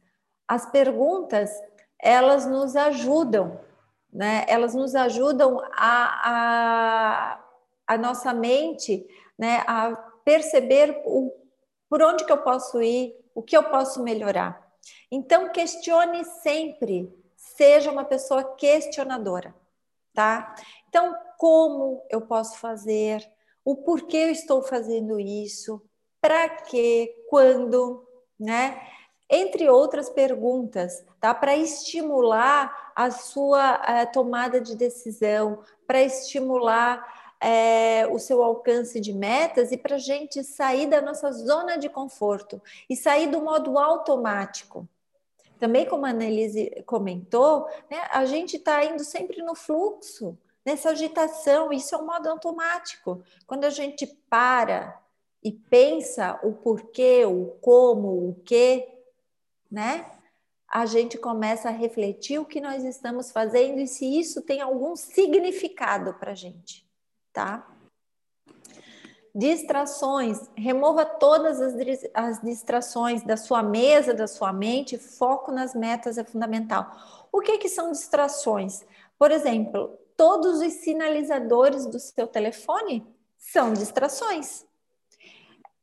As 0.47 0.65
perguntas 0.65 1.51
elas 2.01 2.45
nos 2.45 2.77
ajudam, 2.77 3.59
né? 4.09 4.45
Elas 4.47 4.73
nos 4.73 4.95
ajudam 4.95 5.59
a, 5.73 6.29
a, 7.35 7.43
a 7.85 7.97
nossa 7.97 8.33
mente, 8.33 9.05
né? 9.37 9.61
A 9.67 9.93
perceber 10.23 11.01
o, 11.05 11.33
por 11.89 12.01
onde 12.01 12.23
que 12.23 12.31
eu 12.31 12.41
posso 12.41 12.81
ir, 12.81 13.17
o 13.35 13.43
que 13.43 13.57
eu 13.57 13.63
posso 13.63 14.01
melhorar. 14.01 14.65
Então, 15.11 15.51
questione 15.51 16.23
sempre, 16.23 17.13
seja 17.35 17.91
uma 17.91 18.05
pessoa 18.05 18.55
questionadora, 18.55 19.53
tá? 20.13 20.55
Então, 20.87 21.13
como 21.39 22.05
eu 22.09 22.19
posso 22.19 22.57
fazer? 22.57 23.25
O 23.63 23.77
porquê 23.77 24.17
eu 24.17 24.29
estou 24.29 24.61
fazendo 24.61 25.17
isso? 25.17 25.81
Para 26.19 26.49
quê? 26.49 27.15
Quando? 27.29 28.05
Né? 28.37 28.77
Entre 29.29 29.69
outras 29.69 30.09
perguntas, 30.09 31.01
tá? 31.17 31.33
Para 31.33 31.55
estimular 31.55 32.91
a 32.93 33.09
sua 33.09 33.75
a 33.75 34.05
tomada 34.05 34.59
de 34.59 34.75
decisão, 34.75 35.63
para 35.87 36.01
estimular 36.01 37.33
é, 37.39 38.05
o 38.11 38.19
seu 38.19 38.43
alcance 38.43 38.99
de 38.99 39.13
metas 39.13 39.71
e 39.71 39.77
para 39.77 39.95
a 39.95 39.99
gente 39.99 40.43
sair 40.43 40.87
da 40.87 41.01
nossa 41.01 41.31
zona 41.31 41.77
de 41.77 41.87
conforto 41.87 42.61
e 42.89 42.97
sair 42.97 43.27
do 43.27 43.41
modo 43.41 43.79
automático. 43.79 44.85
Também, 45.57 45.85
como 45.85 46.05
a 46.05 46.09
Annelise 46.09 46.83
comentou, 46.85 47.65
né, 47.89 48.09
a 48.11 48.25
gente 48.25 48.57
está 48.57 48.83
indo 48.83 49.05
sempre 49.05 49.41
no 49.41 49.55
fluxo, 49.55 50.37
nessa 50.69 50.89
agitação, 50.91 51.73
isso 51.73 51.95
é 51.95 51.97
um 51.97 52.05
modo 52.05 52.29
automático. 52.29 53.23
Quando 53.45 53.65
a 53.65 53.69
gente 53.69 54.05
para 54.29 54.99
e 55.43 55.51
pensa 55.51 56.39
o 56.43 56.53
porquê, 56.53 57.25
o 57.25 57.57
como, 57.61 58.29
o 58.29 58.35
que, 58.45 58.87
né? 59.71 60.11
A 60.67 60.85
gente 60.85 61.17
começa 61.17 61.69
a 61.69 61.71
refletir 61.71 62.39
o 62.39 62.45
que 62.45 62.61
nós 62.61 62.83
estamos 62.83 63.31
fazendo 63.31 63.79
e 63.79 63.87
se 63.87 64.05
isso 64.19 64.41
tem 64.41 64.61
algum 64.61 64.95
significado 64.95 66.13
para 66.13 66.31
a 66.31 66.35
gente 66.35 66.87
tá? 67.33 67.65
Distrações, 69.33 70.49
remova 70.55 71.05
todas 71.05 71.61
as, 71.61 71.73
as 72.13 72.41
distrações 72.41 73.23
da 73.23 73.37
sua 73.37 73.61
mesa, 73.63 74.13
da 74.13 74.27
sua 74.27 74.51
mente, 74.51 74.97
foco 74.97 75.51
nas 75.51 75.73
metas 75.73 76.17
é 76.17 76.23
fundamental. 76.23 76.91
O 77.31 77.39
que, 77.39 77.57
que 77.57 77.69
são 77.69 77.91
distrações? 77.91 78.83
Por 79.17 79.31
exemplo, 79.31 79.97
todos 80.19 80.59
os 80.59 80.73
sinalizadores 80.73 81.85
do 81.85 81.97
seu 81.97 82.27
telefone 82.27 83.07
são 83.37 83.71
distrações. 83.71 84.65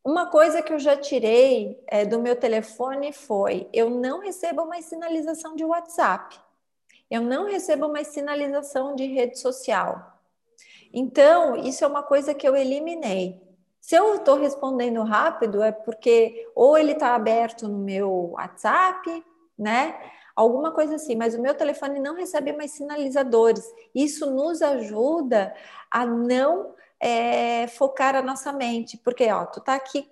Uma 0.04 0.26
coisa 0.26 0.60
que 0.60 0.74
eu 0.74 0.78
já 0.78 0.94
tirei 0.94 1.82
é, 1.86 2.04
do 2.04 2.20
meu 2.20 2.36
telefone 2.36 3.14
foi: 3.14 3.66
eu 3.72 3.88
não 3.88 4.20
recebo 4.20 4.66
mais 4.66 4.84
sinalização 4.84 5.56
de 5.56 5.64
WhatsApp, 5.64 6.38
eu 7.10 7.22
não 7.22 7.46
recebo 7.46 7.88
mais 7.88 8.08
sinalização 8.08 8.94
de 8.94 9.06
rede 9.06 9.38
social. 9.38 10.20
Então, 10.92 11.56
isso 11.56 11.82
é 11.82 11.88
uma 11.88 12.02
coisa 12.02 12.34
que 12.34 12.46
eu 12.46 12.54
eliminei. 12.54 13.40
Se 13.80 13.94
eu 13.94 14.16
estou 14.16 14.36
respondendo 14.36 15.02
rápido, 15.02 15.62
é 15.62 15.72
porque 15.72 16.46
ou 16.54 16.76
ele 16.76 16.92
está 16.92 17.14
aberto 17.14 17.66
no 17.66 17.78
meu 17.78 18.32
WhatsApp, 18.32 19.24
né? 19.58 19.98
Alguma 20.36 20.70
coisa 20.70 20.96
assim, 20.96 21.16
mas 21.16 21.34
o 21.34 21.40
meu 21.40 21.54
telefone 21.54 21.98
não 21.98 22.14
recebe 22.14 22.52
mais 22.52 22.72
sinalizadores. 22.72 23.64
Isso 23.94 24.30
nos 24.30 24.60
ajuda 24.60 25.54
a 25.90 26.04
não 26.04 26.74
é, 27.00 27.66
focar 27.68 28.14
a 28.14 28.22
nossa 28.22 28.52
mente, 28.52 28.98
porque 28.98 29.32
ó, 29.32 29.46
tu 29.46 29.60
tá 29.62 29.74
aqui 29.74 30.06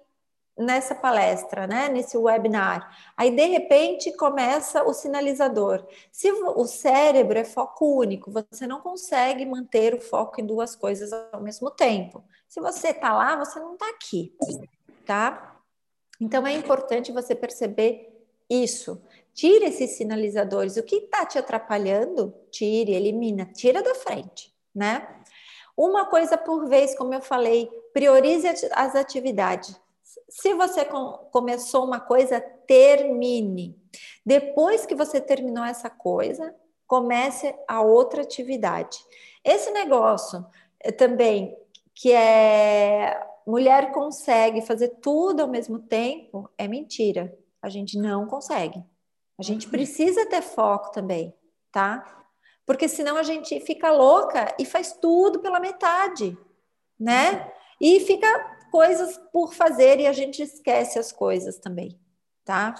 nessa 0.56 0.94
palestra, 0.94 1.66
né, 1.66 1.88
nesse 1.88 2.16
webinar. 2.16 2.96
Aí 3.16 3.30
de 3.34 3.44
repente 3.44 4.16
começa 4.16 4.84
o 4.84 4.94
sinalizador. 4.94 5.84
Se 6.12 6.30
o 6.30 6.64
cérebro 6.64 7.38
é 7.38 7.44
foco 7.44 7.98
único, 7.98 8.30
você 8.30 8.66
não 8.66 8.80
consegue 8.80 9.44
manter 9.44 9.94
o 9.94 10.00
foco 10.00 10.40
em 10.40 10.46
duas 10.46 10.76
coisas 10.76 11.12
ao 11.32 11.42
mesmo 11.42 11.70
tempo. 11.70 12.24
Se 12.48 12.60
você 12.60 12.88
está 12.88 13.12
lá, 13.12 13.36
você 13.36 13.58
não 13.58 13.74
está 13.74 13.88
aqui, 13.90 14.32
tá? 15.04 15.60
Então 16.20 16.46
é 16.46 16.52
importante 16.52 17.12
você 17.12 17.34
perceber 17.34 18.14
isso. 18.48 19.02
Tire 19.34 19.66
esses 19.66 19.96
sinalizadores. 19.96 20.76
O 20.76 20.82
que 20.82 20.96
está 20.96 21.26
te 21.26 21.38
atrapalhando, 21.38 22.34
tire, 22.50 22.92
elimina, 22.94 23.44
tira 23.46 23.82
da 23.82 23.94
frente, 23.94 24.54
né? 24.74 25.06
Uma 25.76 26.06
coisa 26.06 26.38
por 26.38 26.68
vez, 26.68 26.96
como 26.96 27.12
eu 27.12 27.20
falei, 27.20 27.68
priorize 27.92 28.46
as 28.72 28.94
atividades 28.94 29.78
se 30.28 30.54
você 30.54 30.86
começou 31.30 31.84
uma 31.84 32.00
coisa, 32.00 32.40
termine. 32.40 33.76
Depois 34.24 34.86
que 34.86 34.94
você 34.94 35.20
terminou 35.20 35.64
essa 35.64 35.90
coisa, 35.90 36.54
comece 36.86 37.54
a 37.68 37.80
outra 37.82 38.22
atividade. 38.22 38.98
Esse 39.44 39.70
negócio 39.70 40.44
eh, 40.80 40.92
também, 40.92 41.56
que 41.94 42.12
é 42.12 43.20
mulher 43.46 43.92
consegue 43.92 44.62
fazer 44.62 44.88
tudo 45.00 45.42
ao 45.42 45.48
mesmo 45.48 45.78
tempo, 45.78 46.48
é 46.56 46.66
mentira. 46.66 47.36
A 47.60 47.68
gente 47.68 47.98
não 47.98 48.26
consegue. 48.26 48.82
A 49.38 49.42
gente 49.42 49.68
precisa 49.68 50.26
ter 50.26 50.42
foco 50.42 50.92
também, 50.92 51.34
tá? 51.72 52.24
Porque 52.66 52.88
senão 52.88 53.16
a 53.16 53.22
gente 53.22 53.58
fica 53.60 53.90
louca 53.90 54.54
e 54.58 54.64
faz 54.64 54.92
tudo 54.92 55.40
pela 55.40 55.60
metade, 55.60 56.36
né? 56.98 57.52
E 57.80 58.00
fica 58.00 58.28
coisas 58.70 59.18
por 59.32 59.54
fazer 59.54 60.00
e 60.00 60.06
a 60.06 60.12
gente 60.12 60.42
esquece 60.42 60.98
as 60.98 61.12
coisas 61.12 61.58
também, 61.58 61.98
tá? 62.44 62.74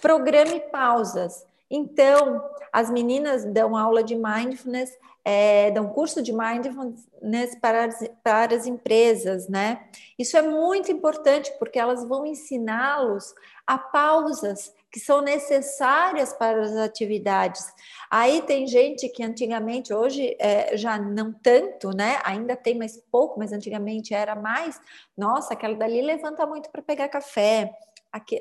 Programe 0.00 0.60
pausas. 0.60 1.46
Então, 1.70 2.44
as 2.72 2.90
meninas 2.90 3.44
dão 3.44 3.76
aula 3.76 4.02
de 4.02 4.14
mindfulness, 4.14 4.90
é, 5.24 5.70
dão 5.70 5.88
curso 5.88 6.22
de 6.22 6.32
mindfulness 6.32 7.54
para 7.60 7.84
as, 7.86 8.08
para 8.22 8.54
as 8.54 8.66
empresas, 8.66 9.48
né? 9.48 9.88
Isso 10.18 10.36
é 10.36 10.42
muito 10.42 10.92
importante 10.92 11.52
porque 11.58 11.78
elas 11.78 12.04
vão 12.04 12.26
ensiná-los 12.26 13.34
a 13.66 13.78
pausas 13.78 14.74
que 14.92 15.00
são 15.00 15.22
necessárias 15.22 16.34
para 16.34 16.60
as 16.60 16.76
atividades. 16.76 17.64
Aí 18.10 18.42
tem 18.42 18.66
gente 18.66 19.08
que 19.08 19.24
antigamente, 19.24 19.94
hoje 19.94 20.36
é, 20.38 20.76
já 20.76 20.98
não 20.98 21.32
tanto, 21.32 21.96
né? 21.96 22.20
Ainda 22.24 22.54
tem 22.54 22.76
mais 22.76 22.98
pouco, 23.10 23.38
mas 23.38 23.52
antigamente 23.52 24.12
era 24.12 24.36
mais. 24.36 24.78
Nossa, 25.16 25.54
aquela 25.54 25.74
dali 25.74 26.02
levanta 26.02 26.46
muito 26.46 26.70
para 26.70 26.82
pegar 26.82 27.08
café 27.08 27.72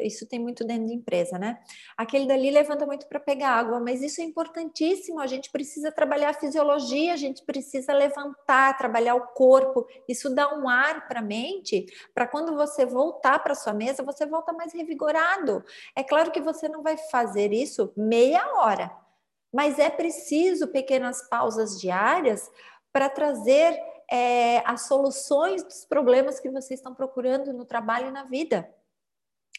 isso 0.02 0.28
tem 0.28 0.40
muito 0.40 0.66
dentro 0.66 0.88
de 0.88 0.94
empresa, 0.94 1.40
né? 1.40 1.58
Aquele 1.96 2.28
dali 2.28 2.52
levanta 2.52 2.86
muito 2.86 3.08
para 3.08 3.20
pegar 3.20 3.52
água, 3.52 3.80
mas 3.80 4.02
isso 4.02 4.20
é 4.20 4.24
importantíssimo. 4.24 5.20
A 5.20 5.28
gente 5.28 5.50
precisa 5.50 5.92
trabalhar 5.92 6.32
a 6.32 6.34
fisiologia, 6.34 7.14
a 7.14 7.18
gente 7.18 7.46
precisa 7.46 7.94
levantar, 7.94 8.78
trabalhar 8.78 9.16
o 9.16 9.28
corpo. 9.28 9.88
Isso 10.10 10.34
dá 10.34 10.54
um 10.54 10.68
ar 10.68 11.08
para 11.08 11.20
a 11.20 11.24
mente, 11.24 11.86
para 12.14 12.28
quando 12.28 12.56
você 12.56 12.86
voltar 12.86 13.40
para 13.40 13.56
sua 13.56 13.74
mesa, 13.74 14.04
você 14.04 14.26
volta 14.26 14.52
mais 14.52 14.74
revigorado. 14.74 15.64
É 15.96 16.04
claro 16.04 16.32
que 16.32 16.42
você 16.42 16.68
não 16.68 16.84
vai 16.84 16.98
fazer 17.10 17.54
isso 17.54 17.94
meia 17.96 18.46
hora, 18.56 18.92
mas 19.54 19.80
é 19.80 19.90
preciso 19.90 20.68
pequenas 20.68 21.28
pausas 21.30 21.80
diárias 21.80 22.52
para 22.92 23.10
trazer 23.10 23.80
é, 24.12 24.62
as 24.66 24.82
soluções 24.82 25.64
dos 25.64 25.86
problemas 25.86 26.42
que 26.42 26.50
vocês 26.50 26.82
estão 26.82 26.94
procurando 26.94 27.54
no 27.54 27.64
trabalho 27.64 28.10
e 28.10 28.12
na 28.12 28.26
vida 28.26 28.70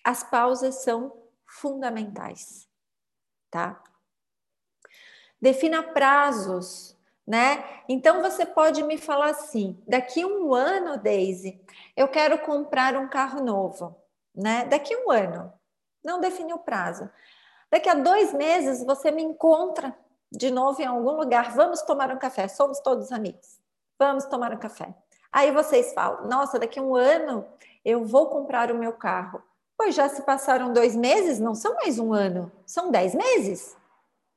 as 0.04 0.22
pausas 0.22 0.82
são 0.82 1.12
fundamentais, 1.46 2.68
tá? 3.50 3.82
Defina 5.40 5.82
prazos, 5.82 6.96
né? 7.26 7.64
Então 7.88 8.22
você 8.22 8.46
pode 8.46 8.82
me 8.82 8.96
falar 8.96 9.30
assim: 9.30 9.82
daqui 9.86 10.24
um 10.24 10.54
ano, 10.54 10.96
Daisy, 10.96 11.60
eu 11.96 12.08
quero 12.08 12.38
comprar 12.38 12.96
um 12.96 13.08
carro 13.08 13.42
novo, 13.42 13.96
né? 14.34 14.64
Daqui 14.64 14.94
um 14.96 15.10
ano, 15.10 15.52
não 16.04 16.20
definiu 16.20 16.56
o 16.56 16.64
prazo. 16.64 17.10
Daqui 17.70 17.88
a 17.88 17.94
dois 17.94 18.32
meses 18.32 18.84
você 18.84 19.10
me 19.10 19.22
encontra 19.22 19.96
de 20.30 20.50
novo 20.50 20.80
em 20.80 20.86
algum 20.86 21.12
lugar, 21.12 21.54
vamos 21.54 21.82
tomar 21.82 22.10
um 22.10 22.18
café, 22.18 22.48
somos 22.48 22.80
todos 22.80 23.12
amigos, 23.12 23.60
vamos 23.98 24.24
tomar 24.24 24.52
um 24.52 24.58
café. 24.58 24.94
Aí 25.32 25.50
vocês 25.50 25.92
falam: 25.92 26.28
nossa, 26.28 26.58
daqui 26.58 26.78
a 26.78 26.82
um 26.82 26.94
ano 26.94 27.46
eu 27.84 28.04
vou 28.04 28.28
comprar 28.28 28.70
o 28.70 28.78
meu 28.78 28.92
carro. 28.92 29.42
Pois 29.82 29.96
já 29.96 30.08
se 30.08 30.22
passaram 30.22 30.72
dois 30.72 30.94
meses, 30.94 31.40
não 31.40 31.56
são 31.56 31.74
mais 31.74 31.98
um 31.98 32.12
ano, 32.12 32.52
são 32.64 32.92
dez 32.92 33.16
meses. 33.16 33.76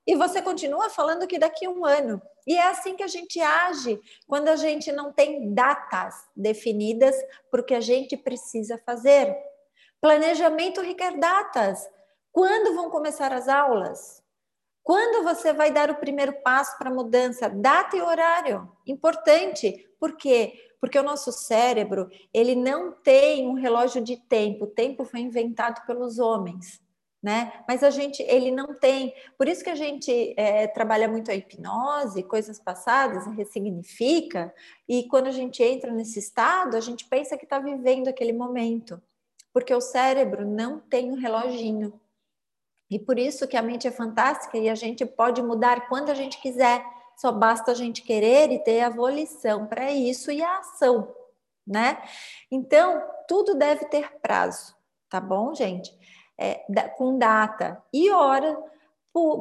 E 0.07 0.15
você 0.15 0.41
continua 0.41 0.89
falando 0.89 1.27
que 1.27 1.37
daqui 1.37 1.67
a 1.67 1.69
um 1.69 1.85
ano. 1.85 2.19
E 2.47 2.57
é 2.57 2.67
assim 2.67 2.95
que 2.95 3.03
a 3.03 3.07
gente 3.07 3.39
age 3.39 4.01
quando 4.25 4.47
a 4.47 4.55
gente 4.55 4.91
não 4.91 5.13
tem 5.13 5.53
datas 5.53 6.15
definidas 6.35 7.15
para 7.51 7.61
o 7.61 7.63
que 7.63 7.75
a 7.75 7.79
gente 7.79 8.17
precisa 8.17 8.81
fazer. 8.83 9.37
Planejamento 10.01 10.81
requer 10.81 11.15
datas. 11.19 11.87
Quando 12.31 12.73
vão 12.73 12.89
começar 12.89 13.31
as 13.31 13.47
aulas? 13.47 14.23
Quando 14.85 15.25
você 15.25 15.51
vai 15.51 15.69
dar 15.69 15.91
o 15.91 15.95
primeiro 15.95 16.31
passo 16.41 16.77
para 16.77 16.89
a 16.89 16.93
mudança? 16.93 17.49
Data 17.49 17.97
e 17.97 18.01
horário. 18.01 18.71
Importante. 18.87 19.89
Por 19.99 20.15
quê? 20.15 20.53
porque 20.85 20.99
o 20.99 21.03
nosso 21.03 21.31
cérebro 21.31 22.11
ele 22.31 22.53
não 22.53 22.91
tem 22.91 23.47
um 23.47 23.53
relógio 23.53 24.03
de 24.03 24.17
tempo. 24.17 24.65
O 24.65 24.67
tempo 24.67 25.03
foi 25.03 25.19
inventado 25.19 25.83
pelos 25.87 26.19
homens, 26.19 26.79
né? 27.23 27.63
Mas 27.67 27.81
a 27.81 27.89
gente, 27.89 28.21
ele 28.21 28.51
não 28.51 28.75
tem. 28.75 29.11
Por 29.35 29.47
isso 29.47 29.63
que 29.63 29.71
a 29.71 29.75
gente 29.75 30.35
é, 30.37 30.67
trabalha 30.67 31.07
muito 31.07 31.31
a 31.31 31.33
hipnose, 31.33 32.21
coisas 32.21 32.59
passadas, 32.59 33.25
ressignifica, 33.35 34.53
e 34.87 35.07
quando 35.07 35.25
a 35.25 35.31
gente 35.31 35.63
entra 35.63 35.91
nesse 35.91 36.19
estado, 36.19 36.77
a 36.77 36.81
gente 36.81 37.05
pensa 37.09 37.35
que 37.35 37.45
está 37.45 37.57
vivendo 37.57 38.07
aquele 38.07 38.31
momento, 38.31 39.01
porque 39.51 39.73
o 39.73 39.81
cérebro 39.81 40.45
não 40.45 40.79
tem 40.79 41.11
um 41.11 41.15
reloginho. 41.15 41.99
E 42.89 42.99
por 42.99 43.17
isso 43.17 43.47
que 43.47 43.57
a 43.57 43.61
mente 43.61 43.87
é 43.87 43.91
fantástica 43.91 44.57
e 44.57 44.69
a 44.69 44.75
gente 44.75 45.05
pode 45.05 45.41
mudar 45.41 45.87
quando 45.87 46.09
a 46.09 46.13
gente 46.13 46.39
quiser. 46.39 46.85
Só 47.17 47.31
basta 47.31 47.71
a 47.71 47.75
gente 47.75 48.01
querer 48.01 48.51
e 48.51 48.59
ter 48.59 48.81
a 48.81 48.89
volição 48.89 49.65
para 49.65 49.91
isso 49.91 50.31
e 50.31 50.43
a 50.43 50.59
ação, 50.59 51.13
né? 51.65 52.01
Então, 52.51 53.01
tudo 53.27 53.55
deve 53.55 53.85
ter 53.85 54.19
prazo, 54.21 54.75
tá 55.09 55.19
bom, 55.19 55.53
gente? 55.53 55.97
é, 56.37 56.65
com 56.97 57.17
data 57.17 57.81
e 57.93 58.11
hora, 58.11 58.57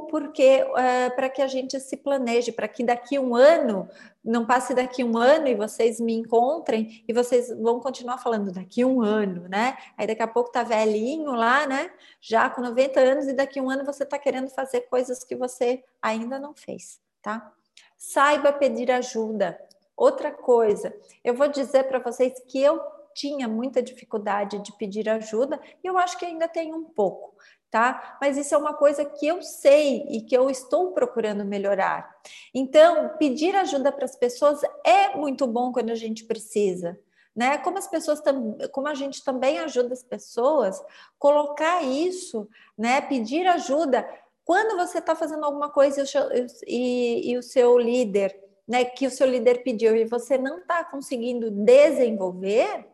porque 0.08 0.64
é, 0.76 1.10
para 1.10 1.28
que 1.28 1.42
a 1.42 1.48
gente 1.48 1.80
se 1.80 1.96
planeje, 1.96 2.52
para 2.52 2.68
que 2.68 2.84
daqui 2.84 3.18
um 3.18 3.34
ano, 3.34 3.88
não 4.24 4.46
passe 4.46 4.72
daqui 4.72 5.02
um 5.02 5.18
ano 5.18 5.48
e 5.48 5.54
vocês 5.56 5.98
me 5.98 6.14
encontrem 6.14 7.04
e 7.08 7.12
vocês 7.12 7.48
vão 7.60 7.80
continuar 7.80 8.18
falando 8.18 8.52
daqui 8.52 8.84
um 8.84 9.02
ano, 9.02 9.48
né? 9.48 9.76
Aí 9.98 10.06
daqui 10.06 10.22
a 10.22 10.28
pouco 10.28 10.52
tá 10.52 10.62
velhinho 10.62 11.32
lá, 11.32 11.66
né? 11.66 11.90
Já 12.20 12.48
com 12.48 12.60
90 12.60 13.00
anos, 13.00 13.26
e 13.26 13.32
daqui 13.32 13.60
um 13.60 13.68
ano 13.68 13.84
você 13.84 14.04
está 14.04 14.16
querendo 14.16 14.48
fazer 14.48 14.82
coisas 14.82 15.24
que 15.24 15.34
você 15.34 15.82
ainda 16.00 16.38
não 16.38 16.54
fez, 16.54 17.00
tá? 17.20 17.52
Saiba 17.96 18.52
pedir 18.52 18.92
ajuda. 18.92 19.58
Outra 19.96 20.30
coisa, 20.30 20.94
eu 21.24 21.34
vou 21.34 21.48
dizer 21.48 21.84
para 21.84 21.98
vocês 21.98 22.40
que 22.46 22.62
eu 22.62 22.80
tinha 23.14 23.48
muita 23.48 23.82
dificuldade 23.82 24.58
de 24.58 24.72
pedir 24.72 25.08
ajuda 25.08 25.60
e 25.82 25.86
eu 25.86 25.96
acho 25.96 26.18
que 26.18 26.26
ainda 26.26 26.48
tem 26.48 26.74
um 26.74 26.84
pouco, 26.84 27.34
tá? 27.74 28.16
Mas 28.20 28.36
isso 28.36 28.54
é 28.54 28.56
uma 28.56 28.72
coisa 28.72 29.04
que 29.04 29.26
eu 29.26 29.42
sei 29.42 30.06
e 30.08 30.20
que 30.20 30.36
eu 30.36 30.48
estou 30.48 30.92
procurando 30.92 31.44
melhorar. 31.44 32.08
Então, 32.54 33.10
pedir 33.18 33.56
ajuda 33.56 33.90
para 33.90 34.04
as 34.04 34.14
pessoas 34.14 34.60
é 34.86 35.16
muito 35.16 35.44
bom 35.44 35.72
quando 35.72 35.90
a 35.90 35.96
gente 35.96 36.22
precisa. 36.22 36.96
Né? 37.34 37.58
Como 37.58 37.76
as 37.76 37.88
pessoas 37.88 38.22
como 38.70 38.86
a 38.86 38.94
gente 38.94 39.24
também 39.24 39.58
ajuda 39.58 39.92
as 39.92 40.04
pessoas, 40.04 40.80
colocar 41.18 41.82
isso, 41.82 42.48
né? 42.78 43.00
Pedir 43.00 43.44
ajuda 43.48 44.08
quando 44.44 44.76
você 44.76 44.98
está 44.98 45.16
fazendo 45.16 45.42
alguma 45.42 45.68
coisa 45.68 46.00
e 46.00 46.04
o, 46.04 47.28
e 47.32 47.36
o 47.36 47.42
seu 47.42 47.76
líder, 47.76 48.40
né? 48.68 48.84
Que 48.84 49.04
o 49.04 49.10
seu 49.10 49.26
líder 49.26 49.64
pediu 49.64 49.96
e 49.96 50.04
você 50.04 50.38
não 50.38 50.58
está 50.58 50.84
conseguindo 50.84 51.50
desenvolver, 51.50 52.86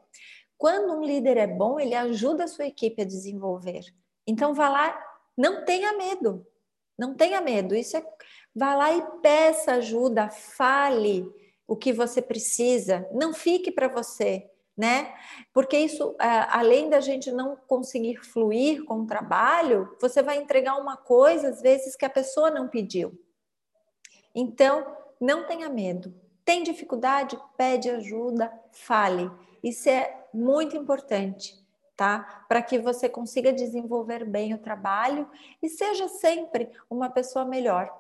quando 0.57 0.95
um 0.95 1.05
líder 1.05 1.37
é 1.37 1.47
bom, 1.47 1.79
ele 1.79 1.95
ajuda 1.95 2.45
a 2.45 2.49
sua 2.49 2.67
equipe 2.67 3.03
a 3.03 3.05
desenvolver. 3.05 3.85
Então, 4.27 4.55
vá 4.55 4.69
lá, 4.69 5.07
não 5.37 5.65
tenha 5.65 5.93
medo, 5.97 6.47
não 6.99 7.15
tenha 7.15 7.41
medo. 7.41 7.75
Isso 7.75 7.97
é, 7.97 8.05
vá 8.55 8.75
lá 8.75 8.93
e 8.93 9.03
peça 9.23 9.73
ajuda, 9.73 10.29
fale 10.29 11.27
o 11.67 11.77
que 11.77 11.93
você 11.93 12.21
precisa, 12.21 13.09
não 13.13 13.33
fique 13.33 13.71
para 13.71 13.89
você, 13.89 14.51
né? 14.77 15.15
Porque 15.53 15.79
isso, 15.79 16.17
além 16.19 16.89
da 16.89 17.01
gente 17.01 17.31
não 17.31 17.55
conseguir 17.55 18.17
fluir 18.17 18.85
com 18.85 19.01
o 19.01 19.07
trabalho, 19.07 19.97
você 20.01 20.23
vai 20.23 20.39
entregar 20.39 20.77
uma 20.77 20.97
coisa 20.97 21.49
às 21.49 21.63
vezes 21.63 21.95
que 21.95 22.05
a 22.05 22.11
pessoa 22.11 22.51
não 22.51 22.67
pediu. 22.67 23.13
Então, 24.35 24.97
não 25.21 25.47
tenha 25.47 25.69
medo. 25.69 26.15
Tem 26.45 26.63
dificuldade? 26.63 27.39
Pede 27.57 27.91
ajuda, 27.91 28.53
fale. 28.73 29.31
Isso 29.63 29.89
é 29.89 30.27
muito 30.33 30.77
importante, 30.77 31.60
tá? 32.01 32.47
Para 32.49 32.63
que 32.63 32.79
você 32.79 33.11
consiga 33.11 33.53
desenvolver 33.53 34.25
bem 34.25 34.55
o 34.55 34.59
trabalho 34.59 35.29
e 35.63 35.69
seja 35.69 36.09
sempre 36.09 36.71
uma 36.89 37.11
pessoa 37.11 37.45
melhor. 37.45 37.95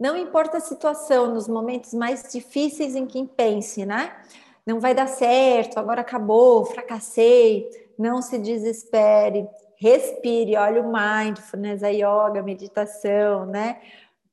Não 0.00 0.16
importa 0.16 0.56
a 0.56 0.60
situação, 0.60 1.34
nos 1.34 1.46
momentos 1.46 1.92
mais 1.92 2.32
difíceis 2.32 2.96
em 2.96 3.06
que 3.06 3.22
pense, 3.26 3.84
né? 3.84 4.16
Não 4.64 4.80
vai 4.80 4.94
dar 4.94 5.08
certo, 5.08 5.76
agora 5.76 6.00
acabou, 6.00 6.64
fracassei. 6.64 7.68
Não 7.98 8.22
se 8.22 8.38
desespere, 8.38 9.46
respire, 9.76 10.56
olha 10.56 10.80
o 10.80 10.90
mindfulness, 10.90 11.82
a 11.82 11.88
yoga, 11.88 12.42
meditação, 12.42 13.44
né? 13.44 13.78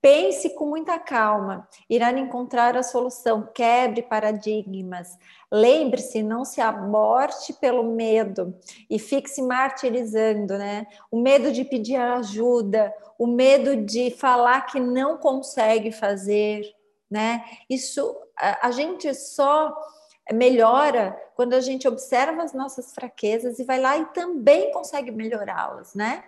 Pense 0.01 0.51
com 0.55 0.65
muita 0.65 0.97
calma, 0.97 1.67
irá 1.89 2.09
encontrar 2.11 2.77
a 2.77 2.83
solução, 2.83 3.49
quebre 3.53 4.01
paradigmas. 4.01 5.17
Lembre-se, 5.51 6.23
não 6.23 6.45
se 6.45 6.61
aborte 6.61 7.51
pelo 7.53 7.83
medo 7.83 8.57
e 8.89 8.97
fique 8.97 9.29
se 9.29 9.41
martirizando, 9.41 10.57
né? 10.57 10.87
O 11.11 11.19
medo 11.19 11.51
de 11.51 11.65
pedir 11.65 11.97
ajuda, 11.97 12.93
o 13.17 13.27
medo 13.27 13.75
de 13.75 14.11
falar 14.11 14.61
que 14.67 14.79
não 14.79 15.17
consegue 15.17 15.91
fazer, 15.91 16.63
né? 17.11 17.43
Isso 17.69 18.15
a, 18.37 18.71
gente 18.71 19.13
só 19.13 19.75
melhora 20.31 21.19
quando 21.35 21.53
a 21.53 21.59
gente 21.59 21.87
observa 21.87 22.43
as 22.43 22.53
nossas 22.53 22.93
fraquezas 22.93 23.59
e 23.59 23.65
vai 23.65 23.81
lá 23.81 23.97
e 23.97 24.05
também 24.07 24.71
consegue 24.71 25.11
melhorá-las, 25.11 25.93
né? 25.93 26.23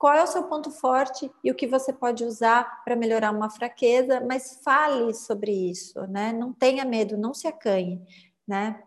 Qual 0.00 0.14
é 0.14 0.24
o 0.24 0.26
seu 0.26 0.44
ponto 0.44 0.70
forte 0.70 1.30
e 1.44 1.50
o 1.50 1.54
que 1.54 1.66
você 1.66 1.92
pode 1.92 2.24
usar 2.24 2.82
para 2.86 2.96
melhorar 2.96 3.30
uma 3.32 3.50
fraqueza, 3.50 4.18
mas 4.26 4.58
fale 4.64 5.12
sobre 5.12 5.52
isso, 5.52 6.00
né? 6.06 6.32
Não 6.32 6.54
tenha 6.54 6.86
medo, 6.86 7.18
não 7.18 7.34
se 7.34 7.46
acanhe, 7.46 8.00
né? 8.48 8.82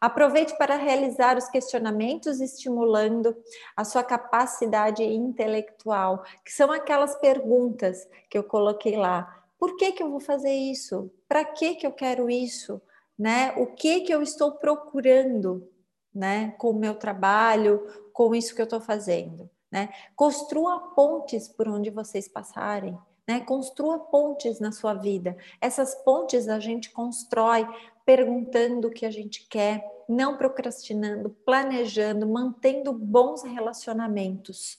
Aproveite 0.00 0.56
para 0.56 0.76
realizar 0.76 1.36
os 1.36 1.50
questionamentos, 1.50 2.40
estimulando 2.40 3.36
a 3.76 3.84
sua 3.84 4.02
capacidade 4.02 5.04
intelectual, 5.04 6.24
que 6.42 6.50
são 6.50 6.72
aquelas 6.72 7.14
perguntas 7.16 8.08
que 8.30 8.38
eu 8.38 8.42
coloquei 8.42 8.96
lá. 8.96 9.44
Por 9.58 9.76
que, 9.76 9.92
que 9.92 10.02
eu 10.02 10.10
vou 10.10 10.20
fazer 10.20 10.54
isso? 10.54 11.10
Para 11.28 11.44
que, 11.44 11.74
que 11.74 11.86
eu 11.86 11.92
quero 11.92 12.30
isso? 12.30 12.80
Né? 13.18 13.52
O 13.58 13.66
que, 13.66 14.00
que 14.00 14.14
eu 14.14 14.22
estou 14.22 14.52
procurando 14.52 15.70
né? 16.14 16.54
com 16.56 16.70
o 16.70 16.78
meu 16.78 16.94
trabalho, 16.94 17.86
com 18.14 18.34
isso 18.34 18.54
que 18.54 18.62
eu 18.62 18.64
estou 18.64 18.80
fazendo? 18.80 19.50
Né? 19.74 19.88
Construa 20.14 20.78
pontes 20.94 21.48
por 21.48 21.66
onde 21.66 21.90
vocês 21.90 22.28
passarem, 22.28 22.96
né? 23.26 23.40
Construa 23.40 23.98
pontes 23.98 24.60
na 24.60 24.70
sua 24.70 24.94
vida. 24.94 25.36
Essas 25.60 25.96
pontes 25.96 26.48
a 26.48 26.60
gente 26.60 26.90
constrói 26.90 27.66
perguntando 28.06 28.86
o 28.86 28.90
que 28.92 29.04
a 29.04 29.10
gente 29.10 29.48
quer, 29.48 29.84
não 30.08 30.36
procrastinando, 30.36 31.28
planejando, 31.44 32.24
mantendo 32.24 32.92
bons 32.92 33.42
relacionamentos, 33.42 34.78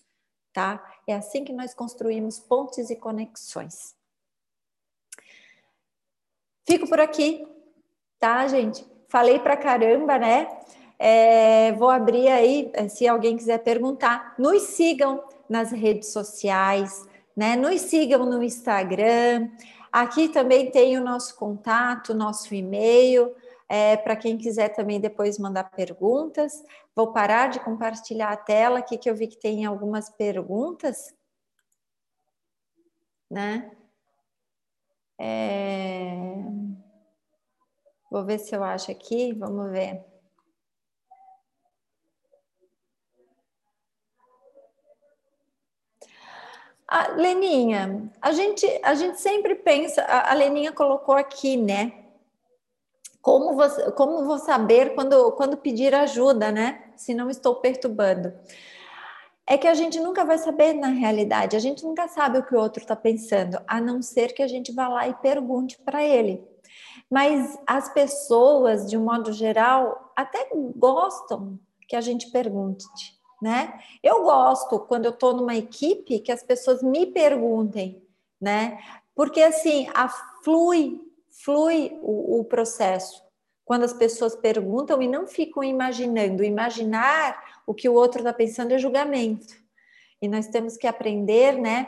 tá? 0.54 0.82
É 1.06 1.14
assim 1.14 1.44
que 1.44 1.52
nós 1.52 1.74
construímos 1.74 2.40
pontes 2.40 2.90
e 2.90 2.96
conexões. 2.96 3.94
Fico 6.66 6.88
por 6.88 7.02
aqui, 7.02 7.46
tá, 8.18 8.48
gente? 8.48 8.88
Falei 9.10 9.40
pra 9.40 9.58
caramba, 9.58 10.18
né? 10.18 10.48
É, 10.98 11.74
vou 11.74 11.90
abrir 11.90 12.28
aí, 12.30 12.72
é, 12.74 12.88
se 12.88 13.08
alguém 13.08 13.38
quiser 13.38 13.60
perguntar. 13.60 14.36
Nos 14.38 14.62
sigam 14.64 15.24
nas 15.50 15.72
redes 15.72 16.10
sociais, 16.10 17.08
né? 17.36 17.56
Nos 17.56 17.82
sigam 17.82 18.26
no 18.26 18.42
Instagram. 18.42 19.50
Aqui 19.92 20.30
também 20.30 20.72
tem 20.72 20.98
o 20.98 21.04
nosso 21.04 21.36
contato, 21.36 22.14
nosso 22.14 22.54
e-mail, 22.54 23.34
é, 23.68 23.98
para 23.98 24.16
quem 24.16 24.38
quiser 24.38 24.70
também 24.70 25.00
depois 25.00 25.40
mandar 25.40 25.72
perguntas. 25.72 26.64
Vou 26.96 27.12
parar 27.12 27.50
de 27.50 27.60
compartilhar 27.60 28.32
a 28.32 28.38
tela 28.38 28.80
aqui, 28.80 28.98
que 28.98 29.10
eu 29.10 29.16
vi 29.16 29.28
que 29.28 29.38
tem 29.38 29.66
algumas 29.66 30.10
perguntas. 30.10 31.14
Né? 33.30 33.72
É... 35.18 36.16
Vou 38.10 38.24
ver 38.24 38.40
se 38.40 38.56
eu 38.56 38.64
acho 38.64 38.92
aqui, 38.92 39.34
vamos 39.34 39.72
ver. 39.72 40.15
A 46.96 47.12
Leninha, 47.12 48.10
a 48.22 48.32
gente, 48.32 48.66
a 48.82 48.96
gente 48.96 49.20
sempre 49.20 49.54
pensa, 49.54 50.02
a, 50.02 50.34
Leninha 50.34 50.72
colocou 50.72 51.14
aqui, 51.14 51.58
né? 51.58 51.92
Como, 53.22 53.54
você, 53.54 53.92
como 53.92 54.24
vou 54.24 54.40
saber 54.40 54.96
quando, 54.96 55.34
quando 55.34 55.58
pedir 55.58 55.94
ajuda, 55.94 56.54
né? 56.54 56.94
Se 56.96 57.14
não 57.14 57.30
estou 57.30 57.56
perturbando. 57.56 58.32
É 59.46 59.58
que 59.58 59.68
a 59.68 59.74
gente 59.74 60.00
nunca 60.00 60.24
vai 60.24 60.38
saber 60.38 60.72
na 60.72 60.88
realidade, 60.88 61.58
a 61.58 61.60
gente 61.60 61.84
nunca 61.84 62.08
sabe 62.08 62.38
o 62.38 62.46
que 62.46 62.56
o 62.56 62.60
outro 62.62 62.82
está 62.82 62.96
pensando, 62.96 63.60
a 63.68 63.82
não 63.82 64.02
ser 64.02 64.32
que 64.32 64.42
a 64.42 64.48
gente 64.48 64.72
vá 64.72 64.88
lá 64.88 65.06
e 65.06 65.14
pergunte 65.16 65.78
para 65.84 66.02
ele. 66.02 66.42
Mas 67.12 67.60
as 67.68 67.94
pessoas, 67.94 68.90
de 68.90 68.98
um 68.98 69.04
modo 69.04 69.34
geral, 69.34 70.14
até 70.16 70.50
gostam 70.78 71.60
que 71.90 71.96
a 71.98 72.00
gente 72.00 72.32
pergunte 72.32 72.86
né? 73.46 73.80
Eu 74.02 74.24
gosto 74.24 74.80
quando 74.80 75.06
eu 75.06 75.12
estou 75.12 75.32
numa 75.32 75.56
equipe 75.56 76.18
que 76.18 76.32
as 76.32 76.42
pessoas 76.42 76.82
me 76.82 77.06
perguntem, 77.06 78.02
né? 78.42 78.80
Porque 79.14 79.40
assim, 79.40 79.88
a 79.94 80.10
flui, 80.44 81.00
flui 81.30 81.96
o, 82.02 82.40
o 82.40 82.44
processo, 82.46 83.24
quando 83.64 83.84
as 83.84 83.94
pessoas 83.94 84.36
perguntam 84.36 85.00
e 85.00 85.08
não 85.08 85.28
ficam 85.28 85.64
imaginando. 85.64 86.44
Imaginar 86.44 87.62
o 87.68 87.74
que 87.76 87.88
o 87.88 87.94
outro 87.94 88.22
está 88.22 88.34
pensando 88.34 88.72
é 88.72 88.80
julgamento. 88.80 89.54
E 90.20 90.28
nós 90.28 90.48
temos 90.48 90.76
que 90.76 90.88
aprender, 90.88 91.54
né, 91.54 91.88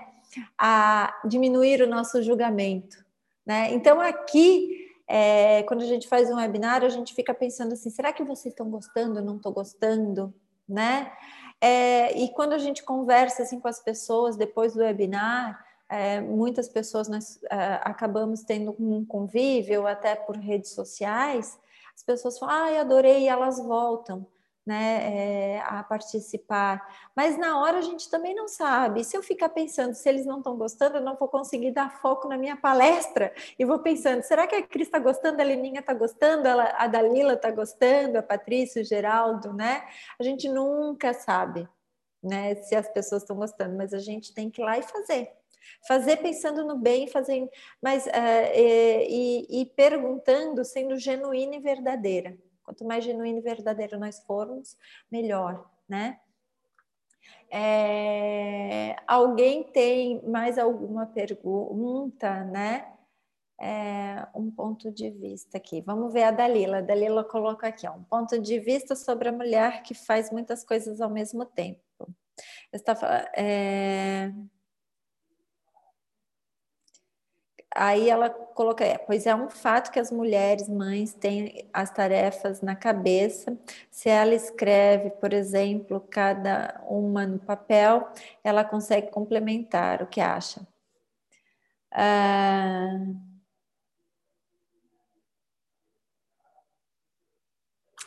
a 0.55 1.11
diminuir 1.25 1.81
o 1.81 1.87
nosso 1.87 2.21
julgamento. 2.21 3.03
Né? 3.43 3.73
Então, 3.73 3.99
aqui, 3.99 4.91
é, 5.07 5.63
quando 5.63 5.81
a 5.81 5.87
gente 5.87 6.07
faz 6.07 6.29
um 6.29 6.35
webinar, 6.35 6.83
a 6.83 6.89
gente 6.89 7.15
fica 7.15 7.33
pensando 7.33 7.73
assim: 7.73 7.89
será 7.89 8.13
que 8.13 8.23
vocês 8.23 8.53
estão 8.53 8.69
gostando? 8.69 9.23
Não 9.23 9.37
estou 9.37 9.51
gostando? 9.51 10.31
Né? 10.69 11.11
É, 11.59 12.17
e 12.17 12.29
quando 12.29 12.53
a 12.53 12.57
gente 12.57 12.83
conversa 12.83 13.43
assim 13.43 13.59
com 13.59 13.67
as 13.67 13.79
pessoas 13.79 14.35
depois 14.35 14.73
do 14.73 14.81
webinar, 14.81 15.65
é, 15.89 16.19
muitas 16.21 16.67
pessoas 16.67 17.07
nós 17.07 17.39
é, 17.49 17.79
acabamos 17.83 18.43
tendo 18.43 18.75
um 18.79 19.05
convívio 19.05 19.87
até 19.87 20.15
por 20.15 20.35
redes 20.37 20.71
sociais, 20.71 21.59
as 21.95 22.03
pessoas 22.03 22.37
falam, 22.37 22.55
ai, 22.55 22.77
adorei, 22.77 23.23
e 23.23 23.27
elas 23.27 23.57
voltam 23.59 24.27
né, 24.67 24.99
é, 25.01 25.61
a 25.61 25.81
participar. 25.81 26.85
Mas 27.15 27.37
na 27.37 27.57
hora 27.57 27.77
a 27.77 27.81
gente 27.81 28.09
também 28.09 28.35
não 28.35 28.49
sabe. 28.49 29.01
Se 29.05 29.15
eu 29.15 29.23
ficar 29.23 29.47
pensando 29.47 29.93
se 29.93 30.07
eles 30.09 30.25
não 30.25 30.39
estão 30.39 30.57
gostando, 30.57 30.97
eu 30.97 31.01
não 31.01 31.15
vou 31.15 31.29
conseguir 31.29 31.71
dar 31.71 32.01
foco 32.01 32.27
na 32.27 32.37
minha 32.37 32.57
palestra. 32.57 33.33
E 33.57 33.63
vou 33.63 33.79
pensando, 33.79 34.21
será 34.23 34.45
que 34.45 34.55
a 34.55 34.61
Cris 34.61 34.87
está 34.87 34.99
gostando, 34.99 35.41
a 35.41 35.45
Leninha 35.45 35.79
está 35.79 35.93
gostando, 35.93 36.49
a 36.49 36.85
Dalila 36.85 37.33
está 37.33 37.49
gostando, 37.49 38.17
a 38.17 38.21
Patrícia, 38.21 38.81
o 38.81 38.85
Geraldo, 38.85 39.53
né? 39.53 39.87
A 40.19 40.23
gente 40.23 40.49
nunca 40.49 41.13
sabe, 41.13 41.67
né, 42.21 42.55
se 42.55 42.75
as 42.75 42.89
pessoas 42.89 43.21
estão 43.21 43.37
gostando, 43.37 43.77
mas 43.77 43.93
a 43.93 43.99
gente 43.99 44.33
tem 44.33 44.49
que 44.49 44.61
ir 44.61 44.65
lá 44.65 44.77
e 44.77 44.83
fazer. 44.83 45.31
Fazer 45.87 46.17
pensando 46.17 46.65
no 46.65 46.77
bem, 46.77 47.07
fazer, 47.07 47.49
mas 47.81 48.05
uh, 48.05 48.09
e, 48.57 49.61
e 49.61 49.65
perguntando, 49.65 50.65
sendo 50.65 50.97
genuína 50.97 51.55
e 51.55 51.59
verdadeira. 51.59 52.37
Quanto 52.67 52.83
mais 52.83 53.05
genuíno 53.05 53.39
e 53.39 53.41
verdadeiro 53.41 53.97
nós 53.97 54.19
formos, 54.25 54.77
melhor, 55.09 55.71
né? 55.87 56.19
É, 57.49 58.93
alguém 59.07 59.63
tem 59.63 60.21
mais 60.27 60.57
alguma 60.57 61.05
pergunta, 61.05 62.43
né? 62.43 62.93
É, 63.57 64.27
um 64.35 64.51
ponto 64.51 64.91
de 64.91 65.09
vista 65.09 65.57
aqui. 65.57 65.79
Vamos 65.79 66.11
ver 66.11 66.23
a 66.23 66.31
Dalila. 66.31 66.79
A 66.79 66.81
Dalila 66.81 67.23
coloca 67.23 67.69
aqui, 67.69 67.87
ó, 67.87 67.93
um 67.93 68.03
ponto 68.03 68.37
de 68.37 68.59
vista 68.59 68.97
sobre 68.97 69.29
a 69.29 69.31
mulher 69.31 69.81
que 69.81 69.93
faz 69.93 70.29
muitas 70.29 70.65
coisas 70.65 70.99
ao 70.99 71.09
mesmo 71.09 71.45
tempo. 71.45 71.79
Está, 72.73 73.31
é, 73.33 74.29
aí 77.75 78.09
ela 78.09 78.29
coloca, 78.29 78.83
é, 78.83 78.97
pois 78.97 79.25
é 79.25 79.35
um 79.35 79.49
fato 79.49 79.91
que 79.91 79.99
as 79.99 80.11
mulheres 80.11 80.67
mães 80.67 81.13
têm 81.13 81.67
as 81.73 81.91
tarefas 81.91 82.61
na 82.61 82.75
cabeça. 82.75 83.57
Se 83.91 84.09
ela 84.09 84.33
escreve, 84.33 85.11
por 85.11 85.33
exemplo, 85.33 85.99
cada 86.09 86.81
uma 86.87 87.25
no 87.27 87.39
papel, 87.39 88.07
ela 88.43 88.63
consegue 88.63 89.11
complementar. 89.11 90.01
O 90.01 90.07
que 90.07 90.21
acha? 90.21 90.67
Ah, 91.91 92.99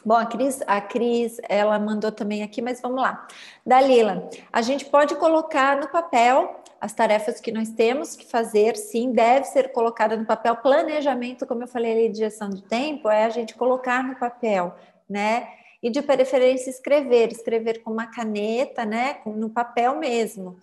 Bom, 0.04 0.14
a 0.14 0.24
Cris, 0.24 0.62
a 0.66 0.80
Cris, 0.80 1.38
ela 1.48 1.78
mandou 1.78 2.10
também 2.10 2.42
aqui, 2.42 2.62
mas 2.62 2.80
vamos 2.80 3.02
lá. 3.02 3.26
Dalila, 3.66 4.30
a 4.50 4.62
gente 4.62 4.86
pode 4.86 5.14
colocar 5.16 5.76
no 5.76 5.88
papel 5.88 6.62
as 6.80 6.92
tarefas 6.92 7.40
que 7.40 7.52
nós 7.52 7.70
temos 7.70 8.16
que 8.16 8.26
fazer, 8.26 8.76
sim, 8.76 9.12
deve 9.12 9.44
ser 9.44 9.70
colocada 9.72 10.16
no 10.16 10.24
papel. 10.24 10.56
Planejamento, 10.56 11.46
como 11.46 11.62
eu 11.62 11.68
falei 11.68 11.92
ali 11.92 12.08
de 12.08 12.18
gestão 12.18 12.48
de 12.48 12.62
tempo, 12.62 13.08
é 13.10 13.24
a 13.24 13.28
gente 13.28 13.54
colocar 13.54 14.02
no 14.02 14.16
papel, 14.16 14.74
né? 15.08 15.48
E 15.82 15.90
de 15.90 16.00
preferência 16.02 16.70
escrever, 16.70 17.30
escrever 17.30 17.82
com 17.82 17.90
uma 17.90 18.06
caneta, 18.06 18.84
né? 18.84 19.18
No 19.26 19.50
papel 19.50 19.96
mesmo, 19.96 20.56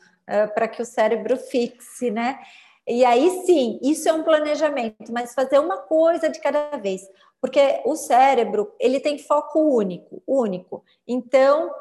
para 0.55 0.68
que 0.68 0.82
o 0.82 0.86
cérebro 0.86 1.38
fixe, 1.38 2.09
né? 2.09 2.39
E 2.88 3.03
aí 3.05 3.43
sim, 3.45 3.80
isso 3.84 4.07
é 4.07 4.13
um 4.13 4.24
planejamento, 4.24 5.11
mas 5.11 5.34
fazer 5.34 5.59
uma 5.59 5.78
coisa 5.78 6.30
de 6.30 6.39
cada 6.39 6.78
vez 6.78 7.01
porque 7.41 7.82
o 7.86 7.95
cérebro 7.95 8.74
ele 8.80 8.99
tem 8.99 9.18
foco 9.18 9.59
único, 9.59 10.22
único. 10.26 10.84
Então, 11.07 11.72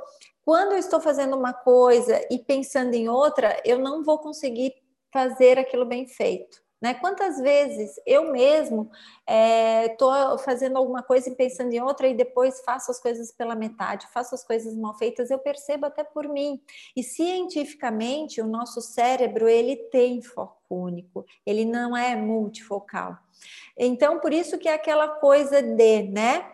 quando 0.46 0.74
eu 0.74 0.78
estou 0.78 1.00
fazendo 1.00 1.36
uma 1.36 1.52
coisa 1.52 2.24
e 2.30 2.38
pensando 2.38 2.94
em 2.94 3.08
outra, 3.08 3.60
eu 3.64 3.80
não 3.80 4.04
vou 4.04 4.16
conseguir 4.16 4.72
fazer 5.12 5.58
aquilo 5.58 5.84
bem 5.84 6.06
feito. 6.06 6.62
Né? 6.80 6.94
Quantas 6.94 7.40
vezes 7.40 7.98
eu 8.06 8.30
mesmo 8.30 8.88
estou 9.90 10.14
é, 10.14 10.38
fazendo 10.38 10.76
alguma 10.76 11.02
coisa 11.02 11.28
e 11.28 11.34
pensando 11.34 11.72
em 11.72 11.82
outra 11.82 12.06
e 12.06 12.14
depois 12.14 12.60
faço 12.60 12.92
as 12.92 13.00
coisas 13.00 13.32
pela 13.32 13.56
metade, 13.56 14.06
faço 14.14 14.36
as 14.36 14.44
coisas 14.44 14.76
mal 14.76 14.96
feitas, 14.96 15.32
eu 15.32 15.38
percebo 15.40 15.86
até 15.86 16.04
por 16.04 16.28
mim. 16.28 16.62
E 16.94 17.02
cientificamente 17.02 18.40
o 18.40 18.46
nosso 18.46 18.80
cérebro 18.80 19.48
ele 19.48 19.74
tem 19.74 20.22
foco 20.22 20.62
único, 20.70 21.26
ele 21.44 21.64
não 21.64 21.96
é 21.96 22.14
multifocal. 22.14 23.18
Então 23.76 24.20
por 24.20 24.32
isso 24.32 24.58
que 24.58 24.68
é 24.68 24.74
aquela 24.74 25.08
coisa 25.08 25.60
de, 25.60 26.02
né? 26.04 26.52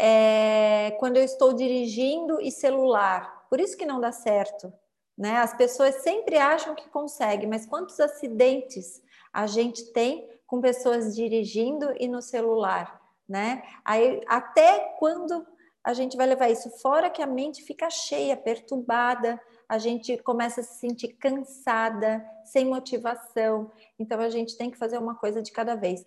É, 0.00 0.92
quando 1.00 1.16
eu 1.16 1.24
estou 1.24 1.52
dirigindo 1.52 2.40
e 2.40 2.52
celular, 2.52 3.46
por 3.50 3.58
isso 3.58 3.76
que 3.76 3.84
não 3.84 4.00
dá 4.00 4.12
certo. 4.12 4.72
Né? 5.16 5.38
As 5.38 5.52
pessoas 5.52 5.96
sempre 5.96 6.36
acham 6.36 6.76
que 6.76 6.88
conseguem, 6.90 7.48
mas 7.48 7.66
quantos 7.66 7.98
acidentes 7.98 9.02
a 9.32 9.48
gente 9.48 9.92
tem 9.92 10.28
com 10.46 10.60
pessoas 10.60 11.16
dirigindo 11.16 11.92
e 11.98 12.06
no 12.06 12.22
celular, 12.22 13.00
né? 13.28 13.62
Aí, 13.84 14.22
até 14.26 14.94
quando 14.98 15.44
a 15.84 15.92
gente 15.92 16.16
vai 16.16 16.26
levar 16.26 16.48
isso 16.48 16.70
fora 16.78 17.10
que 17.10 17.20
a 17.20 17.26
mente 17.26 17.62
fica 17.62 17.90
cheia, 17.90 18.36
perturbada, 18.36 19.40
a 19.68 19.78
gente 19.78 20.16
começa 20.18 20.60
a 20.60 20.64
se 20.64 20.78
sentir 20.78 21.08
cansada, 21.14 22.24
sem 22.44 22.64
motivação. 22.64 23.70
Então 23.98 24.20
a 24.20 24.28
gente 24.30 24.56
tem 24.56 24.70
que 24.70 24.78
fazer 24.78 24.98
uma 24.98 25.14
coisa 25.14 25.42
de 25.42 25.52
cada 25.52 25.74
vez. 25.74 26.04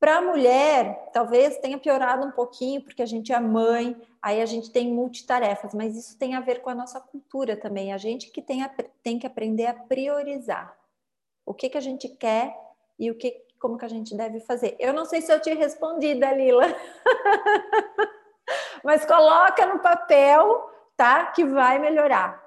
Para 0.00 0.16
a 0.16 0.22
mulher, 0.22 1.10
talvez 1.12 1.58
tenha 1.58 1.76
piorado 1.76 2.26
um 2.26 2.30
pouquinho, 2.30 2.82
porque 2.82 3.02
a 3.02 3.06
gente 3.06 3.34
é 3.34 3.38
mãe, 3.38 3.94
aí 4.22 4.40
a 4.40 4.46
gente 4.46 4.72
tem 4.72 4.90
multitarefas, 4.90 5.74
mas 5.74 5.94
isso 5.94 6.18
tem 6.18 6.34
a 6.34 6.40
ver 6.40 6.62
com 6.62 6.70
a 6.70 6.74
nossa 6.74 6.98
cultura 6.98 7.54
também. 7.54 7.92
A 7.92 7.98
gente 7.98 8.30
que 8.30 8.40
tem, 8.40 8.62
a, 8.62 8.70
tem 9.02 9.18
que 9.18 9.26
aprender 9.26 9.66
a 9.66 9.74
priorizar 9.74 10.74
o 11.44 11.52
que, 11.52 11.68
que 11.68 11.76
a 11.76 11.82
gente 11.82 12.08
quer 12.08 12.58
e 12.98 13.10
o 13.10 13.14
que, 13.14 13.44
como 13.60 13.76
que 13.76 13.84
a 13.84 13.88
gente 13.88 14.16
deve 14.16 14.40
fazer. 14.40 14.74
Eu 14.78 14.94
não 14.94 15.04
sei 15.04 15.20
se 15.20 15.30
eu 15.30 15.38
te 15.38 15.52
respondi, 15.52 16.14
Dalila, 16.14 16.64
mas 18.82 19.04
coloca 19.04 19.66
no 19.66 19.80
papel, 19.80 20.66
tá? 20.96 21.26
Que 21.26 21.44
vai 21.44 21.78
melhorar. 21.78 22.42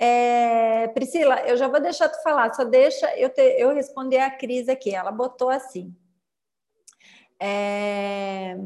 É, 0.00 0.88
Priscila, 0.88 1.42
eu 1.42 1.58
já 1.58 1.68
vou 1.68 1.80
deixar 1.80 2.08
tu 2.08 2.22
falar, 2.22 2.54
só 2.54 2.64
deixa 2.64 3.14
eu, 3.18 3.28
te, 3.28 3.42
eu 3.42 3.74
responder 3.74 4.20
a 4.20 4.30
Cris 4.30 4.70
aqui. 4.70 4.94
Ela 4.94 5.12
botou 5.12 5.50
assim. 5.50 5.94
É, 7.44 8.56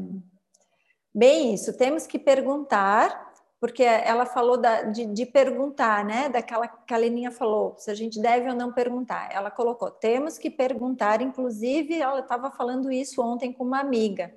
bem, 1.11 1.55
isso, 1.55 1.75
temos 1.75 2.05
que 2.05 2.19
perguntar 2.19 3.25
porque 3.59 3.81
ela 3.81 4.23
falou 4.23 4.55
da, 4.55 4.83
de, 4.83 5.07
de, 5.07 5.25
perguntar, 5.25 6.05
né? 6.05 6.29
Daquela 6.29 6.67
que 6.67 6.93
a 6.93 6.97
Leninha 6.97 7.31
falou, 7.31 7.75
se 7.79 7.89
a 7.89 7.95
gente 7.95 8.21
deve 8.21 8.47
ou 8.47 8.55
não 8.55 8.71
perguntar. 8.71 9.29
Ela 9.33 9.49
colocou, 9.49 9.89
temos 9.89 10.37
que 10.37 10.51
perguntar, 10.51 11.23
inclusive 11.23 11.99
ela 11.99 12.19
estava 12.19 12.51
falando 12.51 12.91
isso 12.91 13.19
ontem 13.19 13.51
com 13.51 13.63
uma 13.63 13.79
amiga, 13.79 14.31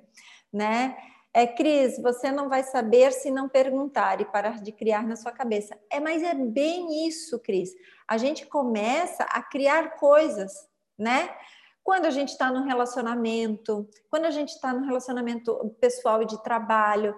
né? 0.51 0.97
É, 1.31 1.45
Cris, 1.45 2.01
você 2.01 2.31
não 2.31 2.49
vai 2.49 2.63
saber 2.63 3.13
se 3.13 3.29
não 3.29 3.47
perguntar 3.47 4.19
e 4.19 4.25
parar 4.25 4.59
de 4.59 4.71
criar 4.71 5.03
na 5.03 5.15
sua 5.15 5.31
cabeça. 5.31 5.77
É, 5.89 5.99
mas 5.99 6.23
é 6.23 6.33
bem 6.33 7.07
isso, 7.07 7.39
Cris. 7.39 7.69
A 8.07 8.17
gente 8.17 8.47
começa 8.47 9.23
a 9.25 9.41
criar 9.43 9.97
coisas, 9.97 10.67
né? 10.97 11.29
Quando 11.83 12.05
a 12.05 12.11
gente 12.11 12.29
está 12.29 12.51
num 12.51 12.63
relacionamento, 12.63 13.87
quando 14.09 14.25
a 14.25 14.31
gente 14.31 14.49
está 14.49 14.71
num 14.73 14.85
relacionamento 14.85 15.75
pessoal 15.79 16.21
e 16.21 16.25
de 16.25 16.41
trabalho, 16.43 17.15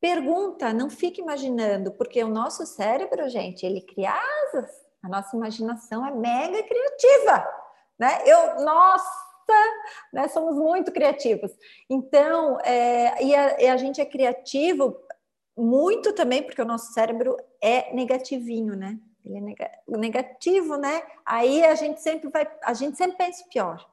Pergunta, 0.00 0.72
não 0.72 0.88
fique 0.88 1.20
imaginando, 1.20 1.90
porque 1.92 2.22
o 2.22 2.28
nosso 2.28 2.64
cérebro, 2.64 3.28
gente, 3.28 3.66
ele 3.66 3.80
cria 3.80 4.12
asas. 4.12 4.70
A 5.02 5.08
nossa 5.08 5.36
imaginação 5.36 6.06
é 6.06 6.12
mega 6.12 6.62
criativa, 6.62 7.48
né? 7.98 8.20
Eu, 8.24 8.64
nossa, 8.64 9.10
né? 10.12 10.28
Somos 10.28 10.56
muito 10.56 10.92
criativos. 10.92 11.50
Então, 11.90 12.60
é, 12.60 13.22
e, 13.24 13.34
a, 13.34 13.60
e 13.60 13.66
a 13.66 13.76
gente 13.76 14.00
é 14.00 14.04
criativo 14.04 14.96
muito 15.56 16.12
também 16.12 16.44
porque 16.44 16.62
o 16.62 16.66
nosso 16.66 16.92
cérebro 16.92 17.36
é 17.60 17.92
negativinho, 17.92 18.76
né? 18.76 19.00
Ele 19.28 19.54
é 19.60 19.96
negativo, 19.96 20.76
né? 20.76 21.02
Aí 21.24 21.64
a 21.64 21.74
gente 21.74 22.00
sempre 22.00 22.30
vai, 22.30 22.50
a 22.62 22.72
gente 22.72 22.96
sempre 22.96 23.16
pensa 23.16 23.44
pior. 23.50 23.86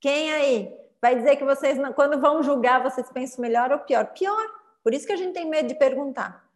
Quem 0.00 0.32
aí 0.32 0.76
vai 1.00 1.16
dizer 1.16 1.36
que 1.36 1.44
vocês, 1.44 1.78
quando 1.94 2.20
vão 2.20 2.42
julgar, 2.42 2.82
vocês 2.82 3.10
pensam 3.10 3.40
melhor 3.40 3.72
ou 3.72 3.78
pior? 3.78 4.06
Pior. 4.12 4.46
Por 4.82 4.92
isso 4.92 5.06
que 5.06 5.12
a 5.12 5.16
gente 5.16 5.32
tem 5.32 5.48
medo 5.48 5.68
de 5.68 5.74
perguntar, 5.74 6.46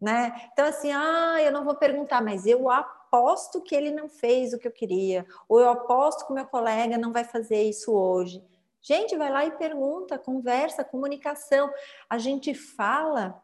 né? 0.00 0.48
Então, 0.52 0.66
assim, 0.66 0.90
ah, 0.90 1.36
eu 1.40 1.52
não 1.52 1.64
vou 1.64 1.76
perguntar, 1.76 2.20
mas 2.20 2.44
eu 2.46 2.68
aposto 2.68 3.62
que 3.62 3.74
ele 3.74 3.92
não 3.92 4.08
fez 4.08 4.52
o 4.52 4.58
que 4.58 4.66
eu 4.66 4.72
queria, 4.72 5.24
ou 5.48 5.60
eu 5.60 5.70
aposto 5.70 6.26
que 6.26 6.32
o 6.32 6.34
meu 6.34 6.46
colega 6.46 6.98
não 6.98 7.12
vai 7.12 7.22
fazer 7.22 7.62
isso 7.62 7.92
hoje. 7.92 8.44
Gente, 8.82 9.16
vai 9.16 9.30
lá 9.30 9.44
e 9.44 9.52
pergunta, 9.52 10.18
conversa, 10.18 10.84
comunicação. 10.84 11.72
A 12.08 12.18
gente 12.18 12.54
fala 12.54 13.40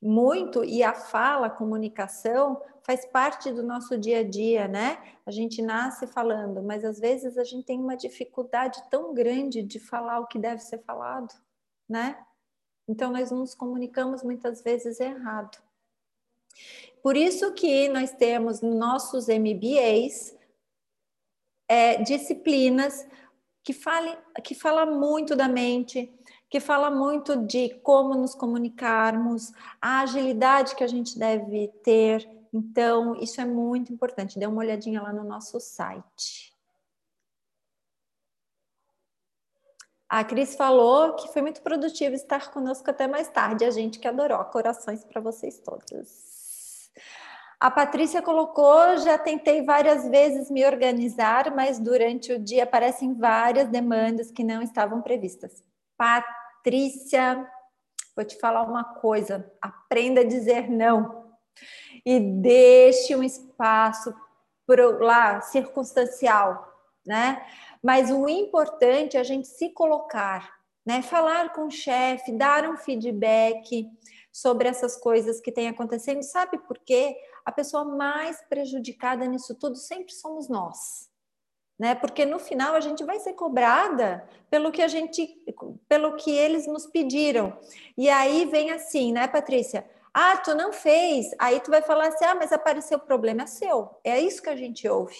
muito 0.00 0.64
e 0.64 0.82
a 0.82 0.94
fala, 0.94 1.46
a 1.48 1.50
comunicação 1.50 2.60
faz 2.86 3.04
parte 3.04 3.50
do 3.50 3.64
nosso 3.64 3.98
dia 3.98 4.20
a 4.20 4.22
dia, 4.22 4.68
né? 4.68 5.02
A 5.26 5.32
gente 5.32 5.60
nasce 5.60 6.06
falando, 6.06 6.62
mas 6.62 6.84
às 6.84 7.00
vezes 7.00 7.36
a 7.36 7.42
gente 7.42 7.66
tem 7.66 7.80
uma 7.80 7.96
dificuldade 7.96 8.80
tão 8.88 9.12
grande 9.12 9.60
de 9.60 9.80
falar 9.80 10.20
o 10.20 10.26
que 10.28 10.38
deve 10.38 10.60
ser 10.60 10.78
falado, 10.84 11.34
né? 11.88 12.16
Então 12.86 13.10
nós 13.10 13.32
nos 13.32 13.56
comunicamos 13.56 14.22
muitas 14.22 14.62
vezes 14.62 15.00
errado. 15.00 15.58
Por 17.02 17.16
isso 17.16 17.52
que 17.54 17.88
nós 17.88 18.12
temos 18.12 18.60
nossos 18.60 19.26
MBAs 19.26 20.36
é, 21.68 22.00
disciplinas 22.04 23.04
que 23.64 23.72
fale, 23.72 24.16
que 24.44 24.54
fala 24.54 24.86
muito 24.86 25.34
da 25.34 25.48
mente, 25.48 26.08
que 26.48 26.60
fala 26.60 26.88
muito 26.88 27.36
de 27.44 27.70
como 27.82 28.14
nos 28.14 28.32
comunicarmos, 28.32 29.50
a 29.82 30.02
agilidade 30.02 30.76
que 30.76 30.84
a 30.84 30.86
gente 30.86 31.18
deve 31.18 31.66
ter. 31.82 32.36
Então, 32.56 33.14
isso 33.16 33.38
é 33.38 33.44
muito 33.44 33.92
importante. 33.92 34.38
Dê 34.38 34.46
uma 34.46 34.60
olhadinha 34.60 35.02
lá 35.02 35.12
no 35.12 35.22
nosso 35.22 35.60
site. 35.60 36.50
A 40.08 40.24
Cris 40.24 40.56
falou 40.56 41.14
que 41.16 41.28
foi 41.28 41.42
muito 41.42 41.60
produtivo 41.60 42.14
estar 42.14 42.50
conosco 42.50 42.88
até 42.88 43.06
mais 43.06 43.28
tarde. 43.28 43.62
A 43.62 43.70
gente 43.70 43.98
que 43.98 44.08
adorou. 44.08 44.42
Corações 44.46 45.04
para 45.04 45.20
vocês 45.20 45.58
todos. 45.58 46.90
A 47.60 47.70
Patrícia 47.70 48.22
colocou: 48.22 48.96
já 48.98 49.18
tentei 49.18 49.62
várias 49.62 50.08
vezes 50.08 50.50
me 50.50 50.64
organizar, 50.64 51.54
mas 51.54 51.78
durante 51.78 52.32
o 52.32 52.38
dia 52.38 52.64
aparecem 52.64 53.12
várias 53.12 53.68
demandas 53.68 54.30
que 54.30 54.42
não 54.42 54.62
estavam 54.62 55.02
previstas. 55.02 55.62
Patrícia, 55.94 57.46
vou 58.14 58.24
te 58.24 58.38
falar 58.38 58.62
uma 58.62 58.84
coisa: 58.84 59.52
aprenda 59.60 60.22
a 60.22 60.24
dizer 60.24 60.70
não 60.70 61.25
e 62.04 62.20
deixe 62.20 63.14
um 63.14 63.22
espaço 63.22 64.14
pro, 64.66 64.98
lá 65.02 65.40
circunstancial, 65.40 66.66
né? 67.06 67.44
Mas 67.82 68.10
o 68.10 68.28
importante 68.28 69.16
é 69.16 69.20
a 69.20 69.24
gente 69.24 69.48
se 69.48 69.70
colocar, 69.70 70.58
né? 70.84 71.02
Falar 71.02 71.52
com 71.52 71.66
o 71.66 71.70
chefe, 71.70 72.32
dar 72.32 72.68
um 72.68 72.76
feedback 72.76 73.88
sobre 74.32 74.68
essas 74.68 74.96
coisas 74.96 75.40
que 75.40 75.52
têm 75.52 75.68
acontecendo. 75.68 76.22
Sabe 76.22 76.58
por 76.58 76.78
quê? 76.78 77.16
A 77.44 77.52
pessoa 77.52 77.84
mais 77.84 78.42
prejudicada 78.48 79.24
nisso 79.26 79.54
tudo 79.54 79.76
sempre 79.76 80.12
somos 80.12 80.48
nós 80.48 81.08
né? 81.78 81.94
Porque 81.94 82.24
no 82.24 82.38
final 82.38 82.74
a 82.74 82.80
gente 82.80 83.04
vai 83.04 83.18
ser 83.20 83.34
cobrada 83.34 84.26
pelo 84.50 84.72
que 84.72 84.82
a 84.82 84.88
gente, 84.88 85.26
pelo 85.88 86.16
que 86.16 86.30
eles 86.30 86.66
nos 86.66 86.86
pediram. 86.86 87.58
E 87.96 88.08
aí 88.08 88.46
vem 88.46 88.70
assim, 88.70 89.12
né, 89.12 89.28
Patrícia? 89.28 89.88
Ah, 90.18 90.38
tu 90.38 90.54
não 90.54 90.72
fez. 90.72 91.26
Aí 91.38 91.60
tu 91.60 91.70
vai 91.70 91.82
falar 91.82 92.08
assim: 92.08 92.24
"Ah, 92.24 92.34
mas 92.34 92.50
apareceu 92.50 92.96
o 92.98 93.00
problema 93.02 93.42
é 93.42 93.46
seu". 93.46 94.00
É 94.02 94.18
isso 94.18 94.42
que 94.42 94.48
a 94.48 94.56
gente 94.56 94.88
ouve. 94.88 95.14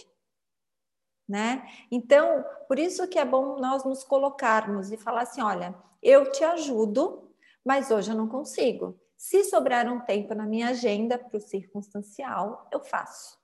Né? 1.29 1.67
Então, 1.91 2.43
por 2.69 2.79
isso 2.79 3.07
que 3.09 3.19
é 3.19 3.25
bom 3.25 3.59
nós 3.61 3.85
nos 3.85 4.03
colocarmos 4.05 4.91
e 4.91 4.97
falar 4.97 5.23
assim: 5.23 5.43
olha, 5.43 5.75
eu 6.03 6.33
te 6.33 6.43
ajudo, 6.45 7.31
mas 7.65 7.91
hoje 7.91 8.11
eu 8.11 8.17
não 8.17 8.29
consigo. 8.29 8.99
Se 9.19 9.45
sobrar 9.45 9.87
um 9.87 10.01
tempo 10.01 10.35
na 10.35 10.47
minha 10.47 10.69
agenda 10.71 11.19
para 11.19 11.37
o 11.37 11.41
circunstancial, 11.41 12.67
eu 12.73 12.81
faço 12.81 13.37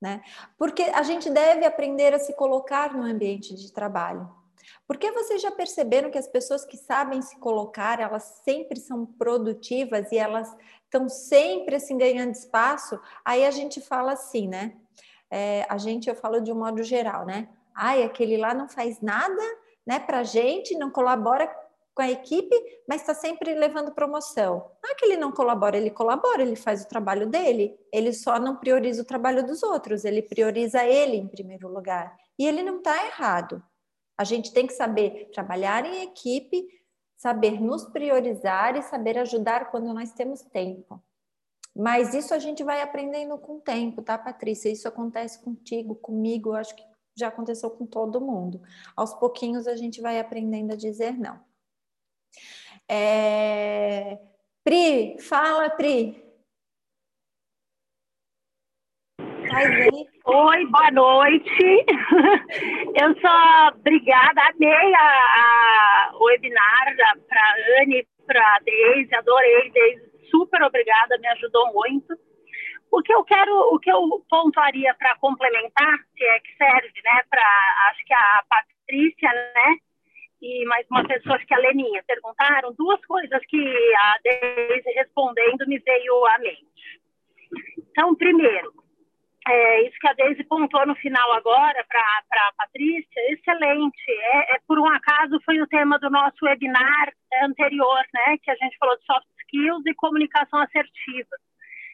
né? 0.00 0.22
Porque 0.56 0.82
a 0.82 1.02
gente 1.02 1.28
deve 1.30 1.64
aprender 1.66 2.14
a 2.14 2.18
se 2.18 2.32
colocar 2.34 2.94
no 2.94 3.02
ambiente 3.02 3.54
de 3.54 3.72
trabalho. 3.72 4.28
Porque 4.86 5.10
vocês 5.12 5.40
já 5.40 5.50
perceberam 5.50 6.10
que 6.10 6.18
as 6.18 6.26
pessoas 6.26 6.64
que 6.64 6.76
sabem 6.76 7.22
se 7.22 7.36
colocar, 7.38 8.00
elas 8.00 8.40
sempre 8.44 8.78
são 8.78 9.06
produtivas 9.06 10.10
e 10.12 10.18
elas 10.18 10.54
estão 10.84 11.08
sempre 11.08 11.76
assim 11.76 11.96
ganhando 11.96 12.32
espaço? 12.32 13.00
Aí 13.24 13.44
a 13.44 13.50
gente 13.50 13.80
fala 13.80 14.12
assim, 14.12 14.48
né? 14.48 14.76
É, 15.30 15.64
a 15.68 15.78
gente, 15.78 16.08
eu 16.08 16.16
falo 16.16 16.40
de 16.40 16.52
um 16.52 16.58
modo 16.58 16.82
geral, 16.82 17.24
né? 17.24 17.48
Ai, 17.74 18.02
aquele 18.02 18.36
lá 18.36 18.52
não 18.52 18.68
faz 18.68 19.00
nada, 19.00 19.42
né, 19.86 19.98
pra 19.98 20.22
gente, 20.22 20.76
não 20.76 20.90
colabora 20.90 21.48
com 21.94 22.02
a 22.02 22.10
equipe, 22.10 22.54
mas 22.88 23.00
está 23.00 23.14
sempre 23.14 23.54
levando 23.54 23.92
promoção. 23.92 24.70
Não 24.82 24.90
é 24.90 24.94
que 24.94 25.04
ele 25.04 25.16
não 25.16 25.32
colabora, 25.32 25.76
ele 25.76 25.90
colabora, 25.90 26.42
ele 26.42 26.56
faz 26.56 26.82
o 26.82 26.88
trabalho 26.88 27.26
dele, 27.26 27.78
ele 27.92 28.12
só 28.12 28.38
não 28.38 28.56
prioriza 28.56 29.02
o 29.02 29.04
trabalho 29.04 29.44
dos 29.44 29.62
outros, 29.62 30.04
ele 30.04 30.22
prioriza 30.22 30.84
ele 30.84 31.16
em 31.16 31.28
primeiro 31.28 31.68
lugar. 31.68 32.16
E 32.38 32.46
ele 32.46 32.62
não 32.62 32.78
está 32.78 33.04
errado. 33.06 33.62
A 34.20 34.24
gente 34.24 34.52
tem 34.52 34.66
que 34.66 34.74
saber 34.74 35.30
trabalhar 35.32 35.86
em 35.86 36.02
equipe, 36.02 36.68
saber 37.16 37.58
nos 37.58 37.86
priorizar 37.86 38.76
e 38.76 38.82
saber 38.82 39.16
ajudar 39.16 39.70
quando 39.70 39.94
nós 39.94 40.12
temos 40.12 40.42
tempo. 40.42 41.02
Mas 41.74 42.12
isso 42.12 42.34
a 42.34 42.38
gente 42.38 42.62
vai 42.62 42.82
aprendendo 42.82 43.38
com 43.38 43.56
o 43.56 43.60
tempo, 43.62 44.02
tá, 44.02 44.18
Patrícia? 44.18 44.68
Isso 44.68 44.86
acontece 44.86 45.42
contigo, 45.42 45.94
comigo, 45.94 46.52
acho 46.52 46.76
que 46.76 46.82
já 47.16 47.28
aconteceu 47.28 47.70
com 47.70 47.86
todo 47.86 48.20
mundo. 48.20 48.60
Aos 48.94 49.14
pouquinhos 49.14 49.66
a 49.66 49.74
gente 49.74 50.02
vai 50.02 50.20
aprendendo 50.20 50.74
a 50.74 50.76
dizer 50.76 51.18
não. 51.18 51.40
É... 52.86 54.18
Pri, 54.62 55.16
fala, 55.18 55.70
Pri. 55.70 56.22
Oi, 60.24 60.66
boa 60.66 60.90
noite. 60.90 61.48
Eu 63.00 63.14
sou 63.20 63.78
obrigada, 63.78 64.42
amei 64.50 64.94
a, 64.94 65.00
a, 65.00 66.10
o 66.14 66.24
webinar 66.24 66.94
para 67.26 67.40
a 67.40 67.82
Anne, 67.82 68.06
para 68.26 68.40
a 68.40 68.58
Deise, 68.58 69.14
adorei, 69.14 69.70
Deise, 69.70 70.12
super 70.30 70.62
obrigada, 70.62 71.16
me 71.18 71.26
ajudou 71.28 71.72
muito. 71.72 72.14
O 72.92 73.02
que 73.02 73.14
eu 73.14 73.24
quero, 73.24 73.54
o 73.72 73.78
que 73.78 73.90
eu 73.90 74.22
pontuaria 74.28 74.94
para 74.94 75.16
complementar, 75.16 75.98
se 76.14 76.24
é 76.24 76.40
que 76.40 76.54
serve, 76.56 77.00
né, 77.02 77.22
para, 77.30 77.88
acho 77.90 78.04
que 78.04 78.12
a 78.12 78.44
Patrícia, 78.48 79.32
né, 79.32 79.76
e 80.42 80.66
mais 80.66 80.86
uma 80.90 81.06
pessoa, 81.06 81.36
acho 81.36 81.46
que 81.46 81.54
a 81.54 81.58
Leninha, 81.58 82.04
perguntaram 82.06 82.74
duas 82.74 83.02
coisas 83.06 83.40
que 83.46 83.94
a 83.96 84.18
Deise 84.22 84.90
respondendo 84.96 85.66
me 85.66 85.78
veio 85.78 86.26
à 86.26 86.38
mente. 86.38 87.00
Então, 87.78 88.14
primeiro, 88.14 88.79
é, 89.50 89.82
isso 89.88 89.96
que 90.00 90.08
a 90.08 90.12
Deise 90.12 90.44
pontuou 90.44 90.86
no 90.86 90.94
final 90.96 91.32
agora 91.32 91.84
para 91.88 92.48
a 92.48 92.52
Patrícia, 92.56 93.32
excelente. 93.32 94.10
É, 94.10 94.54
é, 94.54 94.58
por 94.66 94.78
um 94.78 94.88
acaso 94.88 95.40
foi 95.44 95.60
o 95.60 95.66
tema 95.66 95.98
do 95.98 96.08
nosso 96.08 96.44
webinar 96.44 97.12
anterior, 97.42 98.02
né, 98.14 98.38
que 98.42 98.50
a 98.50 98.54
gente 98.54 98.76
falou 98.78 98.96
de 98.96 99.04
soft 99.04 99.26
skills 99.42 99.82
e 99.86 99.94
comunicação 99.94 100.60
assertiva. 100.60 101.36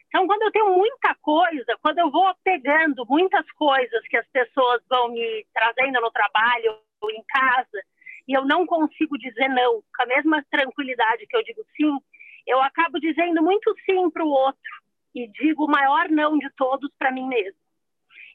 Então, 0.07 0.25
quando 0.25 0.43
eu 0.43 0.51
tenho 0.51 0.71
muita 0.71 1.15
coisa, 1.21 1.77
quando 1.81 1.99
eu 1.99 2.09
vou 2.09 2.33
pegando 2.43 3.05
muitas 3.09 3.49
coisas 3.53 4.07
que 4.07 4.17
as 4.17 4.27
pessoas 4.29 4.81
vão 4.89 5.09
me 5.09 5.45
trazendo 5.53 5.99
no 5.99 6.11
trabalho 6.11 6.77
ou 7.01 7.11
em 7.11 7.23
casa, 7.27 7.83
e 8.27 8.33
eu 8.33 8.45
não 8.45 8.65
consigo 8.65 9.17
dizer 9.17 9.49
não 9.49 9.81
com 9.95 10.03
a 10.03 10.05
mesma 10.05 10.43
tranquilidade 10.49 11.27
que 11.27 11.35
eu 11.35 11.43
digo 11.43 11.61
sim, 11.75 11.97
eu 12.45 12.61
acabo 12.61 12.99
dizendo 12.99 13.43
muito 13.43 13.73
sim 13.85 14.09
para 14.09 14.23
o 14.23 14.29
outro 14.29 14.86
e 15.17 15.27
digo 15.29 15.65
o 15.65 15.71
maior 15.71 16.09
não 16.09 16.37
de 16.37 16.49
todos 16.51 16.91
para 16.97 17.11
mim 17.11 17.27
mesmo. 17.27 17.59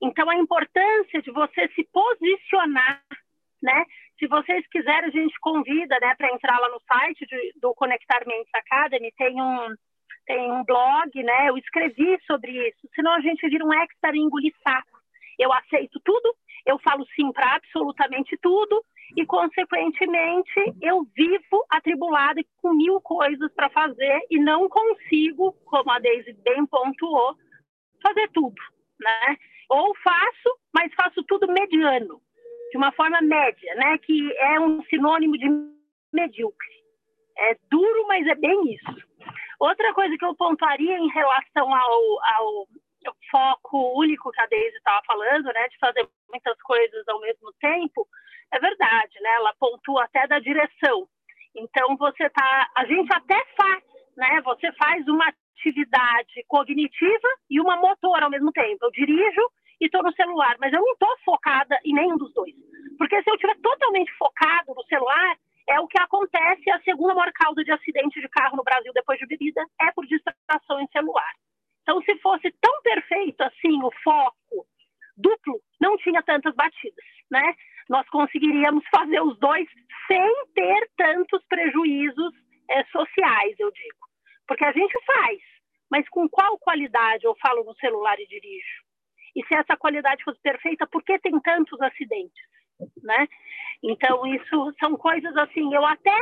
Então, 0.03 0.29
a 0.29 0.37
importância 0.37 1.23
de 1.23 1.31
você 1.31 1.69
se 1.77 1.85
posicionar, 1.93 3.05
né? 3.63 3.85
Se 4.19 4.27
vocês 4.27 4.67
quiserem, 4.67 5.09
a 5.09 5.13
gente 5.13 5.39
convida, 5.41 5.97
né, 6.01 6.15
para 6.17 6.33
entrar 6.33 6.59
lá 6.59 6.69
no 6.69 6.81
site 6.81 7.25
de, 7.27 7.53
do 7.61 7.73
Conectar 7.75 8.27
Mentes 8.27 8.53
Academy, 8.53 9.13
tem 9.17 9.41
um, 9.41 9.75
tem 10.27 10.51
um 10.51 10.65
blog, 10.65 11.23
né? 11.23 11.49
Eu 11.49 11.57
escrevi 11.57 12.19
sobre 12.27 12.51
isso, 12.69 12.89
senão 12.95 13.13
a 13.13 13.21
gente 13.21 13.49
vira 13.49 13.65
um 13.65 13.73
expert 13.73 14.17
em 14.17 14.23
engolir 14.23 14.53
saco. 14.63 15.01
Eu 15.39 15.53
aceito 15.53 16.01
tudo, 16.05 16.35
eu 16.67 16.79
falo 16.81 17.07
sim 17.15 17.31
para 17.33 17.55
absolutamente 17.55 18.37
tudo, 18.43 18.85
e, 19.17 19.27
consequentemente, 19.27 20.75
eu 20.81 21.05
vivo 21.15 21.65
atribulada 21.71 22.41
com 22.61 22.75
mil 22.75 23.01
coisas 23.01 23.53
para 23.55 23.69
fazer 23.71 24.21
e 24.31 24.39
não 24.39 24.69
consigo, 24.69 25.53
como 25.65 25.91
a 25.91 25.99
Deise 25.99 26.33
bem 26.45 26.65
pontuou, 26.67 27.37
fazer 28.03 28.29
tudo, 28.33 28.61
né? 29.01 29.37
Ou 29.69 29.95
faço, 30.03 30.59
mas 30.75 30.93
faço 30.95 31.23
tudo 31.25 31.53
mediano, 31.53 32.21
de 32.71 32.79
uma 32.79 32.93
forma 32.93 33.21
média, 33.21 33.75
né? 33.75 33.99
Que 33.99 34.33
é 34.39 34.61
um 34.61 34.83
sinônimo 34.85 35.37
de 35.37 35.47
medíocre. 36.13 36.73
É 37.39 37.57
duro, 37.71 38.07
mas 38.07 38.27
é 38.27 38.35
bem 38.35 38.75
isso. 38.75 39.03
Outra 39.59 39.95
coisa 39.95 40.17
que 40.19 40.25
eu 40.25 40.35
pontuaria 40.35 40.99
em 40.99 41.09
relação 41.09 41.75
ao, 41.75 42.01
ao 42.25 42.67
foco 43.31 43.99
único 43.99 44.31
que 44.31 44.41
a 44.41 44.47
Deise 44.47 44.77
estava 44.77 45.01
falando, 45.07 45.47
né, 45.47 45.69
de 45.69 45.79
fazer 45.79 46.09
muitas 46.29 46.61
coisas 46.63 47.09
ao 47.09 47.21
mesmo 47.21 47.53
tempo, 47.61 48.07
é 48.53 48.59
verdade, 48.59 49.21
né? 49.21 49.31
Ela 49.35 49.55
pontua 49.59 50.05
até 50.05 50.27
da 50.27 50.39
direção. 50.39 51.09
Então 51.55 51.97
você 51.97 52.29
tá, 52.31 52.71
a 52.77 52.85
gente 52.85 53.13
até 53.13 53.45
faz, 53.57 53.83
né? 54.17 54.41
Você 54.43 54.71
faz 54.73 55.07
uma 55.09 55.33
atividade 55.57 56.45
cognitiva 56.49 57.29
e 57.51 57.61
uma 57.61 57.77
motora 57.77 58.25
ao 58.25 58.31
mesmo 58.31 58.53
tempo. 58.53 58.85
Eu 58.85 58.91
dirijo 58.91 59.43
e 59.81 59.87
estou 59.87 60.03
no 60.03 60.13
celular, 60.15 60.57
mas 60.61 60.73
eu 60.73 60.81
não 60.81 60.93
estou 60.93 61.17
focada 61.25 61.79
em 61.85 61.95
nenhum 61.95 62.17
dos 62.17 62.33
dois, 62.33 62.55
Porque 62.99 63.21
se 63.23 63.31
eu 63.31 63.35
estiver 63.35 63.57
totalmente 63.61 64.13
focado 64.13 64.75
no 64.75 64.85
celular, 64.85 65.37
é 65.69 65.81
o 65.81 65.89
que 65.89 66.01
acontece, 66.01 66.71
a 66.71 66.81
segunda 66.83 67.15
maior 67.15 67.33
causa 67.33 67.65
de 67.65 67.73
acidente 67.73 68.21
de 68.21 68.29
carro 68.29 68.57
no 68.57 68.65
Brasil 68.65 68.93
depois 68.93 69.19
de 69.19 69.27
bebida 69.27 69.65
é 69.81 69.93
por 69.93 70.07
distração 70.07 70.81
em 70.81 70.87
celular. 70.89 71.33
Então, 71.83 72.01
se 72.03 72.17
fosse 72.19 72.53
tão 72.61 72.83
perfeito 72.83 73.41
assim 73.43 73.83
o 73.83 73.91
foco 74.03 74.67
duplo, 75.17 75.61
não 75.81 75.97
tinha 75.99 76.23
tantas 76.23 76.55
batidas, 76.55 77.05
né? 77.33 77.55
Nós 77.89 78.07
conseguiríamos 78.11 78.85
fazer 78.95 79.21
os 79.23 79.37
dois 79.39 79.67
sem 80.07 80.47
ter 80.55 80.91
tantos 80.97 81.43
prejuízos 81.49 82.35
é, 82.71 82.85
sociais, 82.85 83.59
eu 83.59 83.73
digo. 83.73 84.03
Porque 84.47 84.65
a 84.65 84.73
gente 84.73 84.93
faz, 85.05 85.41
mas 85.91 86.09
com 86.11 86.29
qual 86.29 86.59
qualidade 86.59 87.25
eu 87.25 87.35
falo 87.41 87.65
no 87.65 87.75
celular 87.77 88.19
e 88.21 88.27
dirijo? 88.27 88.83
E 89.35 89.45
se 89.47 89.57
essa 89.57 89.77
qualidade 89.77 90.23
fosse 90.23 90.41
perfeita, 90.43 90.87
por 90.87 91.03
que 91.03 91.19
tem 91.19 91.41
tantos 91.41 91.81
acidentes? 91.81 92.45
Né? 93.03 93.27
Então, 93.83 94.27
isso 94.27 94.75
são 94.79 94.97
coisas 94.97 95.35
assim, 95.37 95.75
eu 95.75 95.85
até 95.87 96.19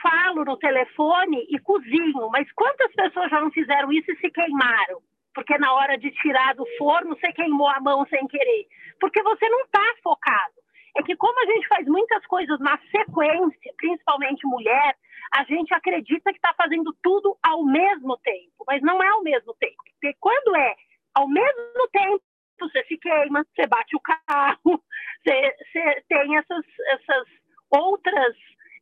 falo 0.00 0.44
no 0.44 0.56
telefone 0.56 1.46
e 1.50 1.58
cozinho, 1.58 2.28
mas 2.30 2.50
quantas 2.52 2.92
pessoas 2.94 3.30
já 3.30 3.40
não 3.40 3.50
fizeram 3.50 3.92
isso 3.92 4.10
e 4.10 4.16
se 4.16 4.30
queimaram? 4.30 5.00
Porque 5.34 5.56
na 5.58 5.72
hora 5.74 5.96
de 5.96 6.10
tirar 6.10 6.54
do 6.54 6.66
forno, 6.76 7.16
você 7.16 7.32
queimou 7.32 7.68
a 7.68 7.80
mão 7.80 8.06
sem 8.06 8.26
querer. 8.26 8.66
Porque 9.00 9.22
você 9.22 9.48
não 9.48 9.60
está 9.60 9.82
focado. 10.02 10.54
É 10.96 11.02
que 11.02 11.16
como 11.16 11.38
a 11.40 11.46
gente 11.46 11.68
faz 11.68 11.86
muitas 11.86 12.26
coisas 12.26 12.58
na 12.58 12.78
sequência, 12.90 13.72
principalmente 13.76 14.46
mulher, 14.46 14.96
a 15.32 15.44
gente 15.44 15.72
acredita 15.72 16.32
que 16.32 16.38
está 16.38 16.54
fazendo 16.54 16.96
tudo 17.02 17.36
ao 17.42 17.64
mesmo 17.64 18.16
tempo, 18.18 18.64
mas 18.66 18.82
não 18.82 19.02
é 19.02 19.08
ao 19.08 19.22
mesmo 19.22 19.54
tempo. 19.54 19.76
Porque 19.92 20.16
quando 20.18 20.56
é 20.56 20.74
ao 21.14 21.28
mesmo 21.28 21.88
tempo, 21.92 22.22
você 22.60 22.84
se 22.84 22.96
queima, 22.98 23.44
você 23.54 23.66
bate 23.66 23.94
o 23.94 24.00
carro, 24.00 24.58
você, 25.22 25.56
você 25.72 26.04
tem 26.08 26.36
essas, 26.36 26.64
essas 26.92 27.28
outras 27.70 28.36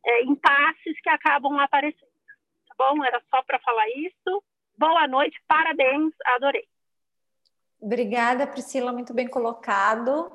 é, 0.05 0.23
impasses 0.23 0.99
que 1.01 1.09
acabam 1.09 1.59
aparecendo. 1.59 2.07
Tá 2.67 2.75
bom? 2.77 3.03
Era 3.03 3.21
só 3.29 3.41
para 3.43 3.59
falar 3.59 3.87
isso. 3.89 4.43
Boa 4.77 5.07
noite, 5.07 5.41
parabéns, 5.47 6.13
adorei. 6.35 6.63
Obrigada, 7.81 8.45
Priscila, 8.45 8.93
muito 8.93 9.11
bem 9.11 9.27
colocado. 9.27 10.31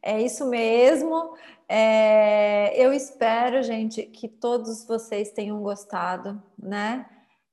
É 0.00 0.22
isso 0.22 0.48
mesmo. 0.48 1.36
É, 1.68 2.72
eu 2.76 2.92
espero, 2.92 3.60
gente, 3.62 4.04
que 4.04 4.28
todos 4.28 4.84
vocês 4.84 5.32
tenham 5.32 5.60
gostado, 5.60 6.40
né? 6.56 7.08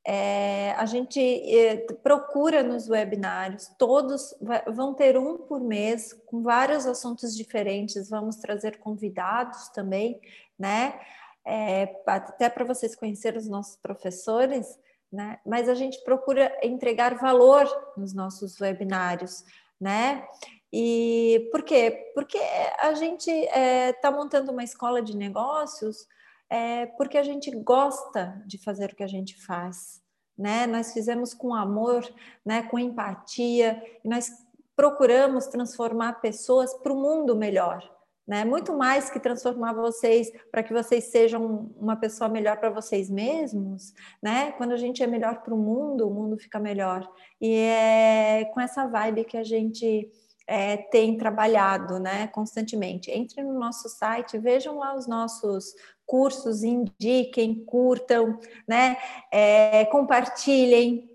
É, 0.06 0.74
a 0.74 0.86
gente 0.86 1.20
é, 1.20 1.78
procura 2.04 2.62
nos 2.62 2.88
webinários, 2.88 3.68
todos 3.80 4.36
vai, 4.40 4.62
vão 4.66 4.94
ter 4.94 5.18
um 5.18 5.36
por 5.36 5.60
mês, 5.60 6.14
com 6.28 6.44
vários 6.44 6.86
assuntos 6.86 7.36
diferentes, 7.36 8.08
vamos 8.08 8.36
trazer 8.36 8.78
convidados 8.78 9.70
também, 9.70 10.22
né? 10.60 11.00
É, 11.44 12.02
até 12.06 12.50
para 12.50 12.66
vocês 12.66 12.96
conhecerem 12.96 13.40
os 13.40 13.48
nossos 13.48 13.76
professores, 13.78 14.80
né? 15.12 15.40
Mas 15.46 15.68
a 15.68 15.74
gente 15.74 16.04
procura 16.04 16.56
entregar 16.64 17.16
valor 17.16 17.68
nos 17.98 18.14
nossos 18.14 18.60
webinários, 18.60 19.44
né? 19.80 20.28
E 20.72 21.50
por 21.52 21.64
quê? 21.64 22.12
Porque 22.14 22.40
a 22.80 22.94
gente 22.94 23.30
está 23.30 23.58
é, 23.58 23.94
tá 23.94 24.12
montando 24.12 24.52
uma 24.52 24.64
escola 24.64 25.02
de 25.02 25.18
negócios 25.18 26.08
é, 26.50 26.88
porque 26.88 27.18
a 27.18 27.24
gente 27.24 27.52
gosta 27.52 28.42
de 28.46 28.58
fazer 28.58 28.92
o 28.92 28.96
que 28.96 29.04
a 29.04 29.08
gente 29.08 29.40
faz, 29.46 30.02
né? 30.38 30.66
Nós 30.66 30.94
fizemos 30.94 31.34
com 31.34 31.54
amor, 31.54 32.04
né? 32.44 32.64
Com 32.64 32.80
empatia, 32.80 33.82
e 34.04 34.08
nós 34.08 34.32
procuramos 34.76 35.48
transformar 35.48 36.22
pessoas 36.22 36.74
para 36.74 36.94
o 36.94 36.96
mundo 36.96 37.36
melhor, 37.36 37.84
né? 38.30 38.46
Muito 38.46 38.78
mais 38.78 39.10
que 39.10 39.20
transformar 39.20 39.74
vocês 39.74 40.32
para 40.52 40.62
que 40.62 40.72
vocês 40.72 41.06
sejam 41.06 41.72
uma 41.76 41.96
pessoa 41.96 42.30
melhor 42.30 42.58
para 42.58 42.70
vocês 42.70 43.10
mesmos, 43.10 43.92
né? 44.22 44.52
Quando 44.52 44.72
a 44.72 44.78
gente 44.78 45.02
é 45.02 45.08
melhor 45.08 45.42
para 45.42 45.52
o 45.52 45.58
mundo, 45.58 46.08
o 46.08 46.14
mundo 46.14 46.38
fica 46.38 46.60
melhor. 46.60 47.12
E 47.42 47.56
é 47.56 48.46
com 48.54 48.62
essa 48.62 48.86
vibe 48.86 49.26
que 49.26 49.36
a 49.36 49.44
gente 49.44 50.08
é, 50.46 50.78
tem 50.78 51.18
trabalhado 51.18 51.98
né, 51.98 52.28
constantemente. 52.28 53.10
Entre 53.10 53.42
no 53.42 53.58
nosso 53.60 53.90
site, 53.90 54.38
vejam 54.38 54.78
lá 54.78 54.96
os 54.96 55.08
nossos 55.08 55.74
cursos, 56.06 56.64
indiquem, 56.64 57.66
curtam, 57.66 58.40
né, 58.68 58.96
é, 59.32 59.86
compartilhem. 59.86 61.09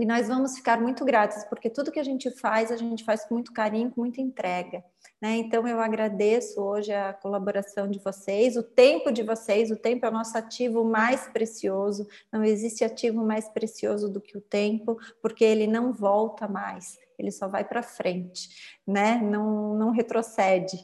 E 0.00 0.06
nós 0.06 0.28
vamos 0.28 0.56
ficar 0.56 0.80
muito 0.80 1.04
gratos, 1.04 1.44
porque 1.44 1.68
tudo 1.68 1.92
que 1.92 2.00
a 2.00 2.02
gente 2.02 2.30
faz, 2.30 2.72
a 2.72 2.76
gente 2.78 3.04
faz 3.04 3.22
com 3.26 3.34
muito 3.34 3.52
carinho, 3.52 3.90
com 3.90 4.00
muita 4.00 4.18
entrega. 4.18 4.82
Né? 5.20 5.36
Então, 5.36 5.68
eu 5.68 5.78
agradeço 5.78 6.58
hoje 6.58 6.90
a 6.90 7.12
colaboração 7.12 7.86
de 7.86 7.98
vocês, 7.98 8.56
o 8.56 8.62
tempo 8.62 9.12
de 9.12 9.22
vocês. 9.22 9.70
O 9.70 9.76
tempo 9.76 10.06
é 10.06 10.08
o 10.08 10.12
nosso 10.12 10.38
ativo 10.38 10.82
mais 10.86 11.28
precioso. 11.28 12.08
Não 12.32 12.42
existe 12.42 12.82
ativo 12.82 13.22
mais 13.22 13.46
precioso 13.50 14.08
do 14.08 14.22
que 14.22 14.38
o 14.38 14.40
tempo, 14.40 14.96
porque 15.20 15.44
ele 15.44 15.66
não 15.66 15.92
volta 15.92 16.48
mais 16.48 16.98
ele 17.20 17.30
só 17.30 17.46
vai 17.48 17.64
para 17.64 17.82
frente, 17.82 18.78
né? 18.86 19.20
Não, 19.22 19.74
não 19.74 19.90
retrocede. 19.90 20.76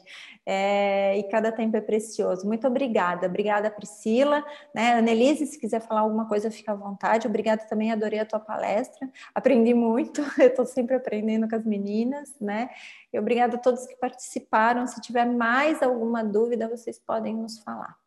É, 0.45 1.17
e 1.17 1.23
cada 1.23 1.51
tempo 1.51 1.75
é 1.75 1.81
precioso. 1.81 2.47
Muito 2.47 2.65
obrigada. 2.65 3.27
Obrigada, 3.27 3.69
Priscila. 3.69 4.45
Né? 4.73 4.93
Annelise, 4.93 5.45
se 5.45 5.59
quiser 5.59 5.81
falar 5.81 6.01
alguma 6.01 6.27
coisa, 6.27 6.49
fica 6.49 6.71
à 6.71 6.75
vontade. 6.75 7.27
Obrigada 7.27 7.65
também, 7.65 7.91
adorei 7.91 8.19
a 8.19 8.25
tua 8.25 8.39
palestra. 8.39 9.09
Aprendi 9.35 9.73
muito, 9.73 10.21
eu 10.39 10.47
estou 10.47 10.65
sempre 10.65 10.95
aprendendo 10.95 11.49
com 11.49 11.55
as 11.55 11.65
meninas, 11.65 12.33
né? 12.39 12.69
E 13.11 13.19
obrigada 13.19 13.57
a 13.57 13.59
todos 13.59 13.85
que 13.85 13.95
participaram. 13.97 14.87
Se 14.87 15.01
tiver 15.01 15.25
mais 15.25 15.83
alguma 15.83 16.23
dúvida, 16.23 16.69
vocês 16.69 16.97
podem 16.97 17.35
nos 17.35 17.59
falar. 17.59 17.97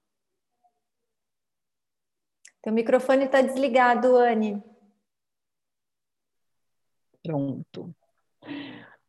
Teu 2.62 2.72
microfone 2.72 3.24
está 3.24 3.40
desligado, 3.42 4.16
Anne. 4.16 4.62
Pronto. 7.22 7.94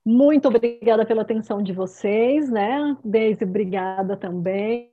Muito 0.04 0.48
obrigada 0.48 1.06
pela 1.06 1.22
atenção 1.22 1.62
de 1.62 1.74
vocês, 1.74 2.50
né? 2.50 2.98
Deise, 3.06 3.44
obrigada 3.44 4.18
também. 4.18 4.92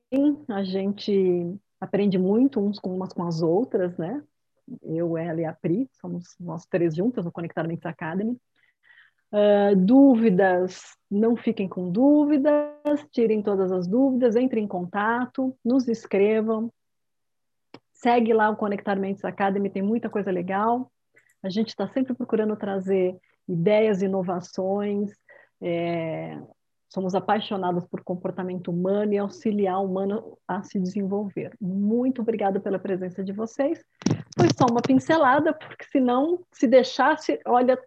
A 0.49 0.62
gente 0.62 1.55
aprende 1.81 2.19
muito 2.19 2.61
uns 2.61 2.79
com 2.79 2.95
umas 2.95 3.12
com 3.12 3.23
as 3.25 3.41
outras, 3.41 3.97
né? 3.97 4.23
Eu, 4.83 5.16
ela 5.16 5.41
e 5.41 5.45
a 5.47 5.53
Pri, 5.55 5.89
somos 5.93 6.37
nós 6.39 6.66
três 6.66 6.95
juntas 6.95 7.25
no 7.25 7.33
Conectar 7.33 7.66
Mentes 7.66 7.87
Academy. 7.87 8.37
Uh, 9.33 9.77
dúvidas, 9.77 10.97
não 11.11 11.37
fiquem 11.37 11.69
com 11.69 11.91
dúvidas, 11.91 12.70
tirem 13.11 13.43
todas 13.43 13.73
as 13.73 13.87
dúvidas, 13.87 14.37
entrem 14.37 14.65
em 14.65 14.69
contato, 14.69 15.57
nos 15.65 15.89
escrevam. 15.89 16.70
Segue 17.95 18.35
lá 18.35 18.51
o 18.51 18.57
Conectar 18.57 18.97
Mentes 18.97 19.25
Academy, 19.25 19.70
tem 19.70 19.83
muita 19.83 20.11
coisa 20.11 20.31
legal. 20.31 20.93
A 21.43 21.49
gente 21.49 21.69
está 21.69 21.89
sempre 21.89 22.15
procurando 22.15 22.57
trazer 22.57 23.19
ideias, 23.49 24.03
inovações. 24.03 25.11
É, 25.61 26.39
somos 26.89 27.15
apaixonados 27.15 27.85
por 27.87 28.03
comportamento 28.03 28.70
humano 28.70 29.12
e 29.12 29.19
auxiliar 29.19 29.81
o 29.81 29.85
humano 29.85 30.39
a 30.47 30.62
se 30.62 30.79
desenvolver. 30.79 31.53
Muito 31.61 32.23
obrigada 32.23 32.59
pela 32.59 32.79
presença 32.79 33.23
de 33.23 33.33
vocês. 33.33 33.85
Foi 34.37 34.49
só 34.57 34.66
uma 34.70 34.81
pincelada, 34.81 35.53
porque 35.53 35.85
senão, 35.91 36.41
se 36.53 36.66
deixasse, 36.66 37.39
olha, 37.47 37.79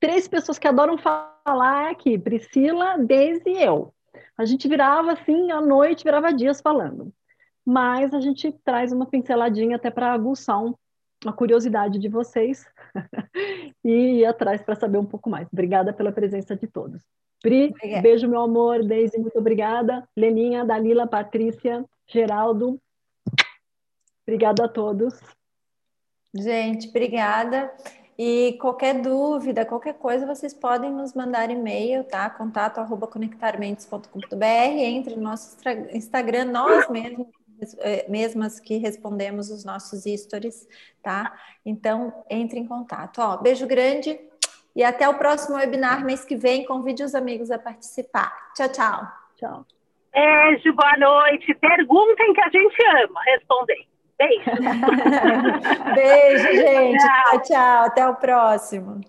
três 0.00 0.26
pessoas 0.26 0.58
que 0.58 0.66
adoram 0.66 0.98
falar 0.98 1.90
aqui, 1.90 2.18
Priscila, 2.18 2.98
Deise 2.98 3.42
e 3.46 3.62
eu. 3.62 3.94
A 4.36 4.44
gente 4.44 4.66
virava 4.66 5.12
assim, 5.12 5.50
à 5.52 5.60
noite, 5.60 6.04
virava 6.04 6.32
dias 6.32 6.60
falando. 6.60 7.12
Mas 7.64 8.12
a 8.12 8.20
gente 8.20 8.50
traz 8.64 8.92
uma 8.92 9.06
pinceladinha 9.06 9.76
até 9.76 9.90
para 9.90 10.12
aguçar 10.12 10.60
um, 10.60 10.74
a 11.26 11.32
curiosidade 11.32 11.98
de 11.98 12.08
vocês 12.08 12.66
e 13.84 14.20
ir 14.20 14.26
atrás 14.26 14.62
para 14.62 14.74
saber 14.74 14.98
um 14.98 15.06
pouco 15.06 15.30
mais. 15.30 15.48
Obrigada 15.52 15.92
pela 15.92 16.12
presença 16.12 16.56
de 16.56 16.66
todos. 16.66 17.02
Pri, 17.40 17.70
obrigada. 17.70 18.02
beijo, 18.02 18.28
meu 18.28 18.40
amor. 18.40 18.84
Deise, 18.84 19.18
muito 19.18 19.38
obrigada. 19.38 20.08
Leninha, 20.16 20.64
Dalila, 20.64 21.06
Patrícia, 21.06 21.84
Geraldo. 22.06 22.80
Obrigada 24.26 24.64
a 24.64 24.68
todos. 24.68 25.18
Gente, 26.34 26.88
obrigada. 26.88 27.72
E 28.16 28.56
qualquer 28.60 29.00
dúvida, 29.00 29.64
qualquer 29.64 29.94
coisa, 29.94 30.26
vocês 30.26 30.54
podem 30.54 30.92
nos 30.92 31.14
mandar 31.14 31.50
e-mail, 31.50 32.04
tá? 32.04 32.30
Contato 32.30 32.78
arroba 32.78 33.06
conectarmentes.com.br, 33.06 34.44
entre 34.44 35.16
no 35.16 35.22
nosso 35.22 35.56
Instagram, 35.92 36.44
nós 36.44 36.88
mesmos 36.88 37.26
mesmas 38.08 38.60
que 38.60 38.76
respondemos 38.76 39.50
os 39.50 39.64
nossos 39.64 40.04
stories, 40.04 40.68
tá? 41.02 41.32
Então, 41.64 42.24
entre 42.28 42.58
em 42.58 42.66
contato. 42.66 43.20
Ó, 43.20 43.36
beijo 43.36 43.66
grande 43.66 44.18
e 44.74 44.82
até 44.82 45.08
o 45.08 45.14
próximo 45.14 45.56
webinar 45.56 46.04
mês 46.04 46.24
que 46.24 46.36
vem. 46.36 46.64
Convide 46.64 47.04
os 47.04 47.14
amigos 47.14 47.50
a 47.50 47.58
participar. 47.58 48.32
Tchau, 48.54 48.68
tchau. 48.68 49.08
Tchau. 49.36 49.66
Beijo, 50.12 50.72
boa 50.74 50.96
noite. 50.98 51.54
Perguntem 51.54 52.32
que 52.34 52.40
a 52.40 52.50
gente 52.50 52.76
ama 53.04 53.20
responder. 53.24 53.86
Beijo. 54.18 54.50
Beijo, 55.94 56.52
gente. 56.52 56.98
Tchau, 56.98 57.42
tchau. 57.42 57.84
Até 57.84 58.08
o 58.08 58.14
próximo. 58.16 59.00